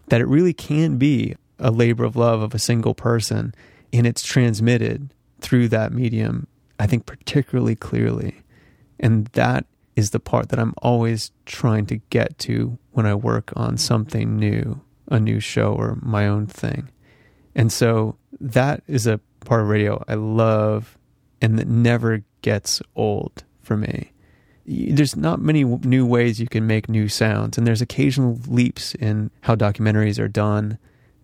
that 0.09 0.21
it 0.21 0.27
really 0.27 0.53
can 0.53 0.97
be 0.97 1.35
a 1.59 1.71
labor 1.71 2.05
of 2.05 2.17
love 2.17 2.43
of 2.43 2.55
a 2.55 2.59
single 2.59 2.95
person 2.95 3.55
and 3.93 4.07
it's 4.07 4.23
transmitted 4.23 5.13
through 5.41 5.69
that 5.69 5.93
medium 5.93 6.47
i 6.79 6.87
think 6.87 7.07
particularly 7.07 7.77
clearly. 7.77 8.35
And 9.03 9.27
that 9.29 9.65
is 9.97 10.11
the 10.11 10.21
part 10.21 10.51
that 10.51 10.59
i'm 10.59 10.75
always 10.83 11.33
trying 11.47 11.87
to 11.87 11.97
get 12.11 12.39
to 12.41 12.79
when 12.93 13.07
i 13.07 13.15
work 13.15 13.53
on 13.57 13.77
something 13.77 14.37
new 14.37 14.81
a 15.11 15.19
new 15.19 15.41
show 15.41 15.73
or 15.73 15.99
my 16.01 16.27
own 16.27 16.47
thing. 16.47 16.89
And 17.55 17.73
so 17.73 18.17
that 18.39 18.83
is 18.87 19.07
a 19.07 19.21
part 19.45 19.63
of 19.63 19.69
radio 19.69 20.03
I 20.07 20.15
love 20.15 20.99
and 21.41 21.59
that 21.59 21.67
never 21.67 22.23
gets 22.43 22.83
old 22.95 23.45
for 23.63 23.77
me. 23.77 24.13
There's 24.67 25.17
not 25.17 25.41
many 25.41 25.65
new 25.65 26.07
ways 26.07 26.39
you 26.39 26.47
can 26.47 26.67
make 26.67 26.89
new 26.89 27.09
sounds, 27.09 27.59
and 27.59 27.67
there's 27.67 27.81
occasional 27.81 28.39
leaps 28.47 28.95
in 28.95 29.31
how 29.41 29.57
documentaries 29.57 30.19
are 30.21 30.29
done. 30.29 30.79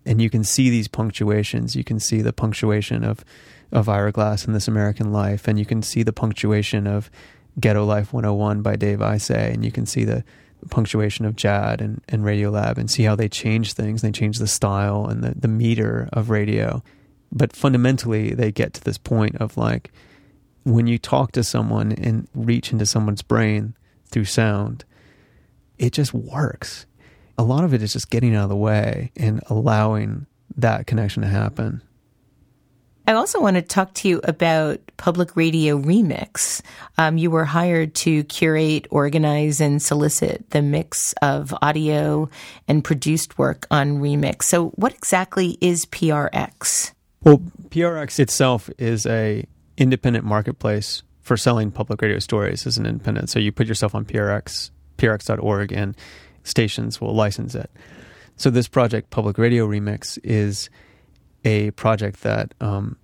And 0.05 0.23
you 0.23 0.31
can 0.31 0.43
see 0.43 0.71
these 0.71 0.89
punctuations. 0.89 1.77
You 1.77 1.85
can 1.85 2.01
see 2.01 2.23
the 2.23 2.33
punctuation 2.33 3.05
of, 3.05 3.25
of 3.73 3.89
Ira 3.89 4.11
Glass 4.11 4.47
in 4.47 4.53
This 4.53 4.69
American 4.69 5.13
Life, 5.13 5.47
and 5.47 5.59
you 5.59 5.67
can 5.67 5.83
see 5.83 6.03
the 6.03 6.13
punctuation 6.13 6.87
of 6.87 7.11
Ghetto 7.61 7.85
Life 7.85 8.13
101 8.13 8.63
by 8.63 8.77
Dave 8.77 8.99
Isay, 8.99 9.53
and 9.53 9.65
you 9.65 9.71
can 9.71 9.87
see 9.87 10.05
the, 10.05 10.25
punctuation 10.71 11.25
of 11.25 11.37
Jad 11.37 11.81
and, 11.81 12.03
and 12.09 12.23
Radiolab 12.23 12.79
and 12.79 12.91
see 12.91 13.05
how 13.05 13.17
they 13.17 13.29
change 13.29 13.73
things. 13.73 14.03
They 14.03 14.13
change 14.13 14.39
the 14.39 14.47
style 14.47 15.07
and 15.07 15.23
the, 15.23 15.35
the 15.39 15.49
meter 15.49 16.09
of 16.13 16.31
radio. 16.31 16.83
But 17.33 17.55
fundamentally, 17.55 18.35
they 18.35 18.53
get 18.53 18.75
to 18.75 18.85
this 18.85 18.99
point 18.99 19.37
of 19.37 19.57
like, 19.57 19.93
when 20.65 20.87
you 20.87 20.99
talk 20.99 21.33
to 21.33 21.45
someone 21.45 21.93
and 21.93 22.29
reach 22.35 22.73
into 22.73 22.87
someone's 22.87 23.23
brain 23.23 23.77
through 24.07 24.25
sound, 24.25 24.85
it 25.79 25.93
just 25.93 26.13
works. 26.13 26.87
A 27.39 27.45
lot 27.45 27.65
of 27.65 27.75
it 27.75 27.83
is 27.83 27.93
just 27.93 28.11
getting 28.11 28.35
out 28.35 28.45
of 28.45 28.49
the 28.49 28.57
way 28.57 29.13
and 29.17 29.43
allowing 29.49 30.27
that 30.57 30.87
connection 30.87 31.23
to 31.23 31.29
happen. 31.29 31.83
I 33.09 33.13
also 33.13 33.41
want 33.41 33.55
to 33.55 33.63
talk 33.63 33.95
to 33.95 34.09
you 34.09 34.21
about 34.25 34.81
Public 34.97 35.37
Radio 35.37 35.79
Remix. 35.79 36.61
Um, 36.99 37.19
you 37.19 37.31
were 37.31 37.45
hired 37.45 37.95
to 37.97 38.25
curate, 38.25 38.89
organize, 38.91 39.61
and 39.61 39.81
solicit 39.81 40.51
the 40.51 40.61
mix 40.61 41.13
of 41.23 41.55
audio 41.63 42.29
and 42.67 42.83
produced 42.83 43.39
work 43.39 43.69
on 43.71 43.99
Remix. 43.99 44.45
So, 44.45 44.71
what 44.71 44.93
exactly 44.93 45.57
is 45.61 45.87
PRX? 45.87 46.95
Well, 47.23 47.39
PRX 47.69 48.19
itself 48.21 48.71
is 48.79 49.07
a 49.07 49.47
independent 49.77 50.25
marketplace 50.25 51.03
for 51.21 51.37
selling 51.37 51.71
public 51.71 52.01
radio 52.01 52.19
stories 52.19 52.67
as 52.67 52.79
an 52.79 52.87
independent. 52.87 53.31
So 53.31 53.39
you 53.39 53.51
put 53.53 53.67
yourself 53.67 53.95
on 53.95 54.05
PRX, 54.05 54.71
prx.org, 54.97 55.73
and 55.73 55.97
stations 56.45 57.01
will 57.01 57.15
license 57.15 57.55
it. 57.55 57.71
So 58.37 58.51
this 58.51 58.69
project, 58.69 59.11
Public 59.11 59.39
Radio 59.39 59.67
Remix, 59.67 60.19
is 60.23 60.71
a 61.45 61.71
project 61.73 62.23
that 62.23 62.55
um, 62.61 62.97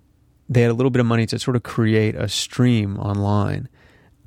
they 0.49 0.63
had 0.63 0.71
a 0.71 0.75
little 0.75 0.91
bit 0.91 1.01
of 1.01 1.07
money 1.07 1.27
to 1.27 1.39
sort 1.39 1.57
of 1.57 1.63
create 1.63 2.15
a 2.15 2.29
stream 2.29 2.99
online 2.99 3.69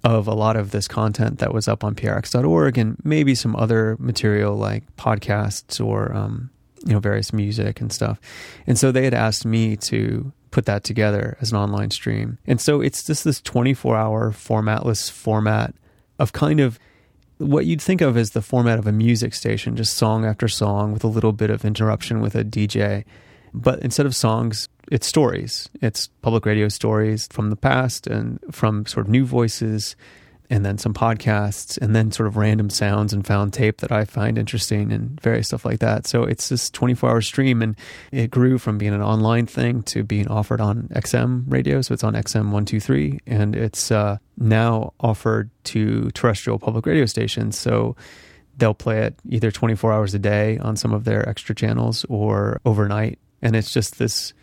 of 0.04 0.28
a 0.28 0.34
lot 0.34 0.56
of 0.56 0.72
this 0.72 0.88
content 0.88 1.40
that 1.40 1.54
was 1.54 1.68
up 1.68 1.84
on 1.84 1.96
prx.org 1.96 2.78
and 2.78 2.98
maybe 3.04 3.34
some 3.34 3.56
other 3.56 3.96
material 4.00 4.56
like 4.56 4.84
podcasts 4.98 5.84
or 5.84 6.14
um, 6.14 6.50
you 6.86 6.94
know 6.94 7.00
various 7.00 7.34
music 7.34 7.82
and 7.82 7.92
stuff. 7.92 8.20
And 8.68 8.78
so 8.78 8.92
they 8.92 9.04
had 9.04 9.14
asked 9.14 9.46
me 9.46 9.76
to 9.78 10.32
put 10.52 10.66
that 10.66 10.84
together 10.84 11.38
as 11.42 11.52
an 11.52 11.58
online 11.58 11.92
stream. 11.92 12.38
And 12.48 12.62
so 12.62 12.80
it's 12.80 13.04
just 13.04 13.26
this 13.26 13.42
24 13.42 13.98
hour 13.98 14.32
formatless 14.32 15.12
format 15.12 15.76
of 16.18 16.32
kind 16.32 16.60
of 16.60 16.80
what 17.38 17.66
you'd 17.66 17.82
think 17.82 18.00
of 18.00 18.16
as 18.16 18.32
the 18.32 18.42
format 18.42 18.80
of 18.80 18.88
a 18.88 18.92
music 18.92 19.34
station, 19.34 19.76
just 19.76 19.96
song 19.96 20.26
after 20.26 20.48
song 20.48 20.94
with 20.94 21.04
a 21.04 21.08
little 21.08 21.34
bit 21.34 21.50
of 21.50 21.66
interruption 21.66 22.22
with 22.22 22.36
a 22.36 22.46
DJ. 22.46 23.04
But 23.54 23.80
instead 23.80 24.06
of 24.06 24.16
songs, 24.16 24.70
it's 24.92 25.08
stories. 25.08 25.70
It's 25.82 26.08
public 26.22 26.46
radio 26.46 26.70
stories 26.70 27.28
from 27.32 27.50
the 27.50 27.56
past 27.56 28.08
and 28.08 28.40
from 28.52 28.86
sort 28.86 29.08
of 29.08 29.12
new 29.12 29.26
voices 29.26 29.96
and 30.50 30.66
then 30.66 30.78
some 30.78 30.94
podcasts 30.94 31.78
and 31.82 31.96
then 31.96 32.12
sort 32.12 32.28
of 32.28 32.38
random 32.38 32.70
sounds 32.70 33.14
and 33.14 33.26
found 33.26 33.54
tape 33.54 33.78
that 33.78 33.92
I 33.92 34.06
find 34.06 34.38
interesting 34.38 34.92
and 34.92 35.20
various 35.22 35.48
stuff 35.48 35.66
like 35.66 35.80
that. 35.80 36.08
So 36.08 36.24
it's 36.24 36.50
this 36.50 36.70
24 36.70 37.10
hour 37.10 37.22
stream 37.22 37.62
and 37.62 37.76
it 38.12 38.32
grew 38.32 38.58
from 38.58 38.78
being 38.78 38.94
an 38.94 39.02
online 39.02 39.46
thing 39.46 39.84
to 39.84 40.04
being 40.04 40.28
offered 40.28 40.62
on 40.62 40.90
XM 40.94 41.46
radio. 41.48 41.82
So 41.82 41.94
it's 41.94 42.04
on 42.04 42.14
XM 42.14 42.52
123 42.52 43.20
and 43.28 43.56
it's 43.56 43.92
uh, 43.92 44.18
now 44.38 44.94
offered 45.00 45.50
to 45.66 46.12
terrestrial 46.12 46.60
public 46.60 46.86
radio 46.86 47.06
stations. 47.06 47.58
So 47.58 47.96
they'll 48.58 48.74
play 48.74 49.02
it 49.04 49.16
either 49.30 49.52
24 49.52 49.92
hours 49.92 50.14
a 50.14 50.20
day 50.20 50.58
on 50.60 50.76
some 50.76 50.94
of 50.94 51.04
their 51.04 51.28
extra 51.28 51.56
channels 51.56 52.06
or 52.10 52.62
overnight. 52.66 53.20
And 53.42 53.56
it's 53.56 53.72
just 53.72 54.00
this 54.00 54.34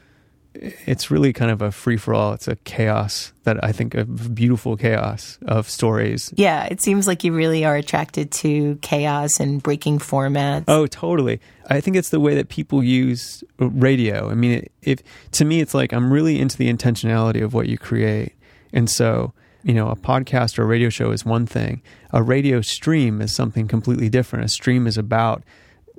it's 0.55 1.11
really 1.11 1.33
kind 1.33 1.51
of 1.51 1.63
a 1.63 1.73
free 1.73 1.97
for 1.97 2.15
all. 2.15 2.33
It's 2.33 2.49
a 2.49 2.57
chaos 2.57 3.33
that 3.45 3.63
I 3.65 3.73
think 3.73 3.95
a 3.95 4.05
beautiful 4.05 4.77
chaos 4.77 5.39
of 5.47 5.69
stories. 5.69 6.33
Yeah, 6.37 6.65
it 6.65 6.83
seems 6.83 7.07
like 7.07 7.25
you 7.25 7.33
really 7.33 7.65
are 7.65 7.77
attracted 7.77 8.31
to 8.33 8.77
chaos 8.83 9.41
and 9.41 9.63
breaking 9.63 9.99
formats. 9.99 10.65
Oh, 10.69 10.87
totally. 10.87 11.41
I 11.69 11.81
think 11.81 11.97
it's 11.97 12.11
the 12.11 12.21
way 12.21 12.35
that 12.35 12.49
people 12.49 12.83
use 12.83 13.43
radio. 13.59 14.31
I 14.31 14.35
mean, 14.35 14.69
if 14.83 15.01
to 15.33 15.45
me, 15.45 15.61
it's 15.61 15.75
like 15.75 15.93
I'm 15.93 16.13
really 16.13 16.41
into 16.41 16.57
the 16.57 16.73
intentionality 16.73 17.43
of 17.43 17.55
what 17.55 17.69
you 17.69 17.79
create, 17.79 18.35
and 18.73 18.89
so 18.91 19.33
you 19.65 19.75
know, 19.75 19.89
a 19.89 19.97
podcast 19.97 20.59
or 20.59 20.63
a 20.63 20.67
radio 20.67 20.89
show 20.89 21.13
is 21.13 21.25
one 21.25 21.47
thing. 21.47 21.83
A 22.11 22.23
radio 22.23 22.61
stream 22.61 23.21
is 23.23 23.35
something 23.35 23.69
completely 23.69 24.09
different. 24.09 24.45
A 24.45 24.49
stream 24.49 24.89
is 24.89 24.99
about 24.99 25.45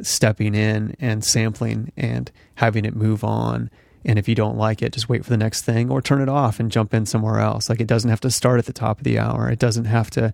stepping 0.01 0.53
in 0.55 0.95
and 0.99 1.23
sampling 1.23 1.91
and 1.95 2.31
having 2.55 2.83
it 2.83 2.95
move 2.95 3.23
on 3.23 3.69
and 4.05 4.19
if 4.19 4.27
you 4.27 4.35
don't 4.35 4.57
like 4.57 4.81
it, 4.81 4.93
just 4.93 5.09
wait 5.09 5.23
for 5.23 5.29
the 5.29 5.37
next 5.37 5.61
thing 5.63 5.89
or 5.89 6.01
turn 6.01 6.21
it 6.21 6.29
off 6.29 6.59
and 6.59 6.71
jump 6.71 6.93
in 6.93 7.05
somewhere 7.05 7.39
else. 7.39 7.69
Like 7.69 7.79
it 7.79 7.87
doesn't 7.87 8.09
have 8.09 8.19
to 8.21 8.31
start 8.31 8.59
at 8.59 8.65
the 8.65 8.73
top 8.73 8.99
of 8.99 9.03
the 9.03 9.17
hour. 9.17 9.49
It 9.49 9.59
doesn't 9.59 9.85
have 9.85 10.09
to 10.11 10.33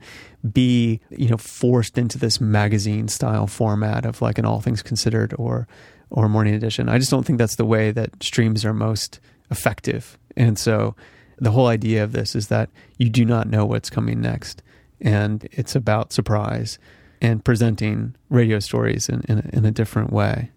be, 0.51 0.99
you 1.09 1.29
know, 1.29 1.37
forced 1.37 1.97
into 1.97 2.17
this 2.17 2.41
magazine 2.41 3.07
style 3.07 3.47
format 3.47 4.05
of 4.05 4.21
like 4.21 4.37
an 4.37 4.45
all 4.45 4.61
things 4.61 4.81
considered 4.81 5.33
or 5.37 5.67
or 6.09 6.27
morning 6.27 6.55
edition. 6.55 6.89
I 6.89 6.97
just 6.97 7.11
don't 7.11 7.23
think 7.23 7.37
that's 7.37 7.57
the 7.57 7.65
way 7.65 7.91
that 7.91 8.23
streams 8.23 8.65
are 8.65 8.73
most 8.73 9.19
effective. 9.51 10.17
And 10.35 10.57
so 10.57 10.95
the 11.37 11.51
whole 11.51 11.67
idea 11.67 12.03
of 12.03 12.11
this 12.11 12.35
is 12.35 12.47
that 12.47 12.69
you 12.97 13.09
do 13.09 13.25
not 13.25 13.47
know 13.47 13.65
what's 13.65 13.91
coming 13.91 14.19
next. 14.19 14.63
And 15.01 15.47
it's 15.51 15.75
about 15.75 16.11
surprise 16.11 16.79
and 17.21 17.45
presenting 17.45 18.15
radio 18.29 18.59
stories 18.59 19.07
in, 19.07 19.21
in, 19.29 19.49
in 19.53 19.65
a 19.65 19.71
different 19.71 20.11
way. 20.11 20.51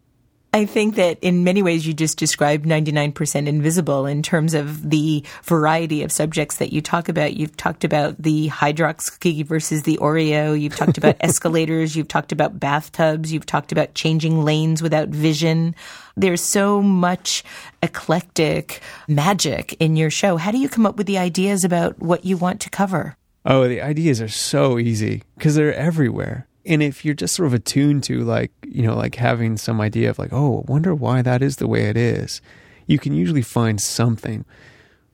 I 0.55 0.67
think 0.67 0.97
that 0.97 1.19
in 1.23 1.45
many 1.45 1.63
ways 1.63 1.87
you 1.87 1.95
just 1.95 2.19
described 2.19 2.67
99% 2.67 3.47
invisible 3.47 4.05
in 4.05 4.23
terms 4.23 4.53
of 4.53 4.91
the 4.91 5.25
variety 5.45 6.03
of 6.03 6.13
subjects 6.13 6.57
that 6.57 6.75
you 6.75 6.83
talk 6.83 7.09
about. 7.09 7.37
You've 7.37 7.57
talked 7.57 7.85
about 7.85 8.23
the 8.23 8.51
Hydrox 8.51 9.11
cookie 9.11 9.45
versus 9.45 9.85
the 9.85 9.97
Oreo. 9.97 10.59
You've 10.61 10.77
talked 10.77 10.99
about 10.99 11.17
escalators. 11.21 11.97
You've 11.97 12.09
talked 12.09 12.33
about 12.33 12.61
bathtubs. 12.61 13.33
You've 13.33 13.47
talked 13.47 13.73
about 13.73 13.95
changing 13.95 14.45
lanes 14.45 14.83
without 14.83 15.09
vision. 15.09 15.75
There's 16.19 16.43
so 16.43 16.83
much 16.83 17.43
eclectic 17.83 18.83
magic 19.09 19.75
in 19.81 19.97
your 19.97 20.11
show. 20.11 20.37
How 20.37 20.51
do 20.51 20.59
you 20.59 20.69
come 20.69 20.85
up 20.85 20.97
with 20.99 21.07
the 21.07 21.17
ideas 21.17 21.65
about 21.65 21.99
what 21.99 22.27
you 22.27 22.37
want 22.37 22.61
to 22.61 22.69
cover? 22.69 23.17
Oh, 23.47 23.67
the 23.67 23.81
ideas 23.81 24.21
are 24.21 24.29
so 24.29 24.79
easy 24.79 25.23
because 25.35 25.55
they're 25.55 25.75
everywhere 25.75 26.47
and 26.65 26.83
if 26.83 27.05
you're 27.05 27.15
just 27.15 27.35
sort 27.35 27.47
of 27.47 27.55
attuned 27.55 28.05
to 28.05 28.21
like 28.21 28.53
you 28.67 28.83
know 28.83 28.97
like 28.97 29.17
having 29.17 29.57
some 29.57 29.81
idea 29.81 30.11
of 30.11 30.19
like 30.19 30.33
oh 30.33 30.65
wonder 30.69 30.95
why 30.95 31.23
that 31.23 31.43
is 31.43 31.57
the 31.57 31.67
way 31.67 31.85
it 31.85 31.97
is 31.97 32.41
you 32.87 32.99
can 32.99 33.15
usually 33.15 33.43
find 33.43 33.81
something. 33.81 34.45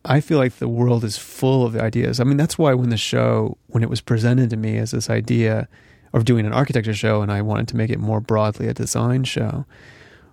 I 0.05 0.21
feel 0.21 0.37
like 0.37 0.55
the 0.55 0.67
world 0.67 1.03
is 1.03 1.17
full 1.17 1.65
of 1.65 1.75
ideas. 1.75 2.19
I 2.19 2.23
mean 2.23 2.37
that's 2.37 2.57
why 2.57 2.73
when 2.73 2.89
the 2.89 2.97
show 2.97 3.57
when 3.67 3.83
it 3.83 3.89
was 3.89 4.01
presented 4.01 4.49
to 4.49 4.57
me 4.57 4.77
as 4.77 4.91
this 4.91 5.09
idea 5.09 5.67
of 6.13 6.25
doing 6.25 6.45
an 6.45 6.53
architecture 6.53 6.93
show 6.93 7.21
and 7.21 7.31
i 7.31 7.41
wanted 7.41 7.67
to 7.67 7.75
make 7.75 7.89
it 7.89 7.99
more 7.99 8.19
broadly 8.19 8.67
a 8.67 8.73
design 8.73 9.23
show 9.23 9.65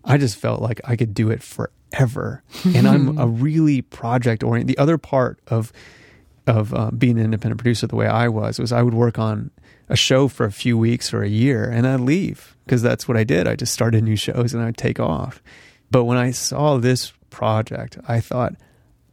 i 0.05 0.17
just 0.17 0.37
felt 0.37 0.63
like 0.63 0.81
i 0.85 0.97
could 0.97 1.13
do 1.13 1.31
it 1.31 1.43
forever. 1.43 2.43
And 2.65 2.89
i'm 2.89 3.19
a 3.19 3.27
really 3.27 3.83
project 3.83 4.43
oriented 4.43 4.75
the 4.75 4.81
other 4.81 4.99
part 4.99 5.39
of 5.49 5.73
of 6.47 6.73
uh, 6.73 6.91
being 6.93 7.19
an 7.19 7.25
independent 7.25 7.59
producer 7.59 7.87
the 7.87 7.97
way 7.97 8.07
i 8.07 8.29
was 8.29 8.59
was 8.59 8.73
i 8.73 8.83
would 8.83 8.95
work 8.95 9.19
on 9.19 9.51
a 9.89 9.97
show 9.97 10.29
for 10.29 10.45
a 10.45 10.53
few 10.53 10.77
weeks 10.77 11.13
or 11.15 11.23
a 11.23 11.29
year 11.29 11.65
and 11.69 11.87
I'd 11.87 12.01
leave 12.01 12.57
because 12.65 12.83
that's 12.83 13.07
what 13.07 13.17
I 13.17 13.25
did. 13.25 13.47
I 13.47 13.55
just 13.55 13.73
started 13.73 14.03
new 14.03 14.17
shows 14.17 14.53
and 14.53 14.63
I'd 14.63 14.77
take 14.77 14.99
off. 14.99 15.43
But 15.91 16.05
when 16.05 16.19
I 16.19 16.33
saw 16.33 16.79
this 16.79 17.13
project, 17.31 17.99
I 18.09 18.21
thought 18.21 18.55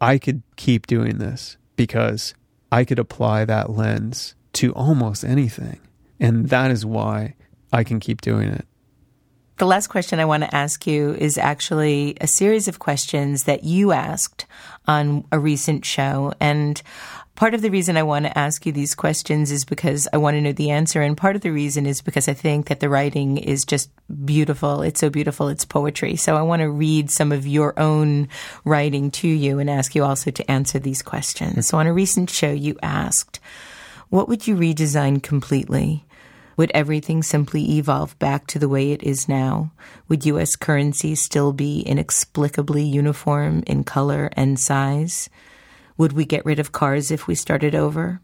I 0.01 0.17
could 0.17 0.41
keep 0.55 0.87
doing 0.87 1.19
this 1.19 1.57
because 1.75 2.33
I 2.71 2.83
could 2.85 2.99
apply 2.99 3.45
that 3.45 3.69
lens 3.69 4.35
to 4.53 4.73
almost 4.73 5.23
anything. 5.23 5.79
And 6.19 6.49
that 6.49 6.71
is 6.71 6.85
why 6.85 7.35
I 7.71 7.83
can 7.83 7.99
keep 7.99 8.21
doing 8.21 8.49
it. 8.49 8.65
The 9.57 9.65
last 9.65 9.87
question 9.87 10.19
I 10.19 10.25
want 10.25 10.43
to 10.43 10.55
ask 10.55 10.87
you 10.87 11.13
is 11.13 11.37
actually 11.37 12.17
a 12.19 12.27
series 12.27 12.67
of 12.67 12.79
questions 12.79 13.43
that 13.43 13.63
you 13.63 13.91
asked 13.91 14.45
on 14.87 15.25
a 15.31 15.39
recent 15.39 15.85
show. 15.85 16.33
And 16.39 16.81
Part 17.35 17.55
of 17.55 17.63
the 17.63 17.71
reason 17.71 17.97
I 17.97 18.03
want 18.03 18.25
to 18.25 18.37
ask 18.37 18.63
you 18.63 18.71
these 18.71 18.93
questions 18.93 19.51
is 19.51 19.65
because 19.65 20.07
I 20.13 20.17
want 20.17 20.35
to 20.35 20.41
know 20.41 20.51
the 20.51 20.69
answer. 20.69 21.01
And 21.01 21.17
part 21.17 21.35
of 21.35 21.41
the 21.41 21.51
reason 21.51 21.87
is 21.87 21.99
because 21.99 22.27
I 22.27 22.33
think 22.33 22.67
that 22.67 22.79
the 22.79 22.89
writing 22.89 23.37
is 23.37 23.65
just 23.65 23.89
beautiful. 24.23 24.83
It's 24.83 24.99
so 24.99 25.09
beautiful. 25.09 25.47
It's 25.47 25.65
poetry. 25.65 26.15
So 26.15 26.35
I 26.35 26.43
want 26.43 26.61
to 26.61 26.69
read 26.69 27.09
some 27.09 27.31
of 27.31 27.47
your 27.47 27.77
own 27.79 28.27
writing 28.65 29.09
to 29.11 29.27
you 29.27 29.57
and 29.57 29.67
ask 29.67 29.95
you 29.95 30.03
also 30.03 30.29
to 30.29 30.51
answer 30.51 30.77
these 30.77 31.01
questions. 31.01 31.67
So 31.67 31.79
on 31.79 31.87
a 31.87 31.93
recent 31.93 32.29
show, 32.29 32.51
you 32.51 32.77
asked, 32.83 33.39
what 34.09 34.29
would 34.29 34.45
you 34.45 34.55
redesign 34.55 35.23
completely? 35.23 36.05
Would 36.55 36.71
everything 36.73 37.23
simply 37.23 37.77
evolve 37.77 38.17
back 38.19 38.47
to 38.47 38.59
the 38.59 38.69
way 38.69 38.91
it 38.91 39.03
is 39.03 39.27
now? 39.27 39.71
Would 40.07 40.25
U.S. 40.25 40.55
currency 40.55 41.15
still 41.15 41.53
be 41.53 41.81
inexplicably 41.81 42.83
uniform 42.83 43.63
in 43.65 43.83
color 43.83 44.29
and 44.33 44.59
size? 44.59 45.29
Would 45.97 46.13
we 46.13 46.25
get 46.25 46.45
rid 46.45 46.59
of 46.59 46.71
cars 46.71 47.11
if 47.11 47.27
we 47.27 47.35
started 47.35 47.75
over? 47.75 48.21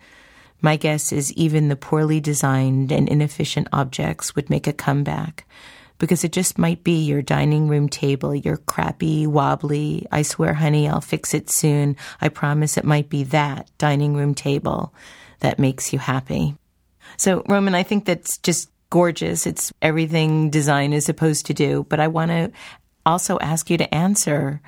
My 0.61 0.75
guess 0.75 1.11
is 1.11 1.31
even 1.33 1.69
the 1.69 1.75
poorly 1.75 2.19
designed 2.19 2.91
and 2.91 3.07
inefficient 3.07 3.67
objects 3.71 4.35
would 4.35 4.49
make 4.49 4.67
a 4.67 4.73
comeback 4.73 5.45
because 5.99 6.23
it 6.23 6.31
just 6.31 6.57
might 6.57 6.83
be 6.83 7.03
your 7.03 7.21
dining 7.21 7.67
room 7.67 7.89
table, 7.89 8.33
your 8.33 8.57
crappy, 8.57 9.27
wobbly, 9.27 10.07
I 10.11 10.21
swear, 10.23 10.53
honey, 10.53 10.87
I'll 10.87 11.01
fix 11.01 11.33
it 11.33 11.49
soon. 11.49 11.97
I 12.21 12.29
promise 12.29 12.77
it 12.77 12.85
might 12.85 13.09
be 13.09 13.23
that 13.25 13.69
dining 13.77 14.15
room 14.15 14.33
table 14.33 14.93
that 15.41 15.59
makes 15.59 15.93
you 15.93 15.99
happy. 15.99 16.55
So, 17.19 17.43
Roman, 17.49 17.75
I 17.75 17.83
think 17.83 18.05
that's 18.05 18.37
just 18.37 18.69
gorgeous. 18.89 19.45
It's 19.45 19.73
everything 19.81 20.49
design 20.49 20.93
is 20.93 21.03
supposed 21.05 21.45
to 21.47 21.53
do. 21.53 21.85
But 21.89 21.99
I 21.99 22.07
want 22.07 22.31
to 22.31 22.51
also 23.05 23.37
ask 23.39 23.69
you 23.69 23.77
to 23.77 23.93
answer 23.93 24.61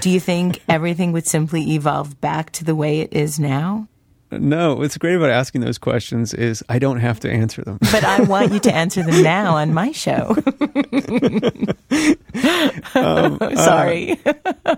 do 0.00 0.08
you 0.10 0.18
think 0.18 0.62
everything 0.68 1.12
would 1.12 1.26
simply 1.26 1.74
evolve 1.74 2.20
back 2.22 2.50
to 2.52 2.64
the 2.64 2.74
way 2.74 3.00
it 3.00 3.12
is 3.12 3.38
now? 3.38 3.86
No, 4.30 4.74
what's 4.76 4.98
great 4.98 5.14
about 5.14 5.30
asking 5.30 5.60
those 5.60 5.78
questions 5.78 6.34
is 6.34 6.64
I 6.68 6.78
don't 6.78 7.00
have 7.00 7.20
to 7.20 7.30
answer 7.30 7.62
them. 7.62 7.78
But 7.80 8.04
I 8.04 8.22
want 8.22 8.52
you 8.52 8.60
to 8.60 8.74
answer 8.74 9.02
them 9.02 9.22
now 9.22 9.56
on 9.56 9.72
my 9.72 9.92
show. 9.92 10.36
um, 12.94 13.38
Sorry. 13.56 14.18
Uh, 14.24 14.76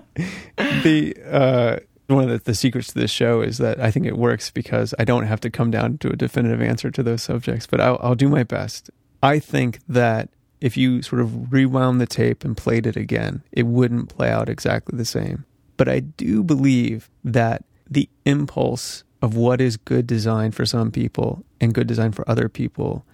the 0.83 1.17
uh, 1.29 1.77
one 2.13 2.25
of 2.25 2.31
the, 2.31 2.39
the, 2.39 2.55
secrets 2.55 2.89
to 2.89 2.95
this 2.95 3.11
show 3.11 3.41
is 3.41 3.59
that 3.59 3.81
I 3.81 3.91
think 3.91 4.07
it 4.07 4.17
works 4.17 4.51
because 4.51 4.95
I 4.99 5.05
don't 5.05 5.27
have 5.27 5.41
to 5.41 5.51
come 5.51 5.71
down 5.71 5.99
to 5.99 6.11
a 6.11 6.17
definitive 6.17 6.63
answer 6.63 6.91
to 6.91 7.03
those 7.03 7.23
subjects, 7.23 7.67
but 7.67 7.81
I'll, 7.81 7.99
I'll 8.03 8.15
do 8.15 8.29
my 8.29 8.43
best. 8.43 8.91
I 9.23 9.39
think 9.39 9.81
that 9.89 10.31
if 10.61 10.77
you 10.77 11.03
sort 11.03 11.23
of 11.23 11.53
rewound 11.53 12.01
the 12.01 12.07
tape 12.07 12.45
and 12.45 12.57
played 12.57 12.87
it 12.87 12.97
again, 12.97 13.43
it 13.53 13.65
wouldn't 13.65 14.09
play 14.09 14.31
out 14.31 14.49
exactly 14.49 14.97
the 14.97 15.05
same. 15.05 15.45
But 15.77 15.89
I 15.89 16.01
do 16.01 16.43
believe 16.43 17.09
that 17.25 17.65
the 17.89 18.09
impulse 18.25 19.05
of 19.23 19.35
what 19.35 19.61
is 19.61 19.77
good 19.77 20.07
design 20.07 20.53
for 20.53 20.67
some 20.67 20.91
people 20.91 21.45
and 21.61 21.75
good 21.75 21.87
design 21.87 22.13
for 22.13 22.29
other 22.29 22.49
people 22.49 23.05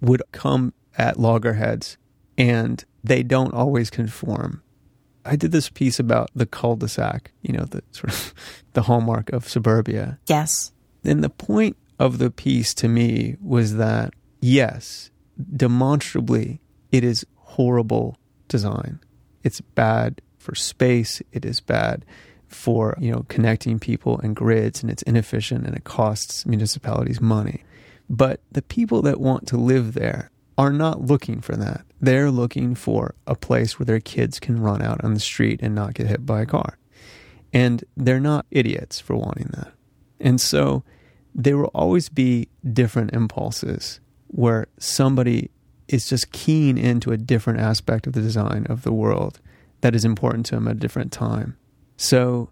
would 0.00 0.22
come 0.32 0.72
at 0.96 1.18
loggerheads 1.18 1.96
and 2.36 2.84
they 3.02 3.22
don't 3.22 3.54
always 3.54 3.90
conform. 3.90 4.62
I 5.28 5.36
did 5.36 5.52
this 5.52 5.68
piece 5.68 5.98
about 5.98 6.30
the 6.34 6.46
cul-de-sac, 6.46 7.32
you 7.42 7.52
know, 7.52 7.64
the 7.64 7.82
sort 7.92 8.12
of 8.12 8.34
the 8.72 8.82
hallmark 8.82 9.30
of 9.32 9.48
suburbia. 9.48 10.18
Yes. 10.26 10.72
And 11.04 11.22
the 11.22 11.30
point 11.30 11.76
of 11.98 12.18
the 12.18 12.30
piece 12.30 12.74
to 12.74 12.88
me 12.88 13.36
was 13.40 13.76
that 13.76 14.14
yes, 14.40 15.10
demonstrably 15.54 16.60
it 16.90 17.04
is 17.04 17.26
horrible 17.36 18.16
design. 18.48 19.00
It's 19.42 19.60
bad 19.60 20.20
for 20.38 20.54
space, 20.54 21.20
it 21.32 21.44
is 21.44 21.60
bad 21.60 22.04
for, 22.46 22.96
you 22.98 23.12
know, 23.12 23.26
connecting 23.28 23.78
people 23.78 24.18
and 24.20 24.34
grids 24.34 24.82
and 24.82 24.90
it's 24.90 25.02
inefficient 25.02 25.66
and 25.66 25.76
it 25.76 25.84
costs 25.84 26.46
municipalities 26.46 27.20
money. 27.20 27.64
But 28.08 28.40
the 28.50 28.62
people 28.62 29.02
that 29.02 29.20
want 29.20 29.46
to 29.48 29.58
live 29.58 29.92
there 29.92 30.30
are 30.58 30.72
not 30.72 31.02
looking 31.02 31.40
for 31.40 31.56
that. 31.56 31.82
They're 32.00 32.32
looking 32.32 32.74
for 32.74 33.14
a 33.26 33.36
place 33.36 33.78
where 33.78 33.86
their 33.86 34.00
kids 34.00 34.40
can 34.40 34.60
run 34.60 34.82
out 34.82 35.02
on 35.04 35.14
the 35.14 35.20
street 35.20 35.60
and 35.62 35.74
not 35.74 35.94
get 35.94 36.08
hit 36.08 36.26
by 36.26 36.42
a 36.42 36.46
car. 36.46 36.76
And 37.52 37.84
they're 37.96 38.20
not 38.20 38.44
idiots 38.50 39.00
for 39.00 39.16
wanting 39.16 39.50
that. 39.52 39.72
And 40.20 40.40
so 40.40 40.82
there 41.34 41.56
will 41.56 41.70
always 41.74 42.08
be 42.08 42.48
different 42.72 43.14
impulses 43.14 44.00
where 44.26 44.66
somebody 44.78 45.50
is 45.86 46.08
just 46.08 46.32
keen 46.32 46.76
into 46.76 47.12
a 47.12 47.16
different 47.16 47.60
aspect 47.60 48.06
of 48.06 48.12
the 48.12 48.20
design 48.20 48.66
of 48.68 48.82
the 48.82 48.92
world 48.92 49.40
that 49.80 49.94
is 49.94 50.04
important 50.04 50.44
to 50.46 50.56
them 50.56 50.66
at 50.66 50.76
a 50.76 50.80
different 50.80 51.12
time. 51.12 51.56
So 51.96 52.50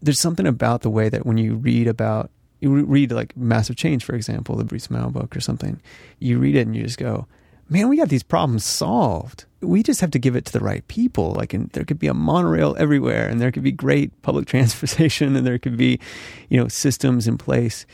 there's 0.00 0.20
something 0.20 0.46
about 0.46 0.82
the 0.82 0.90
way 0.90 1.08
that 1.08 1.26
when 1.26 1.38
you 1.38 1.56
read 1.56 1.88
about 1.88 2.30
you 2.60 2.70
read 2.70 3.12
like 3.12 3.36
massive 3.36 3.76
change, 3.76 4.04
for 4.04 4.14
example, 4.14 4.56
the 4.56 4.64
Bruce 4.64 4.90
Mau 4.90 5.08
book 5.10 5.36
or 5.36 5.40
something, 5.40 5.80
you 6.18 6.38
read 6.38 6.56
it 6.56 6.66
and 6.66 6.74
you 6.74 6.82
just 6.82 6.98
go, 6.98 7.28
man, 7.68 7.88
we 7.88 7.96
got 7.96 8.08
these 8.08 8.22
problems 8.22 8.64
solved. 8.64 9.44
We 9.60 9.82
just 9.82 10.00
have 10.00 10.10
to 10.12 10.18
give 10.18 10.36
it 10.36 10.44
to 10.46 10.52
the 10.52 10.60
right 10.60 10.86
people. 10.88 11.32
Like, 11.32 11.52
and 11.52 11.70
there 11.70 11.84
could 11.84 11.98
be 11.98 12.06
a 12.06 12.14
monorail 12.14 12.76
everywhere, 12.78 13.28
and 13.28 13.40
there 13.40 13.52
could 13.52 13.62
be 13.62 13.72
great 13.72 14.22
public 14.22 14.46
transportation, 14.48 15.36
and 15.36 15.46
there 15.46 15.58
could 15.58 15.76
be, 15.76 15.98
you 16.48 16.58
know, 16.58 16.68
systems 16.68 17.26
in 17.26 17.38
place. 17.38 17.86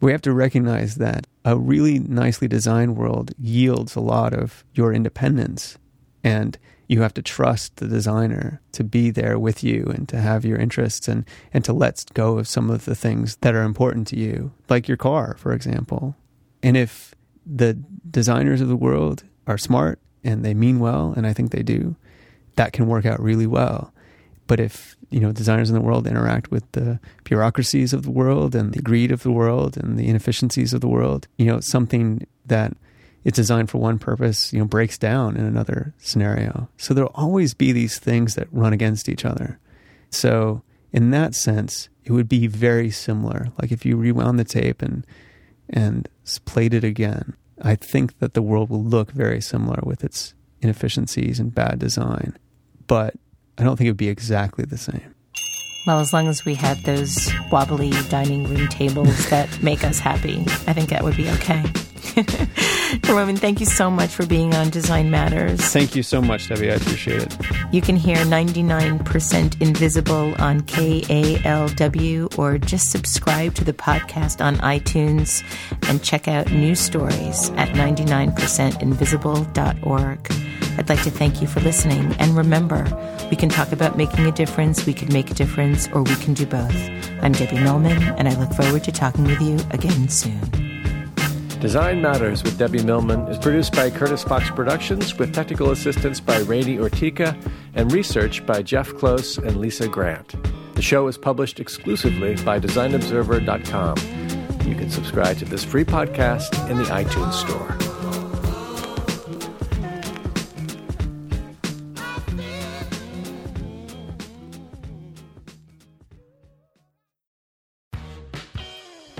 We 0.00 0.12
have 0.12 0.22
to 0.22 0.32
recognize 0.32 0.96
that 0.96 1.26
a 1.44 1.56
really 1.58 1.98
nicely 1.98 2.48
designed 2.48 2.96
world 2.96 3.32
yields 3.38 3.96
a 3.96 4.00
lot 4.00 4.32
of 4.32 4.64
your 4.74 4.92
independence, 4.92 5.76
and 6.24 6.58
you 6.88 7.02
have 7.02 7.14
to 7.14 7.22
trust 7.22 7.76
the 7.76 7.86
designer 7.86 8.60
to 8.72 8.82
be 8.82 9.10
there 9.10 9.38
with 9.38 9.62
you 9.62 9.92
and 9.94 10.08
to 10.08 10.20
have 10.20 10.44
your 10.44 10.58
interests 10.58 11.06
and, 11.06 11.24
and 11.52 11.64
to 11.64 11.72
let 11.72 12.04
go 12.14 12.36
of 12.38 12.48
some 12.48 12.68
of 12.68 12.84
the 12.84 12.96
things 12.96 13.36
that 13.42 13.54
are 13.54 13.62
important 13.62 14.08
to 14.08 14.18
you, 14.18 14.52
like 14.68 14.88
your 14.88 14.96
car, 14.96 15.36
for 15.38 15.52
example. 15.52 16.16
And 16.64 16.76
if 16.76 17.14
the 17.46 17.74
designers 18.10 18.60
of 18.60 18.68
the 18.68 18.76
world 18.76 19.24
are 19.46 19.58
smart 19.58 19.98
and 20.22 20.44
they 20.44 20.54
mean 20.54 20.80
well, 20.80 21.14
and 21.16 21.26
I 21.26 21.32
think 21.32 21.50
they 21.50 21.62
do, 21.62 21.96
that 22.56 22.72
can 22.72 22.86
work 22.86 23.06
out 23.06 23.20
really 23.20 23.46
well. 23.46 23.92
But 24.46 24.60
if 24.60 24.96
you 25.10 25.20
know 25.20 25.32
designers 25.32 25.70
in 25.70 25.74
the 25.74 25.80
world 25.80 26.06
interact 26.06 26.50
with 26.50 26.70
the 26.72 26.98
bureaucracies 27.24 27.92
of 27.92 28.02
the 28.02 28.10
world 28.10 28.54
and 28.54 28.72
the 28.72 28.82
greed 28.82 29.12
of 29.12 29.22
the 29.22 29.30
world 29.30 29.76
and 29.76 29.98
the 29.98 30.08
inefficiencies 30.08 30.72
of 30.72 30.80
the 30.80 30.88
world, 30.88 31.28
you 31.36 31.46
know 31.46 31.60
something 31.60 32.26
that 32.46 32.76
it's 33.24 33.36
designed 33.36 33.70
for 33.70 33.78
one 33.78 33.98
purpose, 33.98 34.52
you 34.52 34.58
know, 34.58 34.64
breaks 34.64 34.96
down 34.98 35.36
in 35.36 35.44
another 35.44 35.94
scenario. 35.98 36.68
So 36.78 36.94
there'll 36.94 37.12
always 37.14 37.54
be 37.54 37.70
these 37.70 37.98
things 37.98 38.34
that 38.34 38.48
run 38.50 38.72
against 38.72 39.08
each 39.08 39.24
other. 39.24 39.58
So 40.10 40.62
in 40.92 41.10
that 41.10 41.34
sense, 41.34 41.88
it 42.04 42.12
would 42.12 42.28
be 42.28 42.46
very 42.46 42.90
similar. 42.90 43.48
Like 43.60 43.72
if 43.72 43.84
you 43.84 43.96
rewound 43.96 44.38
the 44.38 44.44
tape 44.44 44.82
and 44.82 45.06
and 45.72 46.08
played 46.44 46.74
it 46.74 46.84
again, 46.84 47.34
I 47.62 47.76
think 47.76 48.18
that 48.18 48.34
the 48.34 48.42
world 48.42 48.70
will 48.70 48.82
look 48.82 49.12
very 49.12 49.40
similar 49.40 49.80
with 49.82 50.04
its 50.04 50.34
inefficiencies 50.60 51.38
and 51.40 51.54
bad 51.54 51.78
design. 51.78 52.36
But 52.86 53.14
I 53.58 53.64
don't 53.64 53.76
think 53.76 53.86
it 53.86 53.90
would 53.90 53.96
be 53.96 54.08
exactly 54.08 54.64
the 54.64 54.78
same. 54.78 55.14
Well, 55.86 56.00
as 56.00 56.12
long 56.12 56.28
as 56.28 56.44
we 56.44 56.54
had 56.54 56.78
those 56.84 57.30
wobbly 57.50 57.90
dining 58.08 58.44
room 58.44 58.68
tables 58.68 59.30
that 59.30 59.62
make 59.62 59.82
us 59.82 59.98
happy, 59.98 60.40
I 60.66 60.72
think 60.72 60.90
that 60.90 61.02
would 61.02 61.16
be 61.16 61.30
okay. 61.30 61.64
Roman, 63.08 63.36
thank 63.36 63.60
you 63.60 63.66
so 63.66 63.90
much 63.90 64.10
for 64.10 64.26
being 64.26 64.54
on 64.54 64.70
Design 64.70 65.10
Matters. 65.10 65.60
Thank 65.60 65.94
you 65.94 66.02
so 66.02 66.20
much, 66.20 66.48
Debbie. 66.48 66.70
I 66.70 66.74
appreciate 66.74 67.22
it. 67.22 67.36
You 67.72 67.80
can 67.80 67.96
hear 67.96 68.16
99% 68.16 69.60
Invisible 69.60 70.34
on 70.38 70.60
KALW 70.62 72.38
or 72.38 72.58
just 72.58 72.90
subscribe 72.90 73.54
to 73.54 73.64
the 73.64 73.72
podcast 73.72 74.44
on 74.44 74.56
iTunes 74.56 75.42
and 75.88 76.02
check 76.02 76.26
out 76.28 76.50
news 76.50 76.80
stories 76.80 77.50
at 77.50 77.68
99percentinvisible.org. 77.70 80.32
I'd 80.78 80.88
like 80.88 81.02
to 81.02 81.10
thank 81.10 81.42
you 81.42 81.46
for 81.46 81.60
listening. 81.60 82.14
And 82.18 82.36
remember, 82.36 82.84
we 83.30 83.36
can 83.36 83.48
talk 83.48 83.72
about 83.72 83.96
making 83.96 84.26
a 84.26 84.32
difference, 84.32 84.86
we 84.86 84.94
can 84.94 85.12
make 85.12 85.30
a 85.30 85.34
difference, 85.34 85.88
or 85.88 86.02
we 86.02 86.14
can 86.16 86.34
do 86.34 86.46
both. 86.46 86.74
I'm 87.22 87.32
Debbie 87.32 87.60
Millman, 87.60 88.02
and 88.02 88.28
I 88.28 88.38
look 88.38 88.52
forward 88.54 88.84
to 88.84 88.92
talking 88.92 89.24
with 89.24 89.40
you 89.40 89.58
again 89.70 90.08
soon. 90.08 90.69
Design 91.60 92.00
Matters 92.00 92.42
with 92.42 92.56
Debbie 92.56 92.82
Millman 92.82 93.28
is 93.28 93.36
produced 93.36 93.74
by 93.74 93.90
Curtis 93.90 94.24
Fox 94.24 94.50
Productions 94.50 95.18
with 95.18 95.34
technical 95.34 95.72
assistance 95.72 96.18
by 96.18 96.38
Rainey 96.38 96.78
Ortica 96.78 97.36
and 97.74 97.92
research 97.92 98.46
by 98.46 98.62
Jeff 98.62 98.94
Close 98.94 99.36
and 99.36 99.58
Lisa 99.58 99.86
Grant. 99.86 100.34
The 100.74 100.80
show 100.80 101.06
is 101.06 101.18
published 101.18 101.60
exclusively 101.60 102.36
by 102.44 102.58
DesignObserver.com. 102.60 103.96
You 104.66 104.74
can 104.74 104.88
subscribe 104.88 105.36
to 105.36 105.44
this 105.44 105.62
free 105.62 105.84
podcast 105.84 106.70
in 106.70 106.78
the 106.78 106.84
iTunes 106.84 107.34
Store. 107.34 107.89